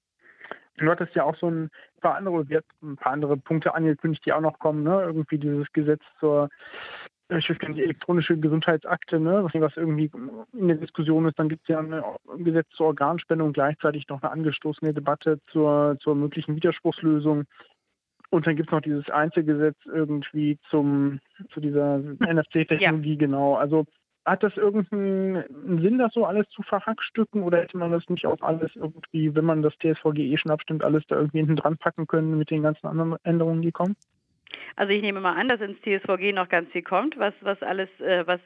Du 0.77 0.89
hattest 0.89 1.13
ja 1.13 1.23
auch 1.23 1.36
so 1.36 1.49
ein 1.51 1.69
paar 2.01 2.15
andere, 2.15 2.43
ein 2.82 2.95
paar 2.95 3.13
andere 3.13 3.38
Punkte 3.38 3.75
angekündigt, 3.75 4.25
die 4.25 4.34
auch 4.34 4.41
noch 4.41 4.58
kommen, 4.58 4.84
ne? 4.84 5.03
Irgendwie 5.03 5.38
dieses 5.38 5.71
Gesetz 5.71 6.01
zur 6.19 6.49
ich 7.29 7.49
weiß 7.49 7.57
gar 7.57 7.69
nicht, 7.69 7.79
elektronische 7.79 8.38
Gesundheitsakte, 8.38 9.19
ne, 9.19 9.47
was 9.53 9.77
irgendwie 9.77 10.12
in 10.53 10.67
der 10.67 10.77
Diskussion 10.77 11.25
ist. 11.25 11.39
Dann 11.39 11.49
gibt 11.49 11.63
es 11.63 11.69
ja 11.69 11.79
ein 11.79 12.43
Gesetz 12.43 12.67
zur 12.71 12.88
Organspende 12.88 13.43
und 13.43 13.53
gleichzeitig 13.53 14.07
noch 14.09 14.21
eine 14.21 14.31
angestoßene 14.31 14.93
Debatte 14.93 15.39
zur, 15.51 15.97
zur 15.99 16.15
möglichen 16.15 16.55
Widerspruchslösung. 16.55 17.45
Und 18.29 18.47
dann 18.47 18.55
gibt 18.55 18.69
es 18.69 18.73
noch 18.73 18.81
dieses 18.81 19.09
Einzelgesetz 19.09 19.77
irgendwie 19.86 20.57
zum, 20.69 21.19
zu 21.53 21.59
dieser 21.59 21.99
NFC-Technologie, 21.99 23.13
ja. 23.13 23.19
genau. 23.19 23.55
Also 23.55 23.86
hat 24.25 24.41
das 24.41 24.55
irgendeinen 24.57 25.81
Sinn, 25.81 25.97
das 25.97 26.13
so 26.13 26.25
alles 26.25 26.47
zu 26.49 26.62
verhackstücken 26.63 27.43
oder 27.43 27.59
hätte 27.59 27.77
man 27.77 27.91
das 27.91 28.07
nicht 28.09 28.25
auch 28.25 28.41
alles 28.41 28.71
irgendwie, 28.75 29.36
wenn 29.36 29.45
man 29.45 29.62
das 29.62 29.73
TSVG 29.79 30.19
eh 30.19 30.38
schon 30.38 30.51
abstimmt, 30.51 30.83
alles 30.83 31.03
da 31.07 31.17
irgendwie 31.17 31.39
hinten 31.39 31.57
dran 31.57 31.77
packen 31.77 32.07
können 32.07 32.38
mit 32.38 32.49
den 32.49 32.63
ganzen 32.63 32.88
anderen 32.88 33.17
Änderungen, 33.23 33.62
die 33.62 33.71
kommen? 33.71 33.95
Also 34.75 34.91
ich 34.91 35.01
nehme 35.01 35.19
mal 35.19 35.36
an, 35.36 35.49
dass 35.49 35.62
ins 35.62 35.79
TSVG 35.81 36.33
noch 36.33 36.49
ganz 36.49 36.71
viel 36.71 36.81
kommt, 36.81 37.17
was, 37.17 37.33
was 37.41 37.62
alles, 37.62 37.89
äh, 37.99 38.25
was 38.25 38.39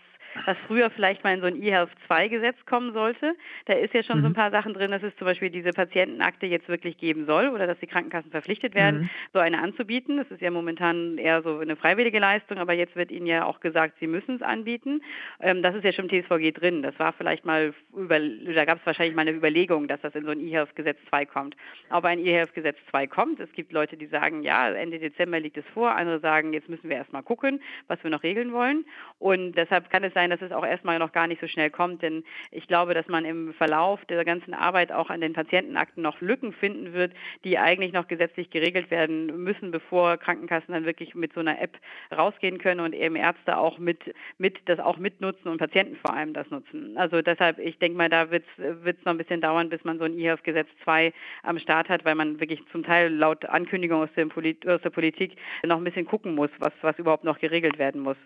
was 0.45 0.57
früher 0.67 0.89
vielleicht 0.89 1.23
mal 1.23 1.33
in 1.33 1.41
so 1.41 1.47
ein 1.47 1.61
eHealth 1.61 1.89
2 2.07 2.27
Gesetz 2.27 2.57
kommen 2.65 2.93
sollte. 2.93 3.35
Da 3.65 3.73
ist 3.73 3.93
ja 3.93 4.03
schon 4.03 4.19
mhm. 4.19 4.21
so 4.21 4.27
ein 4.27 4.31
mhm. 4.31 4.35
paar 4.35 4.51
Sachen 4.51 4.73
drin, 4.73 4.91
dass 4.91 5.03
es 5.03 5.15
zum 5.17 5.25
Beispiel 5.25 5.49
diese 5.49 5.71
Patientenakte 5.71 6.45
jetzt 6.45 6.67
wirklich 6.69 6.97
geben 6.97 7.25
soll 7.25 7.49
oder 7.49 7.67
dass 7.67 7.79
die 7.79 7.87
Krankenkassen 7.87 8.31
verpflichtet 8.31 8.75
werden, 8.75 9.01
mhm. 9.01 9.09
so 9.33 9.39
eine 9.39 9.61
anzubieten. 9.61 10.17
Das 10.17 10.29
ist 10.31 10.41
ja 10.41 10.51
momentan 10.51 11.17
eher 11.17 11.41
so 11.41 11.59
eine 11.59 11.75
freiwillige 11.75 12.19
Leistung, 12.19 12.57
aber 12.57 12.73
jetzt 12.73 12.95
wird 12.95 13.11
ihnen 13.11 13.27
ja 13.27 13.45
auch 13.45 13.59
gesagt, 13.59 13.95
sie 13.99 14.07
müssen 14.07 14.35
es 14.35 14.41
anbieten. 14.41 15.01
Ähm, 15.39 15.61
das 15.61 15.75
ist 15.75 15.83
ja 15.83 15.91
schon 15.91 16.09
im 16.09 16.23
TSVG 16.23 16.51
drin. 16.51 16.81
Das 16.81 16.97
war 16.99 17.13
vielleicht 17.13 17.45
mal, 17.45 17.73
über, 17.95 18.19
da 18.19 18.65
gab 18.65 18.79
es 18.79 18.85
wahrscheinlich 18.85 19.15
mal 19.15 19.23
eine 19.23 19.31
Überlegung, 19.31 19.87
dass 19.87 20.01
das 20.01 20.15
in 20.15 20.25
so 20.25 20.31
ein 20.31 20.39
eHealth 20.39 20.75
Gesetz 20.75 20.97
2 21.09 21.25
kommt. 21.25 21.55
Aber 21.89 22.09
ein 22.09 22.19
eHealth 22.19 22.53
Gesetz 22.53 22.77
2 22.89 23.07
kommt. 23.07 23.39
Es 23.39 23.51
gibt 23.53 23.71
Leute, 23.71 23.97
die 23.97 24.07
sagen, 24.07 24.43
ja, 24.43 24.69
Ende 24.69 24.99
Dezember 24.99 25.39
liegt 25.39 25.57
es 25.57 25.65
vor. 25.73 25.95
Andere 25.95 26.19
sagen, 26.19 26.53
jetzt 26.53 26.69
müssen 26.69 26.89
wir 26.89 26.97
erstmal 26.97 27.23
gucken, 27.23 27.61
was 27.87 28.03
wir 28.03 28.11
noch 28.11 28.23
regeln 28.23 28.51
wollen. 28.53 28.85
Und 29.19 29.53
deshalb 29.53 29.89
kann 29.89 30.03
es 30.03 30.13
sein, 30.13 30.26
dass 30.29 30.41
es 30.41 30.51
auch 30.51 30.65
erstmal 30.65 30.99
noch 30.99 31.11
gar 31.11 31.27
nicht 31.27 31.41
so 31.41 31.47
schnell 31.47 31.69
kommt, 31.69 32.01
denn 32.01 32.23
ich 32.51 32.67
glaube, 32.67 32.93
dass 32.93 33.07
man 33.07 33.25
im 33.25 33.53
Verlauf 33.53 34.03
der 34.05 34.23
ganzen 34.25 34.53
Arbeit 34.53 34.91
auch 34.91 35.09
an 35.09 35.21
den 35.21 35.33
Patientenakten 35.33 36.03
noch 36.03 36.21
Lücken 36.21 36.53
finden 36.53 36.93
wird, 36.93 37.13
die 37.43 37.57
eigentlich 37.57 37.93
noch 37.93 38.07
gesetzlich 38.07 38.49
geregelt 38.49 38.91
werden 38.91 39.43
müssen, 39.43 39.71
bevor 39.71 40.17
Krankenkassen 40.17 40.73
dann 40.73 40.85
wirklich 40.85 41.15
mit 41.15 41.33
so 41.33 41.39
einer 41.39 41.61
App 41.61 41.77
rausgehen 42.15 42.57
können 42.57 42.81
und 42.81 42.93
eben 42.93 43.15
Ärzte 43.15 43.57
auch 43.57 43.77
mit, 43.77 44.13
mit 44.37 44.57
das 44.65 44.79
auch 44.79 44.97
mitnutzen 44.97 45.49
und 45.49 45.57
Patienten 45.57 45.95
vor 45.97 46.13
allem 46.13 46.33
das 46.33 46.49
nutzen. 46.49 46.97
Also 46.97 47.21
deshalb, 47.21 47.59
ich 47.59 47.77
denke 47.79 47.97
mal, 47.97 48.09
da 48.09 48.31
wird 48.31 48.45
es 48.57 49.05
noch 49.05 49.13
ein 49.13 49.17
bisschen 49.17 49.41
dauern, 49.41 49.69
bis 49.69 49.83
man 49.83 49.97
so 49.99 50.05
ein 50.05 50.17
E-Health-Gesetz 50.17 50.67
2 50.83 51.13
am 51.43 51.59
Start 51.59 51.89
hat, 51.89 52.05
weil 52.05 52.15
man 52.15 52.39
wirklich 52.39 52.61
zum 52.71 52.83
Teil 52.83 53.13
laut 53.13 53.45
Ankündigung 53.45 54.01
aus, 54.01 54.09
aus 54.09 54.81
der 54.81 54.89
Politik 54.89 55.37
noch 55.65 55.77
ein 55.77 55.83
bisschen 55.83 56.05
gucken 56.05 56.35
muss, 56.35 56.49
was, 56.59 56.73
was 56.81 56.97
überhaupt 56.99 57.23
noch 57.23 57.39
geregelt 57.39 57.77
werden 57.77 58.01
muss. 58.01 58.17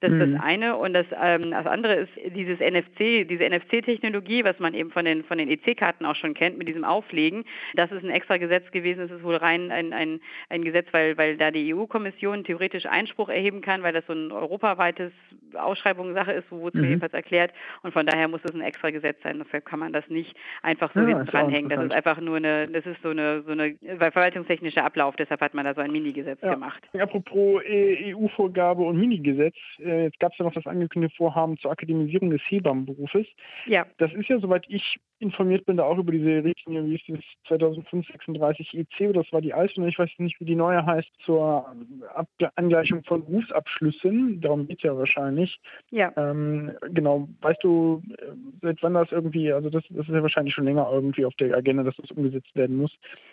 Das 0.00 0.12
ist 0.12 0.16
mhm. 0.18 0.34
das 0.34 0.42
eine. 0.42 0.76
Und 0.76 0.92
das, 0.92 1.06
ähm, 1.20 1.50
das 1.50 1.66
andere 1.66 1.94
ist 1.94 2.10
dieses 2.36 2.60
NFC, 2.60 3.28
diese 3.28 3.48
NFC-Technologie, 3.48 4.44
was 4.44 4.58
man 4.60 4.74
eben 4.74 4.90
von 4.92 5.04
den, 5.04 5.24
von 5.24 5.38
den 5.38 5.50
EC-Karten 5.50 6.04
auch 6.04 6.14
schon 6.14 6.34
kennt, 6.34 6.56
mit 6.56 6.68
diesem 6.68 6.84
Auflegen. 6.84 7.44
Das 7.74 7.90
ist 7.90 8.04
ein 8.04 8.10
extra 8.10 8.36
Gesetz 8.36 8.70
gewesen. 8.70 9.00
Es 9.04 9.10
ist 9.10 9.24
wohl 9.24 9.34
rein 9.34 9.72
ein, 9.72 9.92
ein, 9.92 10.20
ein 10.50 10.62
Gesetz, 10.62 10.86
weil, 10.92 11.18
weil 11.18 11.36
da 11.36 11.50
die 11.50 11.74
EU-Kommission 11.74 12.44
theoretisch 12.44 12.86
Einspruch 12.86 13.28
erheben 13.28 13.60
kann, 13.60 13.82
weil 13.82 13.92
das 13.92 14.06
so 14.06 14.12
ein 14.12 14.30
europaweites 14.30 15.12
Ausschreibungssache 15.54 16.32
ist, 16.32 16.46
wo 16.50 16.68
es 16.68 16.74
mhm. 16.74 16.82
mir 16.82 16.88
jedenfalls 16.88 17.14
erklärt. 17.14 17.52
Und 17.82 17.92
von 17.92 18.06
daher 18.06 18.28
muss 18.28 18.40
es 18.44 18.54
ein 18.54 18.60
extra 18.60 18.90
Gesetz 18.90 19.20
sein. 19.24 19.40
Dafür 19.40 19.60
kann 19.60 19.80
man 19.80 19.92
das 19.92 20.08
nicht 20.08 20.36
einfach 20.62 20.92
so 20.94 21.00
ja, 21.00 21.24
dranhängen. 21.24 21.70
Das 21.70 21.84
ist 21.84 21.92
einfach 21.92 22.20
nur 22.20 22.36
eine, 22.36 22.68
das 22.68 22.86
ist 22.86 23.02
so 23.02 23.10
eine, 23.10 23.42
so 23.42 23.50
eine 23.50 23.74
verwaltungstechnischer 23.98 24.84
Ablauf. 24.84 25.16
Deshalb 25.16 25.40
hat 25.40 25.54
man 25.54 25.64
da 25.64 25.74
so 25.74 25.80
ein 25.80 25.90
Minigesetz 25.90 26.40
ja. 26.40 26.54
gemacht. 26.54 26.88
Apropos 26.96 27.62
EU-Vorgabe 27.68 28.82
und 28.82 28.98
Minigesetz 28.98 29.56
äh, 29.88 30.04
jetzt 30.04 30.20
gab 30.20 30.32
es 30.32 30.38
ja 30.38 30.44
noch 30.44 30.54
das 30.54 30.66
angekündigte 30.66 31.16
Vorhaben 31.16 31.58
zur 31.58 31.70
Akademisierung 31.70 32.30
des 32.30 32.42
Hebammenberufes. 32.48 33.26
Ja. 33.66 33.86
Das 33.98 34.12
ist 34.12 34.28
ja, 34.28 34.38
soweit 34.38 34.64
ich 34.68 34.98
informiert 35.20 35.66
bin, 35.66 35.76
da 35.76 35.84
auch 35.84 35.98
über 35.98 36.12
diese 36.12 36.44
Richtlinie, 36.44 36.84
wie 36.84 36.94
ist 36.94 37.08
das 37.48 37.60
2005-36 37.60 38.78
EC, 38.78 39.12
das 39.12 39.32
war 39.32 39.40
die 39.40 39.52
alte, 39.52 39.84
ich 39.86 39.98
weiß 39.98 40.10
nicht, 40.18 40.38
wie 40.40 40.44
die 40.44 40.54
neue 40.54 40.84
heißt, 40.84 41.10
zur 41.24 41.66
Ab 42.14 42.28
Angleichung 42.54 43.02
von 43.04 43.24
Berufsabschlüssen. 43.24 44.40
Darum 44.40 44.68
geht 44.68 44.78
es 44.78 44.84
ja 44.84 44.96
wahrscheinlich. 44.96 45.58
Ja. 45.90 46.12
Ähm, 46.16 46.72
genau. 46.90 47.28
Weißt 47.40 47.62
du, 47.64 48.02
äh, 48.18 48.32
seit 48.62 48.82
wann 48.82 48.94
das 48.94 49.10
irgendwie, 49.10 49.52
also 49.52 49.70
das, 49.70 49.82
das 49.90 50.08
ist 50.08 50.14
ja 50.14 50.22
wahrscheinlich 50.22 50.54
schon 50.54 50.64
länger 50.64 50.88
irgendwie 50.92 51.24
auf 51.24 51.34
der 51.34 51.56
Agenda, 51.56 51.82
dass 51.82 51.96
das 51.96 52.10
umgesetzt 52.12 52.54
werden 52.54 52.76
muss, 52.76 52.92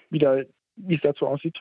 wie, 0.09 0.19
da, 0.19 0.41
wie 0.75 0.95
es 0.95 1.01
dazu 1.01 1.27
aussieht? 1.27 1.59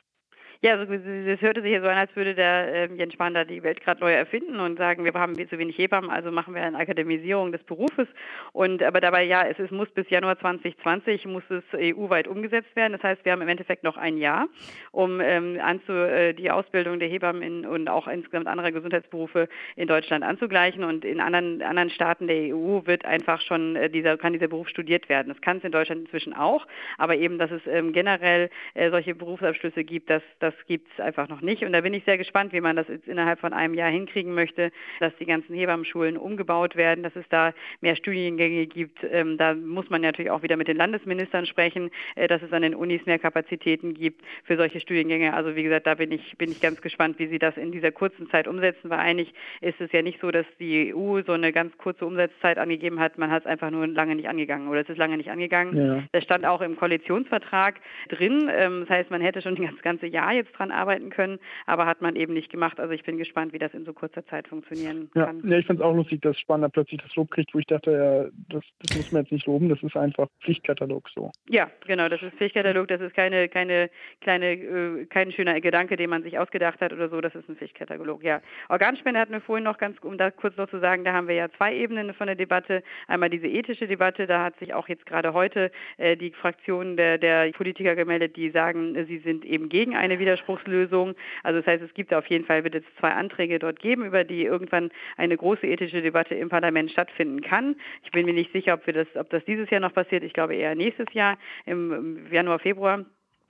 Ja, 0.61 0.77
also 0.77 0.91
das 0.91 1.41
hörte 1.41 1.61
sich 1.61 1.71
ja 1.71 1.81
so 1.81 1.87
an, 1.87 1.97
als 1.97 2.15
würde 2.15 2.33
der 2.33 2.73
äh, 2.73 2.93
Jens 2.95 3.13
Spahn 3.13 3.33
da 3.33 3.43
die 3.43 3.63
Welt 3.63 3.81
gerade 3.81 4.01
neu 4.01 4.11
erfinden 4.11 4.59
und 4.59 4.77
sagen, 4.77 5.03
wir 5.03 5.13
haben 5.13 5.35
zu 5.35 5.57
wenig 5.57 5.77
Hebammen, 5.77 6.09
also 6.09 6.31
machen 6.31 6.55
wir 6.55 6.61
eine 6.61 6.77
Akademisierung 6.77 7.51
des 7.51 7.63
Berufes. 7.63 8.07
Und 8.51 8.81
aber 8.83 9.01
dabei 9.01 9.23
ja, 9.23 9.43
es, 9.43 9.59
es 9.59 9.71
muss 9.71 9.89
bis 9.91 10.09
Januar 10.09 10.39
2020 10.39 11.25
muss 11.25 11.43
es 11.49 11.63
EU-weit 11.73 12.27
umgesetzt 12.27 12.75
werden. 12.75 12.93
Das 12.93 13.03
heißt, 13.03 13.23
wir 13.25 13.31
haben 13.31 13.41
im 13.41 13.47
Endeffekt 13.47 13.83
noch 13.83 13.97
ein 13.97 14.17
Jahr, 14.17 14.47
um 14.91 15.21
ähm, 15.21 15.59
anzu, 15.61 15.91
äh, 15.91 16.33
die 16.33 16.49
Ausbildung 16.49 16.99
der 16.99 17.09
Hebammen 17.09 17.41
in, 17.41 17.65
und 17.65 17.87
auch 17.87 18.07
insgesamt 18.07 18.47
anderer 18.47 18.71
Gesundheitsberufe 18.71 19.47
in 19.75 19.87
Deutschland 19.87 20.23
anzugleichen. 20.23 20.83
Und 20.83 21.05
in 21.05 21.19
anderen, 21.19 21.61
anderen 21.61 21.89
Staaten 21.89 22.27
der 22.27 22.55
EU 22.55 22.81
wird 22.85 23.05
einfach 23.05 23.41
schon 23.41 23.75
äh, 23.75 23.89
dieser 23.89 24.17
kann 24.17 24.33
dieser 24.33 24.47
Beruf 24.47 24.69
studiert 24.69 25.09
werden. 25.09 25.29
Das 25.29 25.41
kann 25.41 25.57
es 25.57 25.63
in 25.63 25.71
Deutschland 25.71 26.01
inzwischen 26.01 26.33
auch, 26.33 26.65
aber 26.97 27.15
eben, 27.15 27.37
dass 27.37 27.51
es 27.51 27.61
ähm, 27.67 27.93
generell 27.93 28.49
äh, 28.73 28.89
solche 28.89 29.13
Berufsabschlüsse 29.13 29.83
gibt, 29.83 30.09
dass 30.09 30.23
das 30.39 30.54
gibt 30.67 30.87
es 30.93 31.03
einfach 31.03 31.29
noch 31.29 31.41
nicht. 31.41 31.63
Und 31.63 31.73
da 31.73 31.81
bin 31.81 31.93
ich 31.93 32.03
sehr 32.03 32.17
gespannt, 32.17 32.53
wie 32.53 32.61
man 32.61 32.75
das 32.75 32.87
jetzt 32.87 33.07
innerhalb 33.07 33.39
von 33.39 33.53
einem 33.53 33.73
Jahr 33.73 33.89
hinkriegen 33.89 34.33
möchte, 34.33 34.71
dass 34.99 35.15
die 35.17 35.25
ganzen 35.25 35.55
Hebammenschulen 35.55 36.17
umgebaut 36.17 36.75
werden, 36.75 37.03
dass 37.03 37.15
es 37.15 37.25
da 37.29 37.53
mehr 37.81 37.95
Studiengänge 37.95 38.65
gibt. 38.67 38.99
Ähm, 39.03 39.37
da 39.37 39.53
muss 39.53 39.89
man 39.89 40.01
natürlich 40.01 40.31
auch 40.31 40.43
wieder 40.43 40.57
mit 40.57 40.67
den 40.67 40.77
Landesministern 40.77 41.45
sprechen, 41.45 41.91
äh, 42.15 42.27
dass 42.27 42.41
es 42.41 42.53
an 42.53 42.61
den 42.61 42.75
Unis 42.75 43.05
mehr 43.05 43.19
Kapazitäten 43.19 43.93
gibt 43.93 44.21
für 44.43 44.57
solche 44.57 44.79
Studiengänge. 44.79 45.33
Also 45.33 45.55
wie 45.55 45.63
gesagt, 45.63 45.87
da 45.87 45.95
bin 45.95 46.11
ich, 46.11 46.37
bin 46.37 46.51
ich 46.51 46.61
ganz 46.61 46.81
gespannt, 46.81 47.19
wie 47.19 47.27
sie 47.27 47.39
das 47.39 47.57
in 47.57 47.71
dieser 47.71 47.91
kurzen 47.91 48.29
Zeit 48.29 48.47
umsetzen, 48.47 48.89
weil 48.89 48.99
eigentlich 48.99 49.33
ist 49.61 49.79
es 49.81 49.91
ja 49.91 50.01
nicht 50.01 50.19
so, 50.21 50.31
dass 50.31 50.45
die 50.59 50.93
EU 50.93 51.21
so 51.21 51.33
eine 51.33 51.51
ganz 51.51 51.77
kurze 51.77 52.05
Umsetzzeit 52.05 52.57
angegeben 52.57 52.99
hat. 52.99 53.17
Man 53.17 53.31
hat 53.31 53.43
es 53.43 53.47
einfach 53.47 53.71
nur 53.71 53.87
lange 53.87 54.15
nicht 54.15 54.29
angegangen 54.29 54.67
oder 54.67 54.81
es 54.81 54.89
ist 54.89 54.97
lange 54.97 55.17
nicht 55.17 55.31
angegangen. 55.31 55.77
Ja. 55.77 56.03
Das 56.11 56.23
stand 56.23 56.45
auch 56.45 56.61
im 56.61 56.75
Koalitionsvertrag 56.75 57.79
drin. 58.09 58.49
Ähm, 58.51 58.81
das 58.81 58.89
heißt, 58.89 59.11
man 59.11 59.21
hätte 59.21 59.41
schon 59.41 59.55
das 59.55 59.81
ganze 59.81 60.07
Jahr 60.07 60.34
jetzt 60.35 60.51
dran 60.53 60.71
arbeiten 60.71 61.09
können, 61.09 61.39
aber 61.65 61.85
hat 61.85 62.01
man 62.01 62.15
eben 62.15 62.33
nicht 62.33 62.51
gemacht. 62.51 62.79
Also 62.79 62.93
ich 62.93 63.03
bin 63.03 63.17
gespannt, 63.17 63.53
wie 63.53 63.59
das 63.59 63.73
in 63.73 63.85
so 63.85 63.93
kurzer 63.93 64.25
Zeit 64.25 64.47
funktionieren 64.47 65.09
ja. 65.15 65.25
kann. 65.25 65.49
Ja, 65.49 65.57
ich 65.57 65.65
finde 65.65 65.83
es 65.83 65.87
auch 65.87 65.95
lustig, 65.95 66.21
dass 66.21 66.39
Spahn 66.39 66.61
da 66.61 66.69
plötzlich 66.69 67.01
das 67.01 67.15
Lob 67.15 67.31
kriegt, 67.31 67.53
wo 67.53 67.59
ich 67.59 67.65
dachte, 67.65 67.91
ja, 67.91 68.55
das, 68.55 68.63
das 68.79 68.97
muss 68.97 69.11
man 69.11 69.23
jetzt 69.23 69.31
nicht 69.31 69.45
loben, 69.47 69.69
das 69.69 69.81
ist 69.81 69.95
einfach 69.95 70.27
Pflichtkatalog 70.41 71.09
so. 71.13 71.31
Ja, 71.49 71.69
genau, 71.85 72.09
das 72.09 72.21
ist 72.21 72.35
Pflichtkatalog, 72.35 72.87
das 72.87 73.01
ist 73.01 73.13
keine, 73.13 73.49
keine 73.49 73.89
kleine, 74.21 74.53
äh, 74.53 75.05
kein 75.05 75.31
schöner 75.31 75.59
Gedanke, 75.61 75.95
den 75.95 76.09
man 76.09 76.23
sich 76.23 76.37
ausgedacht 76.37 76.81
hat 76.81 76.93
oder 76.93 77.09
so, 77.09 77.21
das 77.21 77.35
ist 77.35 77.49
ein 77.49 77.55
Pflichtkatalog, 77.55 78.23
ja. 78.23 78.41
Organspende 78.69 79.19
hatten 79.19 79.33
wir 79.33 79.41
vorhin 79.41 79.63
noch 79.63 79.77
ganz, 79.77 79.97
um 80.01 80.17
da 80.17 80.31
kurz 80.31 80.57
noch 80.57 80.69
zu 80.69 80.79
sagen, 80.79 81.03
da 81.03 81.13
haben 81.13 81.27
wir 81.27 81.35
ja 81.35 81.49
zwei 81.57 81.75
Ebenen 81.75 82.13
von 82.13 82.27
der 82.27 82.35
Debatte. 82.35 82.83
Einmal 83.07 83.29
diese 83.29 83.47
ethische 83.47 83.87
Debatte, 83.87 84.27
da 84.27 84.43
hat 84.43 84.57
sich 84.59 84.73
auch 84.73 84.87
jetzt 84.87 85.05
gerade 85.05 85.33
heute 85.33 85.71
äh, 85.97 86.17
die 86.17 86.31
Fraktion 86.31 86.97
der, 86.97 87.17
der 87.17 87.51
Politiker 87.51 87.95
gemeldet, 87.95 88.35
die 88.35 88.49
sagen, 88.49 88.95
sie 89.05 89.19
sind 89.19 89.45
eben 89.45 89.69
gegen 89.69 89.95
eine 89.95 90.19
Widerspruchslösung. 90.25 91.15
Also 91.43 91.59
das 91.59 91.67
heißt, 91.67 91.83
es 91.83 91.93
gibt 91.93 92.13
auf 92.13 92.25
jeden 92.27 92.45
Fall, 92.45 92.63
wird 92.63 92.75
es 92.75 92.83
zwei 92.99 93.11
Anträge 93.11 93.59
dort 93.59 93.79
geben, 93.79 94.05
über 94.05 94.23
die 94.23 94.43
irgendwann 94.43 94.91
eine 95.17 95.37
große 95.37 95.67
ethische 95.67 96.01
Debatte 96.01 96.35
im 96.35 96.49
Parlament 96.49 96.91
stattfinden 96.91 97.41
kann. 97.41 97.75
Ich 98.03 98.11
bin 98.11 98.25
mir 98.25 98.33
nicht 98.33 98.51
sicher, 98.51 98.73
ob, 98.73 98.85
wir 98.87 98.93
das, 98.93 99.07
ob 99.15 99.29
das 99.29 99.45
dieses 99.45 99.69
Jahr 99.69 99.81
noch 99.81 99.93
passiert. 99.93 100.23
Ich 100.23 100.33
glaube 100.33 100.55
eher 100.55 100.75
nächstes 100.75 101.13
Jahr 101.13 101.37
im 101.65 102.25
Januar, 102.31 102.59
Februar. 102.59 103.05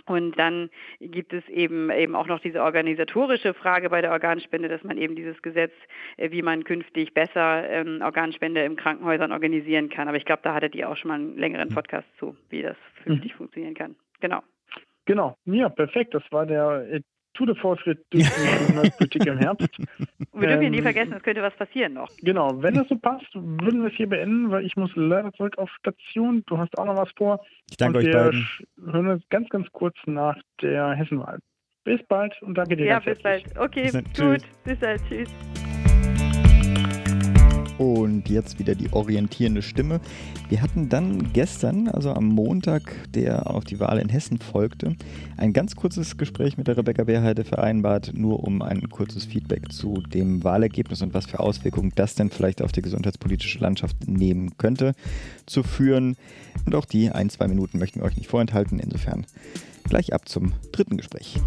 Und 0.08 0.38
dann 0.38 0.70
gibt 1.00 1.34
es 1.34 1.48
eben 1.50 1.90
eben 1.90 2.16
auch 2.16 2.28
noch 2.28 2.40
diese 2.40 2.62
organisatorische 2.62 3.56
Frage 3.56 3.90
bei 3.90 4.02
der 4.02 4.12
Organspende, 4.12 4.70
dass 4.70 4.84
man 4.84 4.98
eben 4.98 5.16
dieses 5.16 5.42
Gesetz, 5.42 5.74
äh, 6.18 6.30
wie 6.32 6.44
man 6.44 6.64
künftig 6.64 7.14
besser 7.14 7.68
ähm, 7.68 8.02
Organspende 8.04 8.64
im 8.64 8.76
Krankenhäusern 8.76 9.32
organisieren 9.32 9.90
kann. 9.90 10.08
Aber 10.08 10.18
ich 10.18 10.26
glaube, 10.26 10.42
da 10.44 10.54
hattet 10.54 10.76
ihr 10.76 10.90
auch 10.90 10.98
schon 10.98 11.10
mal 11.10 11.16
einen 11.16 11.38
längeren 11.38 11.70
Podcast 11.70 12.08
zu, 12.20 12.38
wie 12.50 12.62
das 12.62 12.78
künftig 13.04 13.34
mhm. 13.34 13.38
funktionieren 13.38 13.74
kann. 13.74 13.96
Genau. 14.20 14.44
Genau, 15.06 15.38
ja, 15.46 15.70
perfekt. 15.70 16.14
Das 16.14 16.24
war 16.32 16.46
der 16.46 16.88
äh, 16.92 17.02
Tour 17.36 17.48
de 17.48 17.56
Force 17.56 17.80
durch 17.84 17.98
die 18.14 18.24
Politik 18.98 19.26
im 19.26 19.38
Herbst. 19.38 19.70
Wir 20.34 20.48
dürfen 20.48 20.64
ähm, 20.64 20.72
nie 20.72 20.82
vergessen, 20.82 21.14
es 21.14 21.24
könnte 21.24 21.42
was 21.42 21.54
passieren 21.56 21.94
noch. 21.94 22.10
Genau, 22.22 22.62
wenn 22.62 22.74
das 22.76 22.88
so 22.88 22.98
passt, 22.98 23.28
würden 23.34 23.82
wir 23.82 23.90
es 23.90 23.96
hier 23.96 24.08
beenden, 24.08 24.50
weil 24.52 24.66
ich 24.66 24.76
muss 24.76 24.92
leider 24.96 25.32
zurück 25.34 25.58
auf 25.58 25.70
Station. 25.80 26.44
Du 26.48 26.58
hast 26.58 26.78
auch 26.78 26.86
noch 26.86 26.98
was 26.98 27.12
vor. 27.18 27.46
Ich 27.70 27.78
danke 27.78 28.00
und 28.00 28.06
euch 28.06 28.12
beiden. 28.12 28.48
Wir 28.78 28.94
hören 28.94 29.08
uns 29.08 29.24
ganz, 29.30 29.50
ganz 29.50 29.68
kurz 29.72 29.96
nach 30.06 30.38
der 30.62 30.94
Hessenwahl. 30.94 31.40
Bis 31.84 32.02
bald 32.08 32.34
und 32.42 32.56
danke 32.56 32.76
dir. 32.76 32.86
Ja, 32.86 33.00
bis 33.00 33.22
bald. 33.22 33.46
Okay, 33.58 33.92
gut. 34.18 34.42
Bis 34.64 34.80
bald. 34.80 35.02
Tschüss. 35.08 35.30
Und 37.78 38.30
jetzt 38.30 38.58
wieder 38.58 38.74
die 38.74 38.94
orientierende 38.94 39.62
Stimme. 39.62 40.00
Wir 40.48 40.62
hatten 40.62 40.88
dann 40.88 41.34
gestern, 41.34 41.90
also 41.90 42.12
am 42.12 42.26
Montag, 42.26 42.84
der 43.14 43.50
auf 43.50 43.66
die 43.66 43.80
Wahl 43.80 44.00
in 44.00 44.10
Hessen 44.10 44.40
folgte, 44.40 44.96
ein 45.36 45.52
ganz 45.52 45.76
kurzes 45.76 46.18
Gespräch 46.18 46.58
mit 46.58 46.68
der 46.68 46.78
Rebecca 46.78 47.04
Beerheide 47.04 47.44
vereinbart, 47.44 48.14
nur 48.16 48.44
um 48.44 48.62
ein 48.62 48.90
kurzes 48.90 49.26
Feedback 49.26 49.74
zu 49.74 50.02
dem 50.02 50.44
Wahlergebnis 50.44 51.02
und 51.02 51.14
was 51.14 51.26
für 51.26 51.40
Auswirkungen 51.40 51.92
das 51.96 52.16
denn 52.16 52.30
vielleicht 52.30 52.62
auf 52.62 52.72
die 52.72 52.82
gesundheitspolitische 52.82 53.60
Landschaft 53.60 54.08
nehmen 54.08 54.58
könnte, 54.58 54.94
zu 55.46 55.64
führen. 55.64 56.16
Und 56.66 56.76
auch 56.76 56.86
die 56.86 57.12
ein, 57.12 57.30
zwei 57.30 57.48
Minuten 57.48 57.80
möchten 57.80 58.00
wir 58.00 58.06
euch 58.06 58.16
nicht 58.16 58.30
vorenthalten. 58.30 58.80
Insofern 58.80 59.26
gleich 59.84 60.14
ab 60.14 60.30
zum 60.30 60.54
dritten 60.72 60.98
Gespräch. 60.98 61.40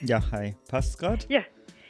Ja, 0.00 0.20
hi. 0.32 0.56
Passt 0.68 0.98
gerade? 0.98 1.24
Ja, 1.28 1.42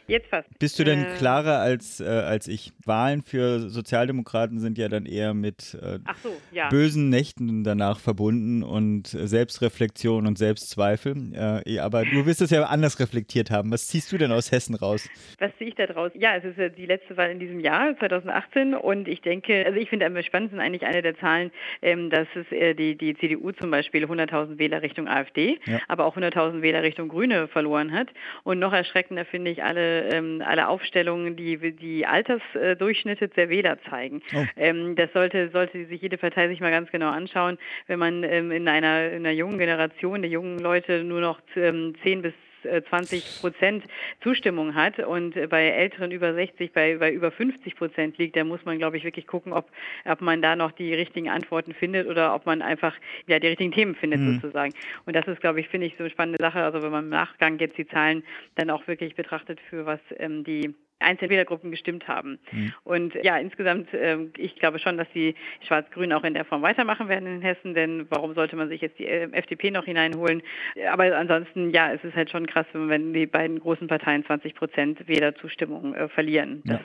Jetzt 0.08 0.28
fast. 0.28 0.48
Bist 0.58 0.78
du 0.78 0.84
denn 0.84 1.04
Äh, 1.04 1.16
klarer 1.18 1.58
als, 1.58 2.00
äh, 2.00 2.04
als 2.06 2.48
ich? 2.48 2.72
Wahlen 2.84 3.22
für 3.22 3.68
Sozialdemokraten 3.68 4.58
sind 4.58 4.78
ja 4.78 4.88
dann 4.88 5.04
eher 5.06 5.34
mit 5.34 5.74
äh, 5.82 5.98
so, 6.22 6.30
ja. 6.50 6.68
bösen 6.70 7.10
Nächten 7.10 7.62
danach 7.64 8.00
verbunden 8.00 8.62
und 8.62 9.06
Selbstreflexion 9.08 10.26
und 10.26 10.38
Selbstzweifel. 10.38 11.14
Äh, 11.34 11.74
eh, 11.74 11.78
aber 11.80 12.04
du 12.04 12.26
wirst 12.26 12.40
es 12.42 12.50
ja 12.50 12.64
anders 12.64 12.98
reflektiert 13.00 13.50
haben. 13.50 13.70
Was 13.70 13.88
ziehst 13.88 14.10
du 14.10 14.18
denn 14.18 14.32
aus 14.32 14.50
Hessen 14.50 14.74
raus? 14.74 15.08
Was 15.38 15.50
sehe 15.58 15.68
ich 15.68 15.74
da 15.74 15.86
draus? 15.86 16.10
Ja, 16.14 16.36
es 16.36 16.44
ist 16.44 16.58
ja 16.58 16.68
die 16.68 16.86
letzte 16.86 17.16
Wahl 17.16 17.30
in 17.30 17.38
diesem 17.38 17.60
Jahr, 17.60 17.96
2018, 17.98 18.74
und 18.74 19.06
ich 19.08 19.20
denke, 19.20 19.64
also 19.66 19.78
ich 19.78 19.90
finde 19.90 20.06
am 20.06 20.20
spannendsten 20.22 20.60
eigentlich 20.60 20.86
eine 20.86 21.02
der 21.02 21.16
Zahlen, 21.18 21.50
ähm, 21.82 22.10
dass 22.10 22.26
es 22.34 22.50
äh, 22.52 22.74
die, 22.74 22.96
die 22.96 23.14
CDU 23.16 23.52
zum 23.52 23.70
Beispiel 23.70 24.04
100.000 24.04 24.58
Wähler 24.58 24.82
Richtung 24.82 25.08
AfD, 25.08 25.58
Ja. 25.66 25.80
aber 25.88 26.06
auch 26.06 26.16
100.000 26.16 26.62
Wähler 26.62 26.82
Richtung 26.82 27.08
Grüne 27.08 27.48
verloren 27.48 27.92
hat. 27.92 28.08
Und 28.44 28.58
noch 28.58 28.72
erschreckender 28.72 29.24
finde 29.24 29.50
ich 29.50 29.62
alle, 29.62 29.97
ähm, 30.10 30.42
alle 30.44 30.68
Aufstellungen, 30.68 31.36
die 31.36 31.58
die 31.76 32.06
Altersdurchschnitte 32.06 33.28
der 33.28 33.48
Wähler 33.48 33.78
zeigen. 33.88 34.22
Oh. 34.34 34.44
Ähm, 34.56 34.96
das 34.96 35.12
sollte, 35.12 35.50
sollte 35.50 35.86
sich 35.86 36.00
jede 36.00 36.18
Partei 36.18 36.48
sich 36.48 36.60
mal 36.60 36.70
ganz 36.70 36.90
genau 36.90 37.10
anschauen, 37.10 37.58
wenn 37.86 37.98
man 37.98 38.22
ähm, 38.24 38.50
in, 38.50 38.68
einer, 38.68 39.10
in 39.10 39.26
einer 39.26 39.32
jungen 39.34 39.58
Generation, 39.58 40.22
der 40.22 40.30
jungen 40.30 40.58
Leute 40.58 41.04
nur 41.04 41.20
noch 41.20 41.40
ähm, 41.56 41.94
10 42.02 42.22
bis 42.22 42.32
äh, 42.32 42.47
20 42.62 43.40
Prozent 43.40 43.84
Zustimmung 44.22 44.74
hat 44.74 44.98
und 44.98 45.36
äh, 45.36 45.46
bei 45.46 45.68
Älteren 45.68 46.10
über 46.10 46.34
60, 46.34 46.72
bei, 46.72 46.96
bei 46.96 47.12
über 47.12 47.30
50 47.30 47.76
Prozent 47.76 48.18
liegt, 48.18 48.36
da 48.36 48.44
muss 48.44 48.64
man, 48.64 48.78
glaube 48.78 48.96
ich, 48.96 49.04
wirklich 49.04 49.26
gucken, 49.26 49.52
ob, 49.52 49.70
ob 50.04 50.20
man 50.20 50.42
da 50.42 50.56
noch 50.56 50.72
die 50.72 50.94
richtigen 50.94 51.28
Antworten 51.28 51.74
findet 51.74 52.06
oder 52.06 52.34
ob 52.34 52.46
man 52.46 52.62
einfach 52.62 52.94
ja, 53.26 53.38
die 53.38 53.48
richtigen 53.48 53.72
Themen 53.72 53.94
findet 53.94 54.20
Mhm. 54.20 54.40
sozusagen. 54.40 54.74
Und 55.06 55.14
das 55.14 55.26
ist, 55.26 55.40
glaube 55.40 55.60
ich, 55.60 55.68
finde 55.68 55.86
ich 55.86 55.94
so 55.96 56.04
eine 56.04 56.10
spannende 56.10 56.42
Sache. 56.42 56.62
Also 56.62 56.82
wenn 56.82 56.90
man 56.90 57.04
im 57.04 57.10
Nachgang 57.10 57.58
jetzt 57.58 57.78
die 57.78 57.86
Zahlen 57.86 58.24
dann 58.56 58.70
auch 58.70 58.86
wirklich 58.86 59.14
betrachtet, 59.14 59.60
für 59.68 59.86
was 59.86 60.00
ähm, 60.18 60.44
die 60.44 60.74
einzelne 61.00 61.30
Wählergruppen 61.30 61.70
gestimmt 61.70 62.08
haben. 62.08 62.38
Mhm. 62.52 62.72
Und 62.84 63.14
ja, 63.22 63.38
insgesamt, 63.38 63.88
ähm, 63.92 64.32
ich 64.36 64.56
glaube 64.56 64.78
schon, 64.78 64.96
dass 64.96 65.08
die 65.14 65.34
Schwarz-Grünen 65.66 66.12
auch 66.12 66.24
in 66.24 66.34
der 66.34 66.44
Form 66.44 66.62
weitermachen 66.62 67.08
werden 67.08 67.26
in 67.26 67.42
Hessen, 67.42 67.74
denn 67.74 68.06
warum 68.10 68.34
sollte 68.34 68.56
man 68.56 68.68
sich 68.68 68.80
jetzt 68.80 68.98
die 68.98 69.06
äh, 69.06 69.30
FDP 69.32 69.70
noch 69.70 69.84
hineinholen? 69.84 70.42
Aber 70.90 71.16
ansonsten, 71.16 71.70
ja, 71.70 71.92
es 71.92 72.02
ist 72.04 72.14
halt 72.14 72.30
schon 72.30 72.46
krass, 72.46 72.66
wenn, 72.72 73.12
die 73.12 73.26
beiden 73.26 73.60
großen 73.60 73.88
Parteien 73.88 74.24
20 74.24 74.54
Prozent 74.54 75.08
Wählerzustimmung 75.08 75.94
äh, 75.94 76.08
verlieren. 76.08 76.62
Das 76.64 76.80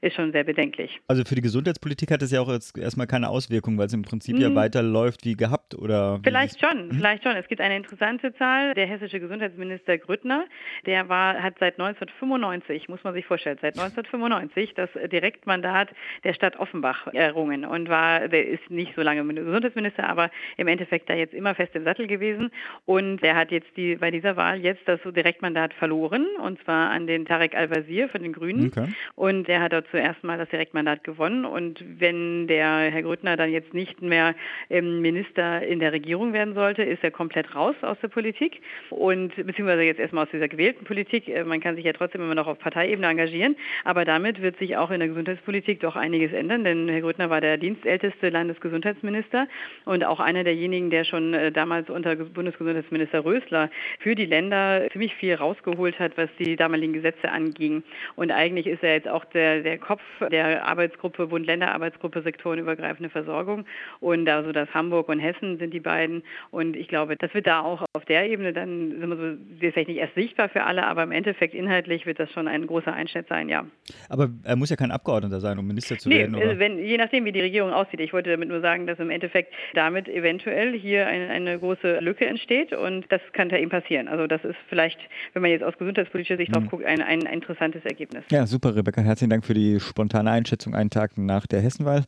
ist 0.00 0.14
schon 0.14 0.32
sehr 0.32 0.44
bedenklich. 0.44 1.00
Also 1.08 1.24
für 1.24 1.34
die 1.34 1.42
Gesundheitspolitik 1.42 2.10
hat 2.10 2.22
es 2.22 2.30
ja 2.30 2.40
auch 2.40 2.50
jetzt 2.50 2.78
erstmal 2.78 3.06
keine 3.06 3.28
Auswirkung, 3.28 3.78
weil 3.78 3.86
es 3.86 3.92
im 3.92 4.02
Prinzip 4.02 4.38
ja 4.38 4.50
Mhm. 4.50 4.54
weiterläuft 4.54 5.24
wie 5.24 5.34
gehabt 5.34 5.74
oder 5.74 6.20
Vielleicht 6.22 6.60
schon, 6.60 6.92
vielleicht 6.92 7.22
schon. 7.22 7.36
Es 7.36 7.48
gibt 7.48 7.60
eine 7.60 7.76
interessante 7.76 8.34
Zahl. 8.34 8.74
Der 8.74 8.86
hessische 8.86 9.20
Gesundheitsminister 9.20 9.98
Grüttner, 9.98 10.46
der 10.86 11.08
war, 11.08 11.42
hat 11.42 11.54
seit 11.58 11.78
1995, 11.78 12.88
muss 12.88 13.02
man 13.04 13.14
sich 13.14 13.26
vorstellen, 13.26 13.55
seit 13.60 13.78
1995 13.78 14.74
das 14.74 14.90
Direktmandat 15.10 15.90
der 16.24 16.34
Stadt 16.34 16.58
Offenbach 16.58 17.06
errungen 17.12 17.64
und 17.64 17.88
war, 17.88 18.28
der 18.28 18.46
ist 18.46 18.70
nicht 18.70 18.94
so 18.94 19.02
lange 19.02 19.24
Gesundheitsminister, 19.34 20.08
aber 20.08 20.30
im 20.56 20.68
Endeffekt 20.68 21.08
da 21.10 21.14
jetzt 21.14 21.34
immer 21.34 21.54
fest 21.54 21.74
im 21.74 21.84
Sattel 21.84 22.06
gewesen. 22.06 22.50
Und 22.84 23.18
der 23.18 23.36
hat 23.36 23.50
jetzt 23.50 23.76
die, 23.76 23.96
bei 23.96 24.10
dieser 24.10 24.36
Wahl 24.36 24.60
jetzt 24.60 24.86
das 24.86 25.00
Direktmandat 25.04 25.74
verloren 25.74 26.26
und 26.42 26.62
zwar 26.64 26.90
an 26.90 27.06
den 27.06 27.24
Tarek 27.24 27.54
Al-Wazir 27.54 28.08
von 28.08 28.22
den 28.22 28.32
Grünen. 28.32 28.68
Okay. 28.68 28.92
Und 29.14 29.48
der 29.48 29.60
hat 29.60 29.72
dort 29.72 29.86
zuerst 29.90 30.22
mal 30.24 30.38
das 30.38 30.48
Direktmandat 30.48 31.04
gewonnen. 31.04 31.44
Und 31.44 31.82
wenn 31.98 32.46
der 32.46 32.90
Herr 32.90 33.02
Grüttner 33.02 33.36
dann 33.36 33.50
jetzt 33.50 33.74
nicht 33.74 34.02
mehr 34.02 34.34
ähm, 34.70 35.00
Minister 35.00 35.62
in 35.62 35.78
der 35.78 35.92
Regierung 35.92 36.32
werden 36.32 36.54
sollte, 36.54 36.82
ist 36.82 37.02
er 37.04 37.10
komplett 37.10 37.54
raus 37.54 37.76
aus 37.82 37.98
der 38.00 38.08
Politik 38.08 38.60
und 38.90 39.34
beziehungsweise 39.36 39.82
jetzt 39.82 40.00
erstmal 40.00 40.24
aus 40.24 40.30
dieser 40.32 40.48
gewählten 40.48 40.84
Politik. 40.84 41.28
Äh, 41.28 41.44
Man 41.44 41.60
kann 41.60 41.76
sich 41.76 41.84
ja 41.84 41.92
trotzdem 41.92 42.22
immer 42.22 42.34
noch 42.34 42.46
auf 42.46 42.58
Parteiebene 42.58 43.06
engagieren, 43.06 43.45
aber 43.84 44.04
damit 44.04 44.42
wird 44.42 44.58
sich 44.58 44.76
auch 44.76 44.90
in 44.90 44.98
der 44.98 45.08
Gesundheitspolitik 45.08 45.80
doch 45.80 45.94
einiges 45.94 46.32
ändern, 46.32 46.64
denn 46.64 46.88
Herr 46.88 47.02
Grüttner 47.02 47.30
war 47.30 47.40
der 47.40 47.58
dienstälteste 47.58 48.30
Landesgesundheitsminister 48.30 49.46
und 49.84 50.04
auch 50.04 50.18
einer 50.18 50.42
derjenigen, 50.42 50.90
der 50.90 51.04
schon 51.04 51.34
äh, 51.34 51.52
damals 51.52 51.90
unter 51.90 52.16
Bundesgesundheitsminister 52.16 53.24
Rösler 53.24 53.70
für 54.00 54.14
die 54.14 54.26
Länder 54.26 54.88
ziemlich 54.92 55.14
viel 55.14 55.34
rausgeholt 55.34 55.98
hat, 55.98 56.16
was 56.16 56.30
die 56.38 56.56
damaligen 56.56 56.92
Gesetze 56.92 57.30
anging. 57.30 57.82
Und 58.16 58.30
eigentlich 58.32 58.66
ist 58.66 58.82
er 58.82 58.94
jetzt 58.94 59.08
auch 59.08 59.24
der, 59.26 59.62
der 59.62 59.78
Kopf 59.78 60.02
der 60.30 60.66
Arbeitsgruppe, 60.66 61.26
Bund-Länder-Arbeitsgruppe 61.26 62.22
sektorenübergreifende 62.22 63.10
Versorgung. 63.10 63.66
Und 64.00 64.28
also 64.28 64.52
das 64.52 64.72
Hamburg 64.74 65.08
und 65.08 65.18
Hessen 65.18 65.58
sind 65.58 65.72
die 65.72 65.80
beiden. 65.80 66.22
Und 66.50 66.76
ich 66.76 66.88
glaube, 66.88 67.16
das 67.16 67.32
wird 67.34 67.46
da 67.46 67.60
auch 67.60 67.84
auf 67.92 68.04
der 68.04 68.28
Ebene 68.28 68.52
dann, 68.52 68.90
sind 68.98 69.08
wir 69.08 69.16
so, 69.16 69.36
vielleicht 69.70 69.88
nicht 69.88 69.98
erst 69.98 70.14
sichtbar 70.14 70.48
für 70.48 70.64
alle, 70.64 70.86
aber 70.86 71.02
im 71.02 71.12
Endeffekt 71.12 71.54
inhaltlich 71.54 72.06
wird 72.06 72.18
das 72.18 72.30
schon 72.32 72.48
ein 72.48 72.66
großer 72.66 72.92
Einschnitt 72.92 73.28
sein, 73.28 73.35
ja. 73.48 73.64
Aber 74.08 74.30
er 74.42 74.56
muss 74.56 74.70
ja 74.70 74.76
kein 74.76 74.90
Abgeordneter 74.90 75.40
sein, 75.40 75.58
um 75.58 75.66
Minister 75.66 75.96
zu 75.98 76.08
Nee, 76.08 76.18
werden, 76.20 76.34
oder? 76.34 76.46
also 76.48 76.58
wenn, 76.58 76.78
je 76.78 76.96
nachdem, 76.96 77.24
wie 77.24 77.32
die 77.32 77.40
Regierung 77.40 77.72
aussieht. 77.72 78.00
Ich 78.00 78.12
wollte 78.12 78.30
damit 78.30 78.48
nur 78.48 78.60
sagen, 78.60 78.86
dass 78.86 78.98
im 78.98 79.10
Endeffekt 79.10 79.52
damit 79.74 80.08
eventuell 80.08 80.72
hier 80.78 81.06
eine, 81.06 81.28
eine 81.28 81.58
große 81.58 82.00
Lücke 82.00 82.26
entsteht 82.26 82.72
und 82.72 83.04
das 83.10 83.20
kann 83.32 83.48
da 83.48 83.56
eben 83.56 83.70
passieren. 83.70 84.08
Also 84.08 84.26
das 84.26 84.42
ist 84.44 84.56
vielleicht, 84.68 84.98
wenn 85.34 85.42
man 85.42 85.50
jetzt 85.50 85.62
aus 85.62 85.76
gesundheitspolitischer 85.78 86.36
Sicht 86.36 86.50
Mhm. 86.50 86.54
drauf 86.54 86.70
guckt, 86.70 86.84
ein, 86.84 87.00
ein 87.02 87.20
interessantes 87.22 87.84
Ergebnis. 87.84 88.24
Ja, 88.30 88.46
super, 88.46 88.74
Rebecca. 88.74 89.00
Herzlichen 89.02 89.30
Dank 89.30 89.44
für 89.44 89.54
die 89.54 89.78
spontane 89.80 90.30
Einschätzung 90.30 90.74
einen 90.74 90.90
Tag 90.90 91.16
nach 91.18 91.46
der 91.46 91.60
Hessenwahl. 91.60 92.04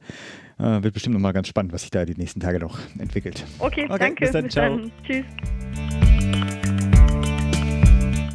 Äh, 0.58 0.82
wird 0.82 0.94
bestimmt 0.94 1.14
nochmal 1.14 1.32
ganz 1.32 1.46
spannend, 1.48 1.72
was 1.72 1.82
sich 1.82 1.90
da 1.90 2.04
die 2.04 2.14
nächsten 2.16 2.40
Tage 2.40 2.58
noch 2.58 2.78
entwickelt. 2.98 3.44
Okay, 3.60 3.84
Okay, 3.88 3.96
danke. 3.98 4.20
bis 4.24 4.32
dann, 4.32 4.50
ciao. 4.50 4.80
Tschüss. 5.06 5.24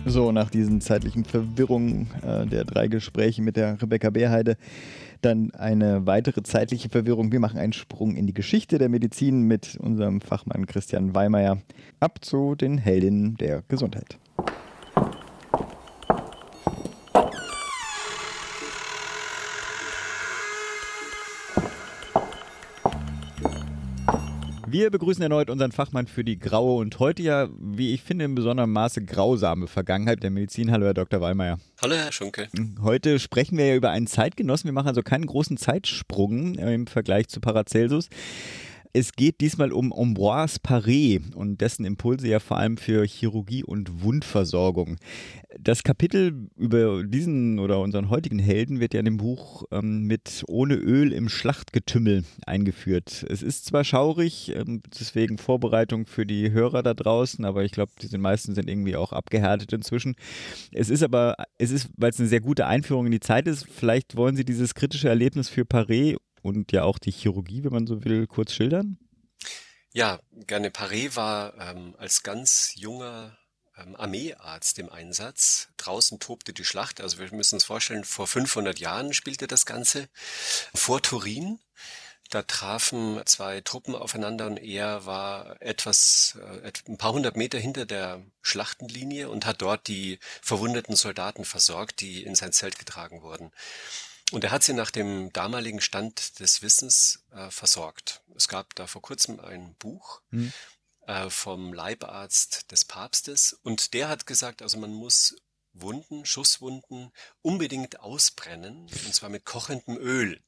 So, 0.05 0.33
nach 0.33 0.49
diesen 0.49 0.81
zeitlichen 0.81 1.23
Verwirrungen 1.23 2.07
äh, 2.27 2.45
der 2.45 2.65
drei 2.65 2.87
Gespräche 2.87 3.41
mit 3.41 3.55
der 3.55 3.81
Rebecca 3.81 4.09
Beerheide, 4.09 4.57
dann 5.21 5.51
eine 5.51 6.05
weitere 6.05 6.43
zeitliche 6.43 6.89
Verwirrung. 6.89 7.31
Wir 7.31 7.39
machen 7.39 7.57
einen 7.57 7.71
Sprung 7.71 8.15
in 8.15 8.27
die 8.27 8.33
Geschichte 8.33 8.77
der 8.77 8.89
Medizin 8.89 9.43
mit 9.43 9.77
unserem 9.79 10.19
Fachmann 10.19 10.65
Christian 10.65 11.15
Weimeyer. 11.15 11.59
Ab 12.01 12.19
zu 12.23 12.55
den 12.55 12.77
Heldinnen 12.77 13.37
der 13.37 13.63
Gesundheit. 13.69 14.17
Wir 24.73 24.89
begrüßen 24.89 25.21
erneut 25.21 25.51
unseren 25.51 25.71
Fachmann 25.71 26.07
für 26.07 26.23
die 26.23 26.39
graue 26.39 26.81
und 26.81 26.97
heute 26.97 27.21
ja, 27.21 27.47
wie 27.59 27.93
ich 27.93 28.01
finde, 28.01 28.25
in 28.25 28.33
besonderem 28.33 28.73
Maße 28.73 29.05
grausame 29.05 29.67
Vergangenheit 29.67 30.23
der 30.23 30.31
Medizin. 30.31 30.71
Hallo, 30.71 30.87
Herr 30.87 30.95
Dr. 30.95 31.21
Wallmeier. 31.21 31.59
Hallo, 31.79 31.93
Herr 31.93 32.11
Schunke. 32.11 32.47
Heute 32.81 33.19
sprechen 33.19 33.55
wir 33.59 33.67
ja 33.67 33.75
über 33.75 33.91
einen 33.91 34.07
Zeitgenossen. 34.07 34.67
Wir 34.67 34.73
machen 34.73 34.87
also 34.87 35.03
keinen 35.03 35.27
großen 35.27 35.57
Zeitsprung 35.57 36.55
im 36.55 36.87
Vergleich 36.87 37.27
zu 37.27 37.39
Paracelsus. 37.39 38.09
Es 38.95 39.13
geht 39.13 39.41
diesmal 39.41 39.71
um 39.71 39.91
Ambroise 39.91 40.59
Paré 40.59 41.33
und 41.33 41.61
dessen 41.61 41.83
Impulse 41.83 42.27
ja 42.27 42.39
vor 42.39 42.57
allem 42.57 42.77
für 42.77 43.03
Chirurgie 43.07 43.63
und 43.63 44.03
Wundversorgung. 44.03 44.97
Das 45.59 45.81
Kapitel 45.81 46.47
über 46.55 47.03
diesen 47.03 47.57
oder 47.57 47.79
unseren 47.79 48.11
heutigen 48.11 48.37
Helden 48.37 48.79
wird 48.79 48.93
ja 48.93 48.99
in 48.99 49.05
dem 49.05 49.17
Buch 49.17 49.63
ähm, 49.71 50.03
mit 50.03 50.43
Ohne 50.47 50.75
Öl 50.75 51.11
im 51.11 51.27
Schlachtgetümmel 51.27 52.23
eingeführt. 52.45 53.25
Es 53.27 53.41
ist 53.41 53.65
zwar 53.65 53.83
schaurig, 53.83 54.53
ähm, 54.55 54.83
deswegen 54.99 55.39
Vorbereitung 55.39 56.05
für 56.05 56.27
die 56.27 56.51
Hörer 56.51 56.83
da 56.83 56.93
draußen, 56.93 57.45
aber 57.45 57.63
ich 57.63 57.71
glaube, 57.71 57.93
die 57.99 58.17
meisten 58.19 58.53
sind 58.53 58.69
irgendwie 58.69 58.95
auch 58.95 59.11
abgehärtet 59.11 59.73
inzwischen. 59.73 60.15
Es 60.71 60.91
ist 60.91 61.01
aber, 61.01 61.33
es 61.57 61.71
ist, 61.71 61.89
weil 61.97 62.11
es 62.11 62.19
eine 62.19 62.29
sehr 62.29 62.41
gute 62.41 62.67
Einführung 62.67 63.07
in 63.07 63.11
die 63.11 63.19
Zeit 63.19 63.47
ist, 63.47 63.65
vielleicht 63.67 64.15
wollen 64.15 64.35
Sie 64.35 64.45
dieses 64.45 64.75
kritische 64.75 65.09
Erlebnis 65.09 65.49
für 65.49 65.63
Paré 65.63 66.17
und 66.43 66.71
ja 66.71 66.83
auch 66.83 66.99
die 66.99 67.11
Chirurgie, 67.11 67.63
wenn 67.63 67.71
man 67.71 67.87
so 67.87 68.03
will, 68.03 68.27
kurz 68.27 68.53
schildern? 68.53 68.97
Ja, 69.91 70.19
gerne. 70.47 70.69
Paré 70.69 71.15
war 71.15 71.57
ähm, 71.59 71.95
als 71.97 72.23
ganz 72.23 72.73
junger 72.75 73.37
ähm, 73.77 73.95
Armeearzt 73.95 74.79
im 74.79 74.89
Einsatz. 74.89 75.69
Draußen 75.77 76.19
tobte 76.19 76.53
die 76.53 76.65
Schlacht. 76.65 77.01
Also 77.01 77.19
wir 77.19 77.31
müssen 77.33 77.55
uns 77.55 77.63
vorstellen, 77.63 78.03
vor 78.03 78.27
500 78.27 78.79
Jahren 78.79 79.13
spielte 79.13 79.47
das 79.47 79.65
Ganze 79.65 80.09
vor 80.73 81.01
Turin. 81.01 81.59
Da 82.29 82.41
trafen 82.41 83.21
zwei 83.25 83.61
Truppen 83.61 83.93
aufeinander 83.93 84.47
und 84.47 84.57
er 84.57 85.05
war 85.05 85.61
etwas, 85.61 86.39
äh, 86.63 86.71
ein 86.87 86.97
paar 86.97 87.13
hundert 87.13 87.37
Meter 87.37 87.59
hinter 87.59 87.85
der 87.85 88.23
Schlachtenlinie 88.41 89.29
und 89.29 89.45
hat 89.45 89.61
dort 89.61 89.87
die 89.87 90.17
verwundeten 90.41 90.95
Soldaten 90.95 91.45
versorgt, 91.45 92.01
die 92.01 92.23
in 92.23 92.33
sein 92.33 92.51
Zelt 92.51 92.79
getragen 92.79 93.21
wurden. 93.21 93.51
Und 94.33 94.43
er 94.43 94.49
hat 94.49 94.63
sie 94.63 94.73
nach 94.73 94.89
dem 94.89 95.31
damaligen 95.31 95.79
Stand 95.79 96.39
des 96.39 96.63
Wissens 96.63 97.23
äh, 97.31 97.51
versorgt. 97.51 98.23
Es 98.35 98.47
gab 98.47 98.73
da 98.73 98.87
vor 98.87 99.03
kurzem 99.03 99.39
ein 99.39 99.75
Buch 99.75 100.21
hm. 100.31 100.51
äh, 101.05 101.29
vom 101.29 101.71
Leibarzt 101.71 102.71
des 102.71 102.83
Papstes 102.83 103.53
und 103.61 103.93
der 103.93 104.09
hat 104.09 104.25
gesagt, 104.25 104.63
also 104.63 104.79
man 104.79 104.91
muss 104.91 105.35
Wunden, 105.73 106.25
Schusswunden 106.25 107.11
unbedingt 107.43 107.99
ausbrennen, 107.99 108.87
und 109.05 109.13
zwar 109.13 109.29
mit 109.29 109.45
kochendem 109.45 109.97
Öl 109.97 110.41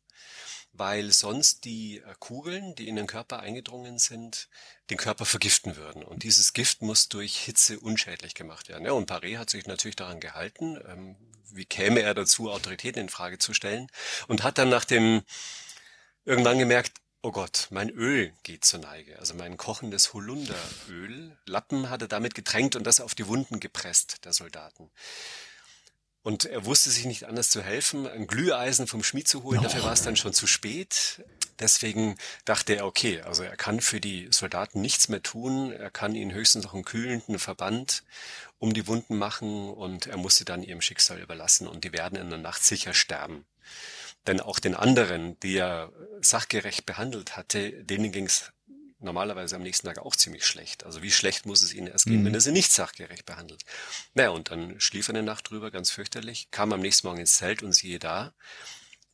weil 0.77 1.11
sonst 1.11 1.65
die 1.65 1.97
äh, 1.97 2.13
Kugeln, 2.19 2.75
die 2.75 2.87
in 2.87 2.95
den 2.95 3.07
Körper 3.07 3.39
eingedrungen 3.39 3.97
sind, 3.99 4.49
den 4.89 4.97
Körper 4.97 5.25
vergiften 5.25 5.75
würden. 5.75 6.03
Und 6.03 6.23
dieses 6.23 6.53
Gift 6.53 6.81
muss 6.81 7.09
durch 7.09 7.37
Hitze 7.37 7.79
unschädlich 7.79 8.35
gemacht 8.35 8.69
werden. 8.69 8.85
Ja, 8.85 8.91
und 8.91 9.09
Paré 9.09 9.37
hat 9.37 9.49
sich 9.49 9.67
natürlich 9.67 9.95
daran 9.95 10.19
gehalten. 10.19 10.77
Ähm, 10.87 11.15
wie 11.51 11.65
käme 11.65 12.01
er 12.01 12.13
dazu, 12.13 12.51
Autoritäten 12.51 13.01
in 13.03 13.09
Frage 13.09 13.37
zu 13.37 13.53
stellen? 13.53 13.87
Und 14.27 14.43
hat 14.43 14.57
dann 14.57 14.69
nach 14.69 14.85
dem 14.85 15.23
irgendwann 16.25 16.59
gemerkt, 16.59 16.93
oh 17.21 17.31
Gott, 17.31 17.67
mein 17.71 17.89
Öl 17.89 18.33
geht 18.43 18.65
zur 18.65 18.79
Neige. 18.81 19.17
Also 19.17 19.33
mein 19.33 19.57
kochendes 19.57 20.13
Holunderöl. 20.13 21.37
Lappen 21.45 21.89
hat 21.89 22.01
er 22.01 22.07
damit 22.07 22.35
getränkt 22.35 22.75
und 22.75 22.83
das 22.83 22.99
auf 22.99 23.15
die 23.15 23.27
Wunden 23.27 23.59
gepresst 23.59 24.25
der 24.25 24.33
Soldaten. 24.33 24.91
Und 26.25 26.45
er 26.45 26.65
wusste 26.65 26.89
sich 26.89 27.05
nicht 27.05 27.25
anders 27.25 27.51
zu 27.51 27.61
helfen, 27.61 28.07
ein 28.07 28.25
Glüheisen 28.25 28.87
vom 28.87 29.03
Schmied 29.03 29.27
zu 29.27 29.43
holen. 29.43 29.59
Oh. 29.59 29.63
Dafür 29.63 29.83
war 29.83 29.93
es 29.93 30.01
dann 30.01 30.15
schon 30.15 30.33
zu 30.33 30.47
spät. 30.47 31.23
Deswegen 31.59 32.17
dachte 32.45 32.73
er, 32.73 32.87
okay, 32.87 33.21
also 33.21 33.43
er 33.43 33.55
kann 33.55 33.79
für 33.79 34.01
die 34.01 34.29
Soldaten 34.31 34.81
nichts 34.81 35.07
mehr 35.07 35.21
tun. 35.21 35.71
Er 35.71 35.91
kann 35.91 36.15
ihnen 36.15 36.33
höchstens 36.33 36.63
noch 36.63 36.73
einen 36.73 36.83
kühlenden 36.83 37.37
Verband 37.37 38.03
um 38.57 38.73
die 38.73 38.87
Wunden 38.87 39.19
machen 39.19 39.69
und 39.69 40.07
er 40.07 40.17
musste 40.17 40.45
dann 40.45 40.63
ihrem 40.63 40.81
Schicksal 40.81 41.19
überlassen 41.19 41.67
und 41.67 41.83
die 41.83 41.93
werden 41.93 42.17
in 42.17 42.31
der 42.31 42.39
Nacht 42.39 42.63
sicher 42.63 42.95
sterben. 42.95 43.45
Denn 44.25 44.41
auch 44.41 44.57
den 44.57 44.73
anderen, 44.73 45.39
die 45.41 45.55
er 45.57 45.91
sachgerecht 46.21 46.87
behandelt 46.87 47.37
hatte, 47.37 47.83
denen 47.83 48.11
ging 48.11 48.25
es 48.25 48.51
normalerweise 49.05 49.55
am 49.55 49.61
nächsten 49.61 49.87
Tag 49.87 49.99
auch 49.99 50.15
ziemlich 50.15 50.45
schlecht. 50.45 50.85
Also 50.85 51.01
wie 51.01 51.11
schlecht 51.11 51.45
muss 51.45 51.61
es 51.61 51.73
ihnen 51.73 51.87
erst 51.87 52.05
gehen, 52.05 52.21
mhm. 52.21 52.25
wenn 52.25 52.33
er 52.33 52.41
sie 52.41 52.51
nicht 52.51 52.71
sachgerecht 52.71 53.25
behandelt? 53.25 53.63
Naja, 54.13 54.29
und 54.29 54.51
dann 54.51 54.79
schlief 54.79 55.07
er 55.07 55.15
eine 55.15 55.23
Nacht 55.23 55.49
drüber, 55.49 55.71
ganz 55.71 55.91
fürchterlich, 55.91 56.49
kam 56.51 56.73
am 56.73 56.81
nächsten 56.81 57.07
Morgen 57.07 57.21
ins 57.21 57.37
Zelt 57.37 57.63
und 57.63 57.73
siehe 57.73 57.99
da, 57.99 58.33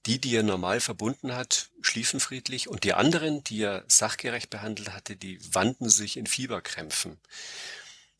die, 0.05 0.19
die 0.19 0.35
er 0.35 0.43
normal 0.43 0.79
verbunden 0.79 1.35
hat, 1.35 1.69
schliefen 1.81 2.19
friedlich 2.19 2.67
und 2.67 2.83
die 2.83 2.93
anderen, 2.93 3.43
die 3.43 3.61
er 3.61 3.83
sachgerecht 3.87 4.49
behandelt 4.49 4.93
hatte, 4.93 5.15
die 5.15 5.39
wandten 5.53 5.89
sich 5.89 6.17
in 6.17 6.25
Fieberkrämpfen. 6.25 7.19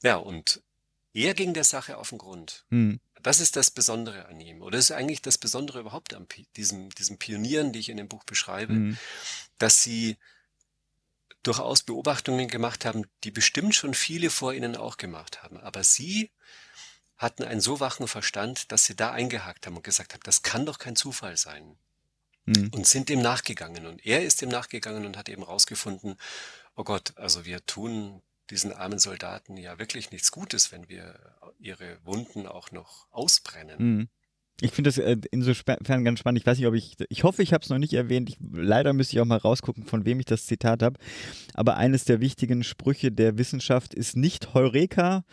Ja, 0.03 0.17
und 0.17 0.61
er 1.13 1.33
ging 1.33 1.53
der 1.53 1.63
Sache 1.63 1.97
auf 1.97 2.09
den 2.09 2.19
Grund. 2.19 2.65
Mhm. 2.69 2.99
Das 3.21 3.39
ist 3.39 3.55
das 3.55 3.71
Besondere 3.71 4.27
an 4.27 4.39
ihm. 4.39 4.61
Oder 4.61 4.77
das 4.77 4.85
ist 4.85 4.91
eigentlich 4.91 5.21
das 5.21 5.37
Besondere 5.37 5.79
überhaupt 5.79 6.13
an 6.13 6.27
diesem, 6.55 6.89
diesem 6.91 7.17
Pionieren, 7.17 7.71
die 7.71 7.79
ich 7.79 7.89
in 7.89 7.97
dem 7.97 8.07
Buch 8.07 8.23
beschreibe, 8.23 8.73
mhm. 8.73 8.97
dass 9.57 9.83
sie 9.83 10.17
durchaus 11.43 11.83
Beobachtungen 11.83 12.47
gemacht 12.47 12.85
haben, 12.85 13.05
die 13.23 13.31
bestimmt 13.31 13.75
schon 13.75 13.93
viele 13.93 14.29
vor 14.29 14.53
ihnen 14.53 14.75
auch 14.75 14.97
gemacht 14.97 15.43
haben. 15.43 15.57
Aber 15.57 15.83
sie 15.83 16.31
hatten 17.17 17.43
einen 17.43 17.61
so 17.61 17.79
wachen 17.79 18.07
Verstand, 18.07 18.71
dass 18.71 18.85
sie 18.85 18.95
da 18.95 19.11
eingehakt 19.11 19.65
haben 19.65 19.75
und 19.75 19.83
gesagt 19.83 20.13
haben, 20.13 20.23
das 20.23 20.41
kann 20.41 20.65
doch 20.65 20.79
kein 20.79 20.95
Zufall 20.95 21.37
sein. 21.37 21.77
Mhm. 22.45 22.69
Und 22.73 22.87
sind 22.87 23.09
dem 23.09 23.21
nachgegangen. 23.21 23.85
Und 23.85 24.05
er 24.05 24.23
ist 24.23 24.41
dem 24.41 24.49
nachgegangen 24.49 25.05
und 25.05 25.17
hat 25.17 25.29
eben 25.29 25.43
rausgefunden, 25.43 26.17
oh 26.75 26.83
Gott, 26.83 27.13
also 27.17 27.45
wir 27.45 27.65
tun 27.65 28.21
diesen 28.49 28.73
armen 28.73 28.99
Soldaten 28.99 29.55
ja 29.57 29.79
wirklich 29.79 30.11
nichts 30.11 30.31
Gutes, 30.31 30.71
wenn 30.71 30.89
wir 30.89 31.37
ihre 31.59 32.03
Wunden 32.03 32.47
auch 32.47 32.71
noch 32.71 33.07
ausbrennen. 33.11 33.77
Mhm. 33.79 34.09
Ich 34.61 34.71
finde 34.71 34.89
das 34.89 34.97
äh, 34.99 35.17
insofern 35.31 36.03
ganz 36.03 36.19
spannend. 36.19 36.39
Ich 36.39 36.45
weiß 36.45 36.57
nicht, 36.57 36.67
ob 36.67 36.75
ich, 36.75 36.95
ich 37.09 37.23
hoffe, 37.23 37.41
ich 37.41 37.51
habe 37.51 37.63
es 37.63 37.69
noch 37.69 37.79
nicht 37.79 37.93
erwähnt. 37.93 38.29
Ich, 38.29 38.37
leider 38.51 38.93
müsste 38.93 39.15
ich 39.15 39.21
auch 39.21 39.25
mal 39.25 39.37
rausgucken, 39.37 39.85
von 39.85 40.05
wem 40.05 40.19
ich 40.19 40.25
das 40.25 40.45
Zitat 40.45 40.83
habe. 40.83 40.99
Aber 41.53 41.77
eines 41.77 42.05
der 42.05 42.21
wichtigen 42.21 42.63
Sprüche 42.63 43.11
der 43.11 43.37
Wissenschaft 43.37 43.93
ist 43.93 44.15
nicht 44.15 44.53
Heureka, 44.53 45.23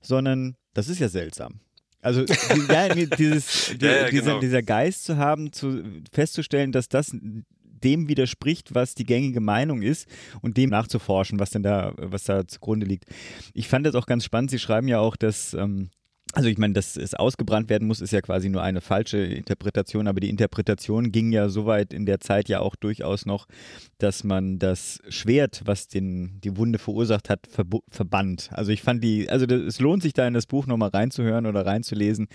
sondern 0.00 0.56
das 0.74 0.88
ist 0.88 0.98
ja 0.98 1.08
seltsam. 1.08 1.60
Also 2.00 2.24
ja, 2.68 2.88
dieses, 2.88 3.74
die, 3.80 3.84
ja, 3.84 3.92
ja, 3.92 4.10
dieser, 4.10 4.24
genau. 4.24 4.40
dieser 4.40 4.62
Geist 4.62 5.04
zu 5.04 5.16
haben, 5.16 5.52
zu, 5.52 5.84
festzustellen, 6.12 6.72
dass 6.72 6.88
das 6.88 7.14
dem 7.82 8.08
widerspricht, 8.08 8.74
was 8.74 8.94
die 8.94 9.04
gängige 9.04 9.40
Meinung 9.40 9.82
ist 9.82 10.08
und 10.40 10.56
dem 10.56 10.70
nachzuforschen, 10.70 11.38
was 11.38 11.50
denn 11.50 11.62
da, 11.62 11.94
was 11.96 12.24
da 12.24 12.46
zugrunde 12.46 12.86
liegt. 12.86 13.04
Ich 13.54 13.68
fand 13.68 13.86
das 13.86 13.94
auch 13.94 14.06
ganz 14.06 14.24
spannend. 14.24 14.50
Sie 14.50 14.58
schreiben 14.58 14.88
ja 14.88 15.00
auch, 15.00 15.16
dass 15.16 15.54
ähm, 15.54 15.90
also 16.32 16.48
ich 16.48 16.56
meine, 16.56 16.72
dass 16.72 16.96
es 16.96 17.14
ausgebrannt 17.14 17.68
werden 17.68 17.86
muss, 17.86 18.00
ist 18.00 18.12
ja 18.12 18.22
quasi 18.22 18.48
nur 18.48 18.62
eine 18.62 18.80
falsche 18.80 19.18
Interpretation, 19.18 20.08
aber 20.08 20.18
die 20.20 20.30
Interpretation 20.30 21.12
ging 21.12 21.30
ja 21.30 21.50
soweit 21.50 21.92
in 21.92 22.06
der 22.06 22.20
Zeit 22.20 22.48
ja 22.48 22.60
auch 22.60 22.74
durchaus 22.74 23.26
noch, 23.26 23.46
dass 23.98 24.24
man 24.24 24.58
das 24.58 25.00
Schwert, 25.08 25.60
was 25.66 25.88
den, 25.88 26.40
die 26.42 26.56
Wunde 26.56 26.78
verursacht 26.78 27.28
hat, 27.28 27.46
verbannt. 27.90 28.48
Also 28.52 28.72
ich 28.72 28.82
fand 28.82 29.04
die, 29.04 29.28
also 29.28 29.44
das, 29.44 29.60
es 29.60 29.80
lohnt 29.80 30.02
sich 30.02 30.14
da 30.14 30.26
in 30.26 30.32
das 30.32 30.46
Buch 30.46 30.66
nochmal 30.66 30.88
reinzuhören 30.88 31.44
oder 31.44 31.66
reinzulesen. 31.66 32.28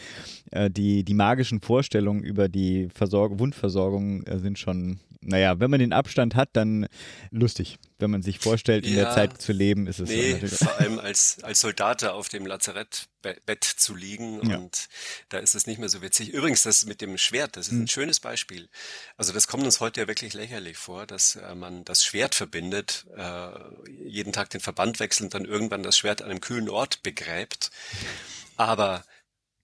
Äh, 0.51 0.69
die, 0.69 1.03
die 1.03 1.13
magischen 1.15 1.61
Vorstellungen 1.61 2.23
über 2.23 2.49
die 2.49 2.89
Versorg 2.93 3.39
Wundversorgung 3.39 4.23
äh, 4.23 4.37
sind 4.37 4.59
schon, 4.59 4.99
naja, 5.21 5.59
wenn 5.59 5.69
man 5.71 5.79
den 5.79 5.93
Abstand 5.93 6.35
hat, 6.35 6.49
dann 6.53 6.87
lustig. 7.31 7.77
Wenn 7.99 8.11
man 8.11 8.21
sich 8.21 8.39
vorstellt, 8.39 8.85
in 8.85 8.95
ja, 8.95 9.05
der 9.05 9.13
Zeit 9.13 9.41
zu 9.41 9.51
leben, 9.51 9.87
ist 9.87 9.99
es 9.99 10.09
nee, 10.09 10.39
so 10.45 10.65
vor 10.65 10.77
allem 10.79 10.99
als, 10.99 11.39
als 11.43 11.61
Soldat 11.61 12.03
auf 12.03 12.29
dem 12.29 12.45
Lazarett 12.45 13.07
Bett 13.21 13.63
zu 13.63 13.95
liegen 13.95 14.47
ja. 14.47 14.57
und 14.57 14.87
da 15.29 15.39
ist 15.39 15.55
es 15.55 15.67
nicht 15.67 15.79
mehr 15.79 15.89
so 15.89 16.01
witzig. 16.01 16.29
Übrigens, 16.29 16.63
das 16.63 16.85
mit 16.85 17.01
dem 17.01 17.17
Schwert, 17.17 17.57
das 17.57 17.67
ist 17.67 17.73
ein 17.73 17.79
mhm. 17.81 17.87
schönes 17.87 18.19
Beispiel. 18.19 18.69
Also 19.17 19.33
das 19.33 19.47
kommt 19.47 19.63
uns 19.63 19.79
heute 19.79 20.01
ja 20.01 20.07
wirklich 20.07 20.33
lächerlich 20.33 20.77
vor, 20.77 21.05
dass 21.05 21.35
äh, 21.35 21.55
man 21.55 21.83
das 21.83 22.05
Schwert 22.05 22.35
verbindet, 22.35 23.05
äh, 23.15 23.49
jeden 24.01 24.31
Tag 24.31 24.49
den 24.51 24.61
Verband 24.61 24.99
wechselt 24.99 25.25
und 25.25 25.33
dann 25.33 25.45
irgendwann 25.45 25.83
das 25.83 25.97
Schwert 25.97 26.21
an 26.21 26.29
einem 26.29 26.41
kühlen 26.41 26.69
Ort 26.69 27.03
begräbt. 27.03 27.71
Aber 28.55 29.03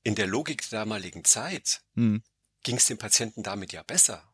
in 0.03 0.15
der 0.15 0.27
Logik 0.27 0.69
der 0.69 0.79
damaligen 0.79 1.23
Zeit 1.23 1.81
mhm. 1.95 2.23
ging 2.63 2.77
es 2.77 2.85
dem 2.85 2.97
Patienten 2.97 3.43
damit 3.43 3.71
ja 3.71 3.83
besser 3.83 4.32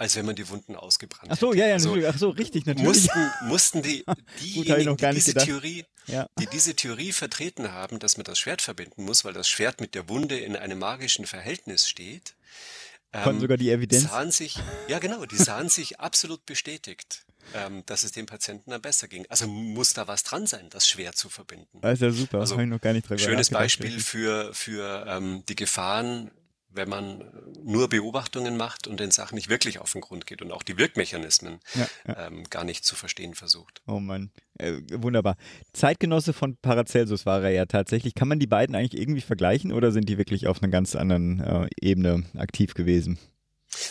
als 0.00 0.16
wenn 0.16 0.24
man 0.24 0.34
die 0.34 0.48
Wunden 0.48 0.76
ausgebrannt 0.76 1.30
Ach 1.30 1.36
so, 1.36 1.52
ja, 1.52 1.66
ja, 1.66 1.74
also, 1.74 1.94
ach 2.06 2.16
so, 2.16 2.30
richtig, 2.30 2.64
natürlich. 2.64 2.88
Mussten, 2.88 3.30
mussten 3.48 3.82
die, 3.82 4.02
diejenigen, 4.40 4.96
die 4.96 5.10
diese 5.10 5.34
Theorie, 5.34 5.84
ja. 6.06 6.26
die 6.38 6.46
diese 6.46 6.74
Theorie 6.74 7.12
vertreten 7.12 7.72
haben, 7.72 7.98
dass 7.98 8.16
man 8.16 8.24
das 8.24 8.38
Schwert 8.38 8.62
verbinden 8.62 9.04
muss, 9.04 9.26
weil 9.26 9.34
das 9.34 9.46
Schwert 9.46 9.78
mit 9.82 9.94
der 9.94 10.08
Wunde 10.08 10.38
in 10.38 10.56
einem 10.56 10.78
magischen 10.78 11.26
Verhältnis 11.26 11.86
steht, 11.86 12.34
Konnten 13.12 13.30
ähm, 13.30 13.40
sogar 13.40 13.56
die 13.56 13.70
Evidenz. 13.70 14.04
Sahen 14.04 14.30
sich, 14.30 14.56
ja 14.88 15.00
genau, 15.00 15.26
die 15.26 15.36
sahen 15.36 15.68
sich 15.68 15.98
absolut 15.98 16.46
bestätigt, 16.46 17.26
ähm, 17.54 17.82
dass 17.86 18.04
es 18.04 18.12
dem 18.12 18.24
Patienten 18.24 18.70
dann 18.70 18.80
besser 18.80 19.08
ging. 19.08 19.26
Also 19.28 19.48
muss 19.48 19.92
da 19.92 20.06
was 20.06 20.22
dran 20.22 20.46
sein, 20.46 20.68
das 20.70 20.88
schwer 20.88 21.12
zu 21.12 21.28
verbinden. 21.28 21.80
Das 21.80 21.94
ist 21.94 22.02
ja 22.02 22.10
super, 22.10 22.38
also, 22.38 22.54
habe 22.54 22.62
ich 22.62 22.68
noch 22.70 22.80
gar 22.80 22.92
nicht 22.92 23.08
drüber 23.08 23.18
Schönes 23.18 23.50
Beispiel 23.50 23.98
für, 23.98 24.54
für 24.54 25.04
ähm, 25.08 25.42
die 25.48 25.56
Gefahren 25.56 26.30
wenn 26.72 26.88
man 26.88 27.24
nur 27.62 27.88
Beobachtungen 27.88 28.56
macht 28.56 28.86
und 28.86 29.00
den 29.00 29.10
Sachen 29.10 29.34
nicht 29.34 29.48
wirklich 29.48 29.78
auf 29.78 29.92
den 29.92 30.00
Grund 30.00 30.26
geht 30.26 30.42
und 30.42 30.52
auch 30.52 30.62
die 30.62 30.78
Wirkmechanismen 30.78 31.60
ja, 31.74 31.88
ja. 32.06 32.26
Ähm, 32.26 32.44
gar 32.50 32.64
nicht 32.64 32.84
zu 32.84 32.94
verstehen 32.94 33.34
versucht. 33.34 33.82
Oh 33.86 34.00
Mann, 34.00 34.30
äh, 34.58 34.80
wunderbar. 34.92 35.36
Zeitgenosse 35.72 36.32
von 36.32 36.56
Paracelsus 36.56 37.26
war 37.26 37.42
er 37.42 37.50
ja 37.50 37.66
tatsächlich. 37.66 38.14
Kann 38.14 38.28
man 38.28 38.38
die 38.38 38.46
beiden 38.46 38.74
eigentlich 38.74 39.00
irgendwie 39.00 39.20
vergleichen 39.20 39.72
oder 39.72 39.92
sind 39.92 40.08
die 40.08 40.18
wirklich 40.18 40.46
auf 40.46 40.62
einer 40.62 40.70
ganz 40.70 40.94
anderen 40.96 41.40
äh, 41.40 41.68
Ebene 41.80 42.24
aktiv 42.36 42.74
gewesen? 42.74 43.18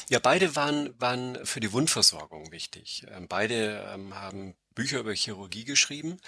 Ja, 0.09 0.19
beide 0.19 0.55
waren, 0.55 0.93
waren 0.99 1.37
für 1.45 1.59
die 1.59 1.71
Wundversorgung 1.71 2.51
wichtig. 2.51 3.05
Ähm, 3.11 3.27
beide 3.27 3.85
ähm, 3.93 4.13
haben 4.15 4.55
Bücher 4.75 4.99
über 4.99 5.13
Chirurgie 5.13 5.65
geschrieben, 5.65 6.19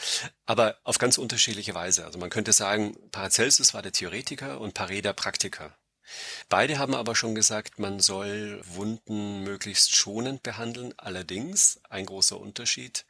aber 0.45 0.77
auf 0.83 0.97
ganz 0.97 1.17
unterschiedliche 1.17 1.73
Weise. 1.73 2.05
Also 2.05 2.19
man 2.19 2.29
könnte 2.29 2.53
sagen, 2.53 2.95
Paracelsus 3.11 3.73
war 3.73 3.81
der 3.81 3.91
Theoretiker 3.91 4.59
und 4.59 4.77
Paré 4.77 5.01
der 5.01 5.13
Praktiker. 5.13 5.75
Beide 6.49 6.79
haben 6.79 6.95
aber 6.95 7.15
schon 7.15 7.35
gesagt, 7.35 7.79
man 7.79 7.99
soll 7.99 8.61
Wunden 8.65 9.43
möglichst 9.43 9.95
schonend 9.95 10.43
behandeln. 10.43 10.93
Allerdings, 10.97 11.79
ein 11.89 12.05
großer 12.05 12.39
Unterschied, 12.39 13.05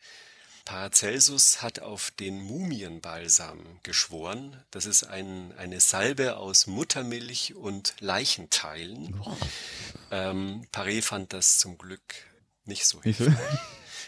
Paracelsus 0.66 1.62
hat 1.62 1.80
auf 1.80 2.12
den 2.12 2.42
Mumienbalsam 2.42 3.80
geschworen. 3.84 4.64
Das 4.72 4.86
ist 4.86 5.04
ein, 5.04 5.54
eine 5.58 5.80
Salbe 5.80 6.38
aus 6.38 6.68
Muttermilch 6.68 7.56
und 7.56 7.96
Leichenteilen. 8.00 9.20
Oh. 9.26 9.36
Ähm, 10.12 10.68
Paré 10.72 11.02
fand 11.02 11.34
das 11.34 11.58
zum 11.58 11.78
Glück 11.78 12.02
nicht 12.66 12.86
so 12.86 13.02
hilfreich. 13.02 13.60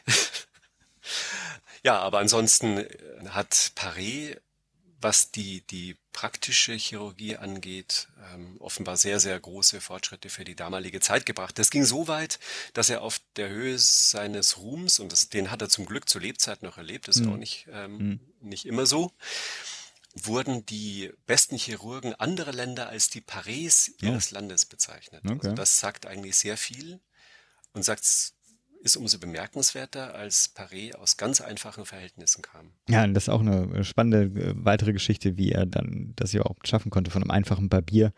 ja, 1.84 2.00
aber 2.00 2.20
ansonsten 2.20 2.86
hat 3.30 3.72
Paré 3.76 4.38
was 5.04 5.32
die, 5.32 5.62
die 5.62 5.98
praktische 6.12 6.74
Chirurgie 6.74 7.38
angeht, 7.38 8.08
ähm, 8.34 8.58
offenbar 8.60 8.98
sehr, 8.98 9.20
sehr 9.20 9.40
große 9.40 9.82
Fortschritte 9.82 10.30
für 10.30 10.46
die 10.46 10.56
damalige 10.56 11.00
Zeit 11.00 11.26
gebracht. 11.26 11.60
Das 11.60 11.70
ging 11.70 11.84
so 11.86 12.08
weit, 12.08 12.40
dass 12.74 12.90
er 12.90 13.02
auf 13.02 13.20
der 13.36 13.50
Höhe 13.50 13.78
seines 13.78 14.58
Ruhms, 14.58 15.00
und 15.00 15.12
das, 15.12 15.30
den 15.30 15.52
hat 15.52 15.62
er 15.62 15.70
zum 15.70 15.86
Glück 15.86 16.08
zur 16.10 16.22
Lebzeit 16.22 16.64
noch 16.64 16.78
erlebt, 16.78 17.08
das 17.08 17.18
ist 17.18 17.26
Mhm. 17.26 17.34
auch 17.34 17.38
nicht, 17.38 17.68
ähm, 17.72 17.98
Mhm. 17.98 18.20
nicht 18.42 18.66
immer 18.66 18.86
so, 18.86 19.12
wurden 20.16 20.66
die 20.68 21.12
besten 21.26 21.58
Chirurgen 21.58 22.14
anderer 22.16 22.54
Länder 22.54 22.88
als 22.88 23.10
die 23.10 23.22
Paris 23.22 23.92
Ja. 24.00 24.10
ihres 24.10 24.32
Landes 24.32 24.66
bezeichnet. 24.66 25.24
Okay. 25.26 25.40
Also 25.42 25.54
das 25.56 25.80
sagt 25.80 26.06
eigentlich 26.06 26.36
sehr 26.38 26.58
viel 26.58 27.00
und 27.74 27.84
sagt, 27.84 28.33
ist 28.84 28.98
umso 28.98 29.18
bemerkenswerter, 29.18 30.14
als 30.14 30.50
Paris 30.50 30.94
aus 30.96 31.18
ganz 31.18 31.42
einfachen 31.42 31.86
Verhältnissen 31.86 32.42
kam. 32.42 32.72
Ja, 32.90 33.04
und 33.04 33.14
das 33.14 33.24
ist 33.24 33.30
auch 33.30 33.42
eine 33.42 33.84
spannende 33.84 34.42
äh, 34.42 34.54
weitere 34.58 34.94
Geschichte, 34.94 35.38
wie 35.38 35.52
er 35.52 35.66
dann 35.66 36.14
das 36.16 36.34
überhaupt 36.34 36.68
schaffen 36.68 36.92
konnte, 36.92 37.10
von 37.10 37.24
einem 37.24 37.32
einfachen 37.32 37.70
Barbier 37.70 38.14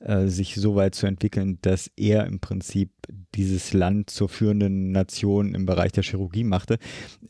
äh, 0.00 0.26
sich 0.26 0.56
so 0.56 0.74
weit 0.74 0.96
zu 0.96 1.06
entwickeln, 1.06 1.58
dass 1.62 1.90
er 1.96 2.26
im 2.26 2.40
Prinzip 2.40 2.90
dieses 3.34 3.72
Land 3.72 4.10
zur 4.10 4.28
führenden 4.28 4.90
Nation 4.90 5.54
im 5.54 5.64
Bereich 5.64 5.92
der 5.92 6.02
Chirurgie 6.02 6.42
machte. 6.42 6.78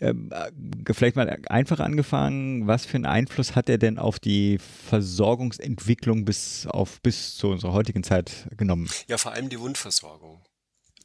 Ähm, 0.01 0.31
äh, 0.33 0.95
vielleicht 0.95 1.17
mal 1.17 1.29
einfach 1.49 1.81
angefangen, 1.81 2.67
was 2.67 2.87
für 2.87 2.97
einen 2.97 3.07
Einfluss 3.07 3.55
hat 3.55 3.69
er 3.69 3.77
denn 3.79 3.99
auf 3.99 4.19
die 4.19 4.59
Versorgungsentwicklung 4.59 6.25
bis 6.25 6.67
auf 6.67 7.03
bis 7.03 7.37
zu 7.37 7.49
unserer 7.49 7.73
heutigen 7.75 8.03
Zeit 8.03 8.49
genommen? 8.57 8.89
Ja, 9.09 9.19
vor 9.19 9.33
allem 9.33 9.51
die 9.51 9.61
Wundversorgung. 9.61 10.41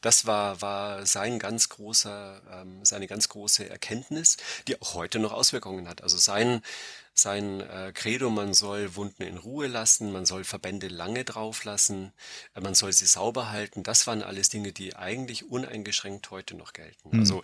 Das 0.07 0.25
war, 0.25 0.61
war 0.61 1.05
sein 1.05 1.37
ganz 1.37 1.67
großer, 1.67 2.41
ähm, 2.49 2.85
seine 2.85 3.07
ganz 3.07 3.27
große 3.27 3.69
Erkenntnis, 3.69 4.37
die 4.69 4.81
auch 4.81 4.93
heute 4.93 5.19
noch 5.19 5.33
Auswirkungen 5.33 5.89
hat. 5.89 6.01
Also 6.01 6.17
sein, 6.17 6.61
sein 7.13 7.59
äh, 7.59 7.91
Credo, 7.93 8.29
man 8.29 8.53
soll 8.53 8.95
Wunden 8.95 9.23
in 9.23 9.35
Ruhe 9.35 9.67
lassen, 9.67 10.13
man 10.13 10.25
soll 10.25 10.45
Verbände 10.45 10.87
lange 10.87 11.25
drauf 11.25 11.65
lassen, 11.65 12.13
äh, 12.55 12.61
man 12.61 12.73
soll 12.73 12.93
sie 12.93 13.05
sauber 13.05 13.51
halten. 13.51 13.83
Das 13.83 14.07
waren 14.07 14.23
alles 14.23 14.47
Dinge, 14.47 14.71
die 14.71 14.95
eigentlich 14.95 15.49
uneingeschränkt 15.49 16.31
heute 16.31 16.55
noch 16.55 16.71
gelten. 16.71 17.11
Hm. 17.11 17.19
Also 17.19 17.41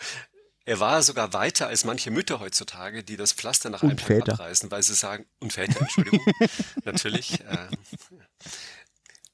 er 0.63 0.79
war 0.79 1.03
sogar 1.03 1.33
weiter 1.33 1.67
als 1.67 1.83
manche 1.83 2.11
Mütter 2.11 2.39
heutzutage, 2.39 3.03
die 3.03 3.17
das 3.17 3.33
Pflaster 3.33 3.71
nach 3.71 3.83
einem 3.83 3.97
Tag 3.97 4.29
abreißen, 4.29 4.71
weil 4.71 4.83
sie 4.83 4.93
sagen, 4.93 5.25
und 5.39 5.51
Väter, 5.51 5.81
Entschuldigung, 5.81 6.21
natürlich, 6.85 7.41
äh, 7.41 7.67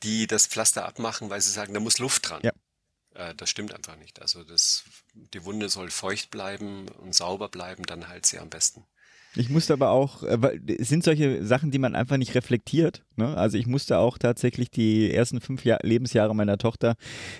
die 0.01 0.25
das 0.25 0.47
Pflaster 0.47 0.85
abmachen, 0.85 1.29
weil 1.29 1.41
sie 1.41 1.51
sagen, 1.51 1.75
da 1.75 1.79
muss 1.79 1.99
Luft 1.99 2.27
dran. 2.27 2.41
Ja. 2.41 2.53
Äh, 3.13 3.33
das 3.35 3.49
stimmt 3.49 3.73
einfach 3.73 3.97
nicht. 3.97 4.21
Also 4.21 4.43
das, 4.43 4.83
die 5.33 5.43
Wunde 5.45 5.69
soll 5.69 5.89
feucht 5.89 6.31
bleiben 6.31 6.87
und 7.01 7.13
sauber 7.15 7.49
bleiben, 7.49 7.83
dann 7.83 8.07
heilt 8.07 8.25
sie 8.25 8.39
am 8.39 8.49
besten. 8.49 8.83
Ich 9.35 9.49
musste 9.49 9.73
aber 9.73 9.91
auch, 9.91 10.23
äh, 10.23 10.41
weil 10.41 10.61
es 10.79 10.89
sind 10.89 11.03
solche 11.03 11.45
Sachen, 11.45 11.69
die 11.69 11.77
man 11.77 11.95
einfach 11.95 12.17
nicht 12.17 12.33
reflektiert. 12.33 13.03
Ne? 13.15 13.37
Also 13.37 13.57
ich 13.59 13.67
musste 13.67 13.99
auch 13.99 14.17
tatsächlich 14.17 14.71
die 14.71 15.13
ersten 15.13 15.39
fünf 15.39 15.65
Jahr 15.65 15.79
Lebensjahre 15.83 16.35
meiner 16.35 16.57
Tochter 16.57 16.95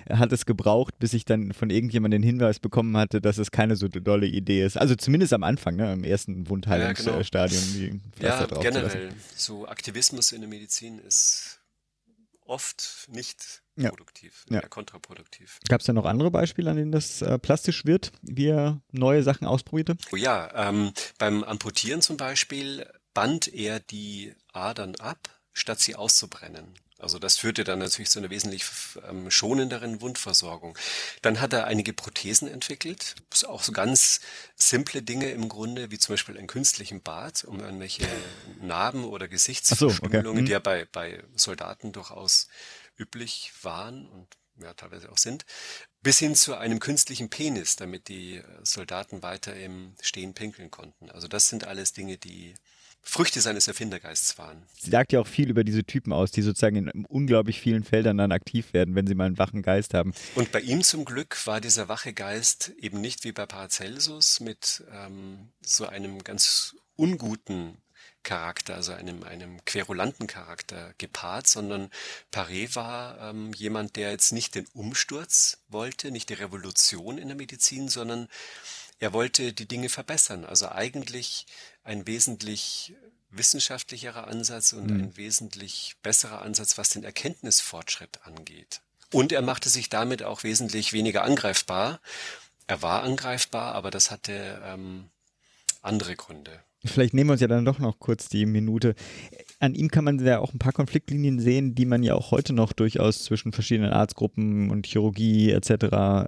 äh, 0.06 0.16
hat 0.16 0.30
es 0.32 0.46
gebraucht, 0.46 0.98
bis 1.00 1.14
ich 1.14 1.24
dann 1.24 1.52
von 1.52 1.68
irgendjemandem 1.68 2.22
den 2.22 2.26
Hinweis 2.26 2.60
bekommen 2.60 2.96
hatte, 2.96 3.20
dass 3.20 3.38
es 3.38 3.50
keine 3.50 3.74
so 3.74 3.88
dolle 3.88 4.26
Idee 4.26 4.64
ist. 4.64 4.76
Also 4.76 4.94
zumindest 4.94 5.32
am 5.32 5.42
Anfang, 5.42 5.74
ne? 5.76 5.92
im 5.92 6.04
ersten 6.04 6.48
Wundheilungsstadium, 6.48 8.00
Ja, 8.20 8.38
zu 8.38 8.54
lassen. 8.54 8.60
generell. 8.60 9.12
So 9.34 9.66
Aktivismus 9.66 10.30
in 10.30 10.42
der 10.42 10.48
Medizin 10.50 11.00
ist 11.00 11.59
oft 12.50 13.06
nicht 13.08 13.62
Ja. 13.76 13.88
produktiv, 13.90 14.44
Ja. 14.50 14.60
eher 14.60 14.68
kontraproduktiv. 14.68 15.58
Gab 15.68 15.80
es 15.80 15.86
da 15.86 15.92
noch 15.92 16.04
andere 16.04 16.30
Beispiele, 16.30 16.70
an 16.70 16.76
denen 16.76 16.92
das 16.92 17.22
äh, 17.22 17.38
plastisch 17.38 17.84
wird, 17.86 18.12
wie 18.22 18.48
er 18.48 18.80
neue 18.90 19.22
Sachen 19.22 19.46
ausprobierte? 19.46 19.96
Oh 20.12 20.16
ja, 20.16 20.50
ähm, 20.68 20.92
beim 21.18 21.44
Amputieren 21.44 22.02
zum 22.02 22.16
Beispiel 22.16 22.86
band 23.14 23.48
er 23.48 23.80
die 23.80 24.34
Adern 24.52 24.96
ab, 24.96 25.30
statt 25.52 25.80
sie 25.80 25.94
auszubrennen. 25.96 26.74
Also 27.00 27.18
das 27.18 27.38
führte 27.38 27.64
dann 27.64 27.78
natürlich 27.78 28.10
zu 28.10 28.18
einer 28.18 28.30
wesentlich 28.30 28.64
ähm, 29.08 29.30
schonenderen 29.30 30.00
Wundversorgung. 30.00 30.76
Dann 31.22 31.40
hat 31.40 31.52
er 31.52 31.66
einige 31.66 31.92
Prothesen 31.92 32.48
entwickelt, 32.48 33.16
auch 33.46 33.62
so 33.62 33.72
ganz 33.72 34.20
simple 34.56 35.02
Dinge 35.02 35.30
im 35.30 35.48
Grunde, 35.48 35.90
wie 35.90 35.98
zum 35.98 36.14
Beispiel 36.14 36.36
einen 36.38 36.46
künstlichen 36.46 37.02
Bart, 37.02 37.44
um 37.44 37.60
irgendwelche 37.60 38.06
Narben 38.60 39.04
oder 39.04 39.26
okay. 39.26 39.32
Gesichtsverstümmelungen, 39.34 40.44
Mhm. 40.44 40.46
die 40.46 40.52
ja 40.52 40.58
bei, 40.58 40.86
bei 40.92 41.22
Soldaten 41.34 41.92
durchaus 41.92 42.48
üblich 42.98 43.52
waren 43.62 44.06
und 44.06 44.28
ja, 44.60 44.74
teilweise 44.74 45.10
auch 45.10 45.18
sind, 45.18 45.46
bis 46.02 46.18
hin 46.18 46.34
zu 46.34 46.54
einem 46.56 46.80
künstlichen 46.80 47.30
Penis, 47.30 47.76
damit 47.76 48.08
die 48.08 48.42
Soldaten 48.62 49.22
weiter 49.22 49.54
im 49.56 49.94
Stehen 50.02 50.34
pinkeln 50.34 50.70
konnten. 50.70 51.10
Also 51.10 51.28
das 51.28 51.48
sind 51.48 51.64
alles 51.64 51.92
Dinge, 51.92 52.18
die 52.18 52.54
Früchte 53.02 53.40
seines 53.40 53.66
Erfindergeists 53.66 54.38
waren. 54.38 54.62
Sie 54.78 54.90
sagt 54.90 55.12
ja 55.12 55.20
auch 55.20 55.26
viel 55.26 55.48
über 55.48 55.64
diese 55.64 55.84
Typen 55.84 56.12
aus, 56.12 56.30
die 56.30 56.42
sozusagen 56.42 56.76
in 56.76 57.04
unglaublich 57.06 57.60
vielen 57.60 57.82
Feldern 57.82 58.18
dann 58.18 58.30
aktiv 58.30 58.72
werden, 58.72 58.94
wenn 58.94 59.06
sie 59.06 59.14
mal 59.14 59.24
einen 59.24 59.38
wachen 59.38 59.62
Geist 59.62 59.94
haben. 59.94 60.12
Und 60.34 60.52
bei 60.52 60.60
ihm 60.60 60.82
zum 60.82 61.04
Glück 61.04 61.46
war 61.46 61.60
dieser 61.60 61.88
wache 61.88 62.12
Geist 62.12 62.72
eben 62.78 63.00
nicht 63.00 63.24
wie 63.24 63.32
bei 63.32 63.46
Paracelsus 63.46 64.40
mit 64.40 64.84
ähm, 64.92 65.48
so 65.64 65.86
einem 65.86 66.22
ganz 66.22 66.76
unguten 66.96 67.78
Charakter, 68.22 68.74
also 68.74 68.92
einem, 68.92 69.22
einem 69.22 69.64
querulanten 69.64 70.26
Charakter 70.26 70.92
gepaart, 70.98 71.46
sondern 71.46 71.90
Paré 72.32 72.74
war 72.74 73.30
ähm, 73.30 73.52
jemand, 73.54 73.96
der 73.96 74.10
jetzt 74.10 74.32
nicht 74.32 74.54
den 74.54 74.66
Umsturz 74.74 75.58
wollte, 75.68 76.10
nicht 76.10 76.28
die 76.28 76.34
Revolution 76.34 77.16
in 77.16 77.28
der 77.28 77.36
Medizin, 77.36 77.88
sondern 77.88 78.28
er 78.98 79.14
wollte 79.14 79.54
die 79.54 79.66
Dinge 79.66 79.88
verbessern. 79.88 80.44
Also 80.44 80.68
eigentlich 80.68 81.46
ein 81.84 82.06
wesentlich 82.06 82.94
wissenschaftlicherer 83.30 84.26
Ansatz 84.26 84.72
und 84.72 84.86
Mhm. 84.90 85.00
ein 85.00 85.16
wesentlich 85.16 85.96
besserer 86.02 86.42
Ansatz, 86.42 86.78
was 86.78 86.90
den 86.90 87.04
Erkenntnisfortschritt 87.04 88.20
angeht. 88.24 88.80
Und 89.12 89.32
er 89.32 89.42
machte 89.42 89.68
sich 89.68 89.88
damit 89.88 90.22
auch 90.22 90.42
wesentlich 90.42 90.92
weniger 90.92 91.24
angreifbar. 91.24 92.00
Er 92.66 92.82
war 92.82 93.02
angreifbar, 93.02 93.74
aber 93.74 93.90
das 93.90 94.10
hatte 94.10 94.60
ähm, 94.64 95.10
andere 95.82 96.16
Gründe. 96.16 96.62
Vielleicht 96.84 97.14
nehmen 97.14 97.28
wir 97.28 97.32
uns 97.32 97.40
ja 97.40 97.48
dann 97.48 97.64
doch 97.64 97.78
noch 97.78 97.98
kurz 97.98 98.28
die 98.28 98.46
Minute. 98.46 98.94
An 99.60 99.74
ihm 99.74 99.90
kann 99.90 100.04
man 100.04 100.18
ja 100.18 100.38
auch 100.38 100.54
ein 100.54 100.58
paar 100.58 100.72
Konfliktlinien 100.72 101.38
sehen, 101.38 101.74
die 101.74 101.84
man 101.84 102.02
ja 102.02 102.14
auch 102.14 102.30
heute 102.30 102.54
noch 102.54 102.72
durchaus 102.72 103.24
zwischen 103.24 103.52
verschiedenen 103.52 103.92
Arztgruppen 103.92 104.70
und 104.70 104.86
Chirurgie 104.86 105.50
etc. 105.50 105.70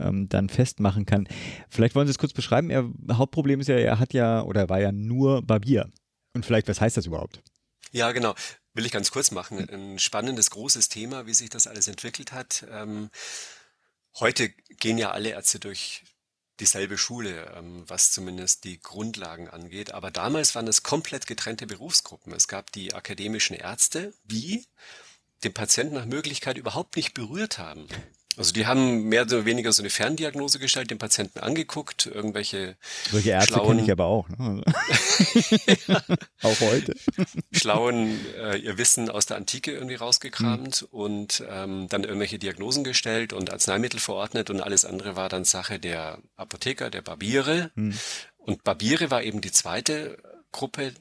Ähm, 0.02 0.28
dann 0.28 0.50
festmachen 0.50 1.06
kann. 1.06 1.26
Vielleicht 1.70 1.94
wollen 1.94 2.06
Sie 2.06 2.10
es 2.10 2.18
kurz 2.18 2.34
beschreiben. 2.34 2.68
Er, 2.68 2.90
Hauptproblem 3.10 3.60
ist 3.60 3.68
ja, 3.68 3.76
er 3.76 3.98
hat 3.98 4.12
ja 4.12 4.42
oder 4.42 4.60
er 4.60 4.68
war 4.68 4.80
ja 4.80 4.92
nur 4.92 5.40
Barbier. 5.40 5.90
Und 6.34 6.44
vielleicht, 6.44 6.68
was 6.68 6.82
heißt 6.82 6.98
das 6.98 7.06
überhaupt? 7.06 7.40
Ja, 7.90 8.12
genau. 8.12 8.34
Will 8.74 8.84
ich 8.84 8.92
ganz 8.92 9.10
kurz 9.10 9.30
machen. 9.30 9.66
Ein 9.68 9.98
spannendes, 9.98 10.50
großes 10.50 10.90
Thema, 10.90 11.26
wie 11.26 11.34
sich 11.34 11.48
das 11.48 11.66
alles 11.66 11.88
entwickelt 11.88 12.32
hat. 12.32 12.66
Ähm, 12.70 13.08
heute 14.20 14.50
gehen 14.78 14.98
ja 14.98 15.10
alle 15.10 15.30
Ärzte 15.30 15.58
durch 15.58 16.04
dieselbe 16.62 16.96
Schule, 16.96 17.52
ähm, 17.56 17.84
was 17.88 18.12
zumindest 18.12 18.64
die 18.64 18.80
Grundlagen 18.80 19.48
angeht. 19.48 19.92
Aber 19.92 20.10
damals 20.10 20.54
waren 20.54 20.68
es 20.68 20.82
komplett 20.82 21.26
getrennte 21.26 21.66
Berufsgruppen. 21.66 22.32
Es 22.32 22.48
gab 22.48 22.70
die 22.72 22.94
akademischen 22.94 23.54
Ärzte, 23.56 24.14
die 24.24 24.64
den 25.42 25.52
Patienten 25.52 25.96
nach 25.96 26.06
Möglichkeit 26.06 26.56
überhaupt 26.56 26.96
nicht 26.96 27.14
berührt 27.14 27.58
haben. 27.58 27.88
Also 28.36 28.52
die 28.52 28.66
haben 28.66 29.08
mehr 29.08 29.22
oder 29.22 29.44
weniger 29.44 29.72
so 29.72 29.82
eine 29.82 29.90
Ferndiagnose 29.90 30.58
gestellt, 30.58 30.90
den 30.90 30.98
Patienten 30.98 31.40
angeguckt, 31.40 32.06
irgendwelche 32.06 32.76
Solche 33.10 33.30
Ärzte 33.30 33.54
schlauen, 33.54 33.68
kenne 33.68 33.82
ich 33.82 33.92
aber 33.92 34.06
auch. 34.06 34.28
Ne? 34.28 34.62
auch 36.42 36.60
heute. 36.60 36.94
schlauen 37.52 38.18
äh, 38.36 38.56
ihr 38.56 38.78
Wissen 38.78 39.10
aus 39.10 39.26
der 39.26 39.36
Antike 39.36 39.72
irgendwie 39.72 39.96
rausgekramt 39.96 40.86
und 40.90 41.44
ähm, 41.48 41.88
dann 41.88 42.04
irgendwelche 42.04 42.38
Diagnosen 42.38 42.84
gestellt 42.84 43.32
und 43.32 43.52
Arzneimittel 43.52 44.00
verordnet 44.00 44.48
und 44.48 44.60
alles 44.60 44.84
andere 44.84 45.14
war 45.14 45.28
dann 45.28 45.44
Sache 45.44 45.78
der 45.78 46.18
Apotheker, 46.36 46.90
der 46.90 47.02
Barbiere. 47.02 47.70
Hm. 47.74 47.98
Und 48.38 48.64
Barbiere 48.64 49.10
war 49.10 49.22
eben 49.22 49.40
die 49.40 49.52
zweite 49.52 50.18
Gruppe, 50.52 50.92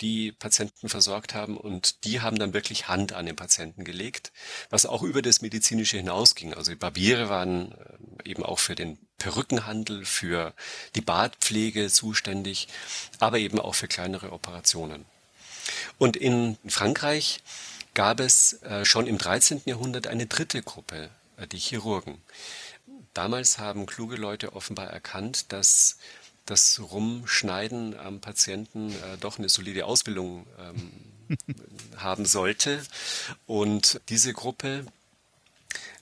die 0.00 0.32
Patienten 0.32 0.88
versorgt 0.88 1.34
haben 1.34 1.56
und 1.56 2.04
die 2.04 2.20
haben 2.20 2.38
dann 2.38 2.52
wirklich 2.52 2.88
Hand 2.88 3.12
an 3.12 3.26
den 3.26 3.36
Patienten 3.36 3.84
gelegt, 3.84 4.32
was 4.70 4.86
auch 4.86 5.02
über 5.02 5.22
das 5.22 5.42
medizinische 5.42 5.96
hinausging. 5.96 6.54
Also 6.54 6.70
die 6.70 6.76
Barbiere 6.76 7.28
waren 7.28 7.72
äh, 8.24 8.30
eben 8.30 8.44
auch 8.44 8.58
für 8.58 8.74
den 8.74 8.98
Perückenhandel, 9.18 10.04
für 10.04 10.54
die 10.94 11.00
Bartpflege 11.00 11.88
zuständig, 11.88 12.68
aber 13.18 13.38
eben 13.38 13.58
auch 13.60 13.74
für 13.74 13.88
kleinere 13.88 14.32
Operationen. 14.32 15.04
Und 15.98 16.16
in 16.16 16.56
Frankreich 16.66 17.40
gab 17.94 18.20
es 18.20 18.62
äh, 18.62 18.84
schon 18.84 19.06
im 19.06 19.18
13. 19.18 19.62
Jahrhundert 19.64 20.06
eine 20.06 20.26
dritte 20.26 20.62
Gruppe, 20.62 21.10
äh, 21.36 21.46
die 21.46 21.58
Chirurgen. 21.58 22.22
Damals 23.14 23.58
haben 23.58 23.86
kluge 23.86 24.16
Leute 24.16 24.52
offenbar 24.52 24.86
erkannt, 24.86 25.52
dass 25.52 25.98
das 26.50 26.80
Rumschneiden 26.80 27.98
am 27.98 28.20
Patienten 28.20 28.90
äh, 28.90 29.18
doch 29.20 29.38
eine 29.38 29.48
solide 29.48 29.84
Ausbildung 29.86 30.46
ähm, 30.58 31.36
haben 31.96 32.24
sollte. 32.24 32.82
Und 33.46 34.00
diese 34.08 34.32
Gruppe 34.32 34.86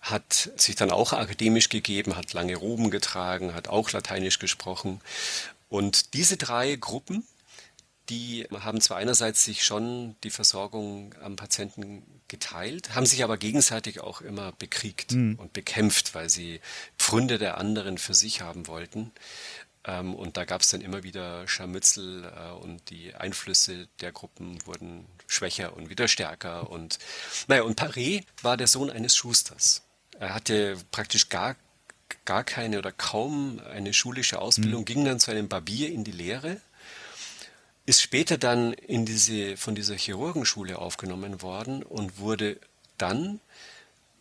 hat 0.01 0.51
sich 0.57 0.77
dann 0.77 0.91
auch 0.91 1.13
akademisch 1.13 1.69
gegeben, 1.69 2.17
hat 2.17 2.33
lange 2.33 2.57
Roben 2.57 2.91
getragen, 2.91 3.55
hat 3.55 3.69
auch 3.69 3.91
Lateinisch 3.91 4.39
gesprochen. 4.39 5.01
Und 5.69 6.15
diese 6.15 6.37
drei 6.37 6.77
Gruppen 6.77 7.25
die 8.09 8.47
haben 8.53 8.81
zwar 8.81 8.99
einerseits 8.99 9.45
sich 9.45 9.65
schon 9.65 10.17
die 10.23 10.31
Versorgung 10.31 11.15
am 11.23 11.37
Patienten 11.37 12.03
geteilt, 12.29 12.95
haben 12.95 13.07
sich 13.07 13.25
aber 13.25 13.37
gegenseitig 13.37 14.01
auch 14.01 14.21
immer 14.21 14.53
bekriegt 14.53 15.13
mhm. 15.13 15.37
und 15.37 15.53
bekämpft, 15.53 16.15
weil 16.15 16.29
sie 16.29 16.61
Pfründe 16.99 17.39
der 17.39 17.59
anderen 17.59 17.99
für 17.99 18.15
sich 18.15 18.41
haben 18.41 18.67
wollten. 18.67 19.13
Ähm, 19.87 20.15
und 20.15 20.37
da 20.37 20.45
gab 20.45 20.63
es 20.63 20.71
dann 20.71 20.81
immer 20.81 21.03
wieder 21.03 21.47
Scharmützel 21.47 22.25
äh, 22.25 22.51
und 22.53 22.91
die 22.91 23.15
Einflüsse 23.15 23.89
der 24.01 24.13
Gruppen 24.13 24.59
wurden 24.67 25.07
schwächer 25.27 25.77
und 25.77 25.89
wieder 25.89 26.09
stärker. 26.09 26.71
Und 26.71 26.99
naja, 27.47 27.63
und 27.63 27.81
Paré 27.81 28.25
war 28.43 28.57
der 28.57 28.67
Sohn 28.67 28.91
eines 28.91 29.17
Schusters. 29.17 29.83
Er 30.19 30.35
hatte 30.35 30.77
praktisch 30.91 31.29
gar, 31.29 31.57
gar 32.25 32.45
keine 32.45 32.79
oder 32.79 32.93
kaum 32.93 33.61
eine 33.61 33.93
schulische 33.93 34.41
Ausbildung, 34.41 34.81
mhm. 34.81 34.87
ging 34.87 35.05
dann 35.05 35.21
zu 35.21 35.31
einem 35.31 35.49
Barbier 35.49 35.93
in 35.93 36.05
die 36.05 36.13
Lehre, 36.13 36.61
ist 37.85 38.03
später 38.03 38.39
dann 38.39 38.73
in 38.73 39.07
diese, 39.07 39.57
von 39.57 39.75
dieser 39.75 39.95
Chirurgenschule 39.95 40.79
aufgenommen 40.79 41.43
worden 41.43 41.83
und 41.83 42.19
wurde 42.19 42.59
dann 42.99 43.41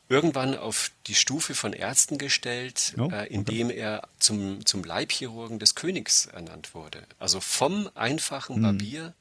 irgendwann 0.08 0.56
auf 0.56 0.91
die 1.08 1.16
Stufe 1.16 1.56
von 1.56 1.74
Ärzten 1.74 2.18
gestellt, 2.18 2.93
oh, 2.97 3.03
okay. 3.03 3.26
äh, 3.26 3.34
indem 3.34 3.70
er 3.70 4.08
zum, 4.20 4.66
zum 4.66 4.84
Leibchirurgen 4.84 5.60
des 5.60 5.76
Königs 5.76 6.28
ernannt 6.28 6.76
wurde. 6.76 7.03
Also 7.20 7.39
vom 7.39 7.89
einfachen 7.95 8.58
hm. 8.58 8.64
Barbier 8.64 9.14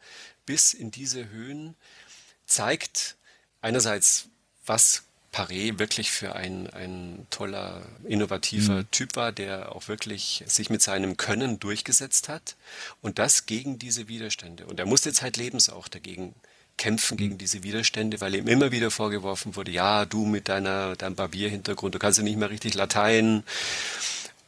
bis 0.47 0.75
in 0.75 0.91
diese 0.91 1.29
Höhen 1.31 1.75
zeigt 2.47 3.17
einerseits, 3.63 4.29
was 4.67 5.05
Paré 5.35 5.81
wirklich 5.81 6.13
für 6.13 6.37
ein, 6.37 6.71
ein 6.71 7.27
toller, 7.31 7.83
innovativer 8.05 8.83
mhm. 8.83 8.91
Typ 8.93 9.17
war, 9.17 9.33
der 9.33 9.75
auch 9.75 9.89
wirklich 9.89 10.45
sich 10.47 10.71
mit 10.71 10.81
seinem 10.81 11.17
Können 11.17 11.59
durchgesetzt 11.59 12.29
hat 12.29 12.55
und 13.03 13.19
das 13.19 13.47
gegen 13.47 13.81
diese 13.81 14.07
Widerstände. 14.07 14.65
Und 14.67 14.79
er 14.79 14.87
musste 14.87 15.09
jetzt 15.09 15.23
halt 15.23 15.37
lebens 15.37 15.71
auch 15.71 15.89
dagegen 15.89 16.37
kämpfen 16.77 17.17
gegen 17.17 17.39
diese 17.39 17.63
Widerstände, 17.63 18.21
weil 18.21 18.35
ihm 18.35 18.49
immer 18.49 18.73
wieder 18.73 18.91
vorgeworfen 18.91 19.57
wurde, 19.57 19.71
ja, 19.71 20.05
du 20.05 20.25
mit 20.27 20.49
deiner, 20.49 20.97
deinem 20.97 21.15
Barbierhintergrund, 21.15 21.95
du 21.95 21.99
kannst 21.99 22.19
ja 22.19 22.25
nicht 22.25 22.39
mehr 22.39 22.51
richtig 22.51 22.75
Latein. 22.75 23.45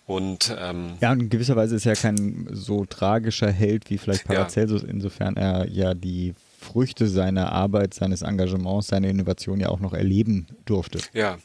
Und, 0.07 0.55
ähm, 0.59 0.93
ja, 1.01 1.13
und 1.13 1.21
in 1.21 1.31
gewisser 1.31 1.57
Weise 1.57 1.77
ist 1.77 1.87
er 1.87 1.97
kein 1.97 2.49
so 2.53 2.85
tragischer 2.85 3.51
Held 3.51 3.91
wie 3.91 3.99
vielleicht 3.99 4.25
Paracelsus, 4.25 4.83
ja. 4.83 4.89
insofern 4.89 5.37
er 5.37 5.69
ja 5.69 5.95
die 5.95 6.35
Früchte 6.61 7.09
seiner 7.09 7.53
Arbeit, 7.53 7.95
seines 7.95 8.23
Engagements, 8.23 8.89
seiner 8.89 9.09
Innovation 9.09 9.61
ja 9.61 9.69
auch 9.69 9.81
noch 9.81 9.93
erleben 9.93 10.47
durfte. 10.65 10.99
Ja, 11.13 11.39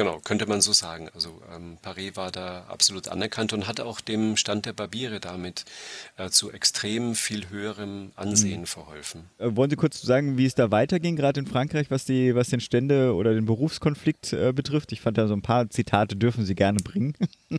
Genau, 0.00 0.18
könnte 0.24 0.46
man 0.46 0.62
so 0.62 0.72
sagen. 0.72 1.10
Also 1.12 1.42
ähm, 1.54 1.76
Paré 1.84 2.16
war 2.16 2.30
da 2.30 2.64
absolut 2.68 3.08
anerkannt 3.08 3.52
und 3.52 3.68
hat 3.68 3.80
auch 3.80 4.00
dem 4.00 4.38
Stand 4.38 4.64
der 4.64 4.72
Barbiere 4.72 5.20
damit 5.20 5.66
äh, 6.16 6.30
zu 6.30 6.50
extrem 6.50 7.14
viel 7.14 7.50
höherem 7.50 8.10
Ansehen 8.16 8.62
mhm. 8.62 8.66
verholfen. 8.66 9.28
Äh, 9.36 9.54
wollen 9.56 9.68
Sie 9.68 9.76
kurz 9.76 10.00
sagen, 10.00 10.38
wie 10.38 10.46
es 10.46 10.54
da 10.54 10.70
weiterging, 10.70 11.16
gerade 11.16 11.40
in 11.40 11.46
Frankreich, 11.46 11.90
was, 11.90 12.06
die, 12.06 12.34
was 12.34 12.48
den 12.48 12.60
Stände- 12.60 13.14
oder 13.14 13.34
den 13.34 13.44
Berufskonflikt 13.44 14.32
äh, 14.32 14.54
betrifft? 14.54 14.90
Ich 14.92 15.02
fand 15.02 15.18
da 15.18 15.28
so 15.28 15.34
ein 15.34 15.42
paar 15.42 15.68
Zitate 15.68 16.16
dürfen 16.16 16.46
Sie 16.46 16.54
gerne 16.54 16.80
bringen. 16.80 17.12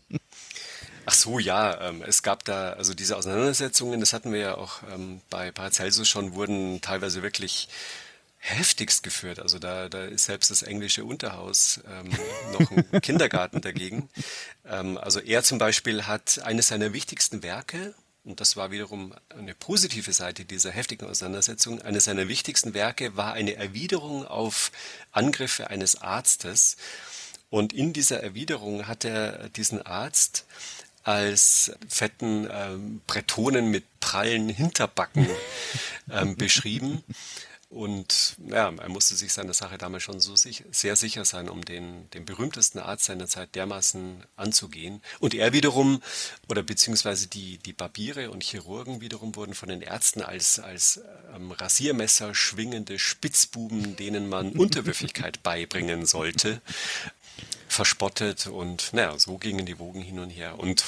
Ach 1.06 1.14
so, 1.14 1.38
ja, 1.38 1.89
ähm, 1.89 2.02
es 2.08 2.24
gab 2.24 2.44
da, 2.46 2.74
also 2.74 2.96
diese 2.96 3.18
Auseinandersetzungen, 3.18 4.00
das 4.00 4.14
hatten 4.14 4.34
wir 4.34 4.39
ja 4.39 4.58
auch 4.58 4.82
ähm, 4.92 5.22
bei 5.30 5.52
Paracelsus 5.52 6.10
schon, 6.10 6.34
wurden 6.34 6.82
teilweise 6.82 7.22
wirklich 7.22 7.70
heftigst 8.42 9.04
geführt. 9.04 9.39
Also 9.39 9.60
da, 9.60 9.88
da 9.88 10.04
ist 10.04 10.26
selbst 10.26 10.50
das 10.50 10.64
englische 10.64 11.06
Unterhaus 11.06 11.80
ähm, 11.88 12.10
noch 12.60 12.72
ein 12.72 13.02
Kindergarten 13.02 13.62
dagegen. 13.62 14.10
Ähm, 14.66 14.98
also 14.98 15.20
er 15.20 15.44
zum 15.44 15.60
Beispiel 15.60 16.08
hat 16.08 16.39
eines 16.44 16.68
seiner 16.68 16.92
wichtigsten 16.92 17.44
Werke, 17.44 17.94
und 18.24 18.42
das 18.42 18.58
war 18.58 18.72
wiederum 18.72 19.14
eine 19.30 19.54
positive 19.54 20.12
Seite 20.12 20.44
dieser 20.44 20.72
heftigen 20.72 21.06
Auseinandersetzung, 21.06 21.82
eines 21.82 22.06
seiner 22.06 22.28
wichtigsten 22.28 22.74
Werke 22.74 23.16
war 23.16 23.34
eine 23.34 23.56
Erwiderung 23.56 24.26
auf 24.26 24.72
Angriffe 25.12 25.70
eines 25.70 26.02
Arztes. 26.02 26.78
Und 27.52 27.74
in 27.74 27.94
dieser 27.94 28.24
Erwiderung 28.24 28.88
hat 28.88 29.06
er 29.06 29.50
diesen 29.50 29.86
Arzt 29.86 30.46
als 31.04 31.74
fetten 31.88 32.48
ähm, 32.52 33.02
Bretonen 33.06 33.70
mit 33.70 33.84
prallen 34.00 34.50
Hinterbacken 34.50 35.28
ähm, 36.10 36.36
beschrieben. 36.36 37.04
Und 37.72 38.36
ja, 38.49 38.69
er 38.69 38.89
musste 38.89 39.15
sich 39.15 39.32
seiner 39.32 39.53
Sache 39.53 39.78
damals 39.78 40.03
schon 40.03 40.19
so 40.19 40.36
sich, 40.36 40.65
sehr 40.72 40.97
sicher 40.97 41.24
sein, 41.24 41.47
um 41.47 41.63
den, 41.63 42.09
den 42.09 42.26
berühmtesten 42.26 42.80
Arzt 42.80 43.05
seiner 43.05 43.28
Zeit 43.28 43.55
dermaßen 43.55 44.26
anzugehen. 44.36 45.01
Und 45.22 45.34
er 45.34 45.53
wiederum, 45.53 46.01
oder 46.49 46.63
beziehungsweise 46.63 47.28
die, 47.28 47.59
die 47.59 47.72
Barbiere 47.72 48.30
und 48.30 48.43
Chirurgen 48.43 48.99
wiederum 48.99 49.38
wurden 49.38 49.53
von 49.53 49.69
den 49.69 49.82
Ärzten 49.82 50.22
als, 50.22 50.59
als 50.59 50.99
ähm, 51.34 51.51
Rasiermesser 51.51 52.36
schwingende 52.36 52.99
Spitzbuben, 52.99 53.95
denen 53.95 54.28
man 54.28 54.51
Unterwürfigkeit 54.51 55.41
beibringen 55.41 56.05
sollte, 56.05 56.61
verspottet. 57.69 58.47
Und 58.47 58.91
naja, 58.91 59.17
so 59.17 59.38
gingen 59.38 59.65
die 59.65 59.80
Wogen 59.80 60.01
hin 60.01 60.19
und 60.19 60.30
her. 60.30 60.59
Und 60.59 60.84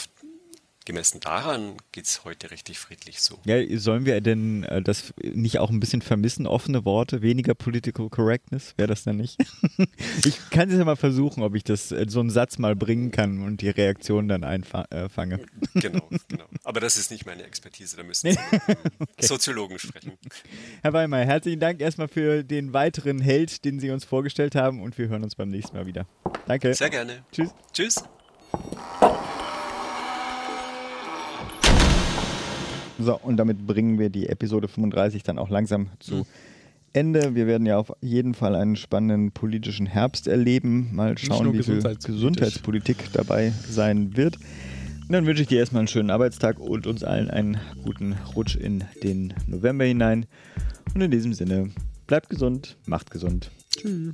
gemessen 0.86 1.20
daran 1.20 1.78
geht 1.92 2.06
es 2.06 2.24
heute 2.26 2.52
richtig 2.52 2.80
friedlich 2.80 3.22
so. 3.22 3.40
Ja, 3.46 3.58
sollen 3.78 4.06
wir 4.06 4.20
denn 4.22 4.64
äh, 4.64 4.82
das 4.82 5.14
nicht 5.22 5.60
auch 5.60 5.70
ein 5.70 5.80
bisschen 5.80 6.02
vermissen, 6.02 6.48
offene 6.48 6.86
Worte, 6.86 7.22
weniger 7.22 7.56
Political 7.56 8.10
Correctness? 8.10 8.74
Wäre 8.78 8.88
das 8.88 9.04
dann 9.04 9.18
nicht? 9.18 9.38
ich 10.24 10.50
kann 10.50 10.70
es 10.70 10.78
ja 10.78 10.86
mal 10.86 10.96
versuchen, 10.96 11.44
ob 11.44 11.56
ich 11.56 11.64
das 11.64 11.92
äh, 11.92 12.06
so 12.08 12.20
einen 12.20 12.30
Satz 12.30 12.58
mal 12.58 12.76
bringen 12.76 13.12
kann 13.12 13.44
und 13.44 13.62
die 13.62 13.70
Reaktion 13.70 14.28
dann 14.28 14.44
einfange. 14.44 15.40
Äh, 15.40 15.80
genau, 15.80 16.08
genau. 16.28 16.46
Aber 16.64 16.80
das 16.80 16.98
ist 16.98 17.12
nicht 17.12 17.26
meine 17.26 17.44
Expertise, 17.44 17.98
da 17.98 18.04
müssen 18.04 18.32
Sie 18.32 18.38
okay. 19.00 19.26
Soziologen 19.26 19.80
sprechen. 19.80 20.14
Herr 20.82 20.94
Weimar, 20.94 21.22
herzlichen 21.22 21.60
Dank 21.60 21.82
erstmal 21.82 22.08
für 22.08 22.44
den 22.44 22.74
weiteren 22.74 23.20
Held, 23.20 23.66
den 23.66 23.80
Sie 23.80 23.92
uns 23.92 24.06
vorgestellt 24.06 24.56
haben 24.56 24.82
und 24.82 24.98
wir 24.98 25.08
hören 25.08 25.24
uns 25.24 25.36
beim 25.36 25.50
nächsten 25.50 25.78
Mal 25.78 25.86
wieder. 25.86 26.08
Danke. 26.48 26.74
Sehr 26.74 26.90
gerne. 26.90 27.24
Tschüss. 27.32 27.50
Tschüss. 27.72 28.04
So, 33.04 33.20
und 33.20 33.38
damit 33.38 33.66
bringen 33.66 34.00
wir 34.00 34.10
die 34.10 34.28
Episode 34.30 34.68
35 34.68 35.24
dann 35.24 35.38
auch 35.38 35.50
langsam 35.50 35.90
zu 36.00 36.16
mhm. 36.16 36.26
Ende. 36.94 37.36
Wir 37.36 37.48
werden 37.48 37.66
ja 37.66 37.78
auf 37.78 37.92
jeden 38.02 38.34
Fall 38.34 38.56
einen 38.56 38.76
spannenden 38.76 39.32
politischen 39.32 39.86
Herbst 39.86 40.28
erleben. 40.28 40.90
Mal 40.94 41.18
schauen, 41.18 41.54
wie 41.54 41.64
viel 41.64 41.82
Gesundheitspolitik 41.82 43.12
dabei 43.14 43.52
sein 43.68 44.16
wird. 44.16 44.38
Und 44.38 45.12
dann 45.12 45.26
wünsche 45.26 45.42
ich 45.42 45.50
dir 45.50 45.60
erstmal 45.60 45.82
einen 45.82 45.88
schönen 45.88 46.12
Arbeitstag 46.12 46.60
und 46.60 46.88
uns 46.88 47.04
allen 47.04 47.30
einen 47.30 47.58
guten 47.84 48.16
Rutsch 48.36 48.56
in 48.56 48.86
den 49.04 49.34
November 49.48 49.86
hinein. 49.86 50.26
Und 50.94 51.02
in 51.02 51.12
diesem 51.12 51.34
Sinne, 51.34 51.72
bleibt 52.08 52.30
gesund, 52.30 52.78
macht 52.86 53.12
gesund. 53.12 53.52
Tschüss. 53.72 54.14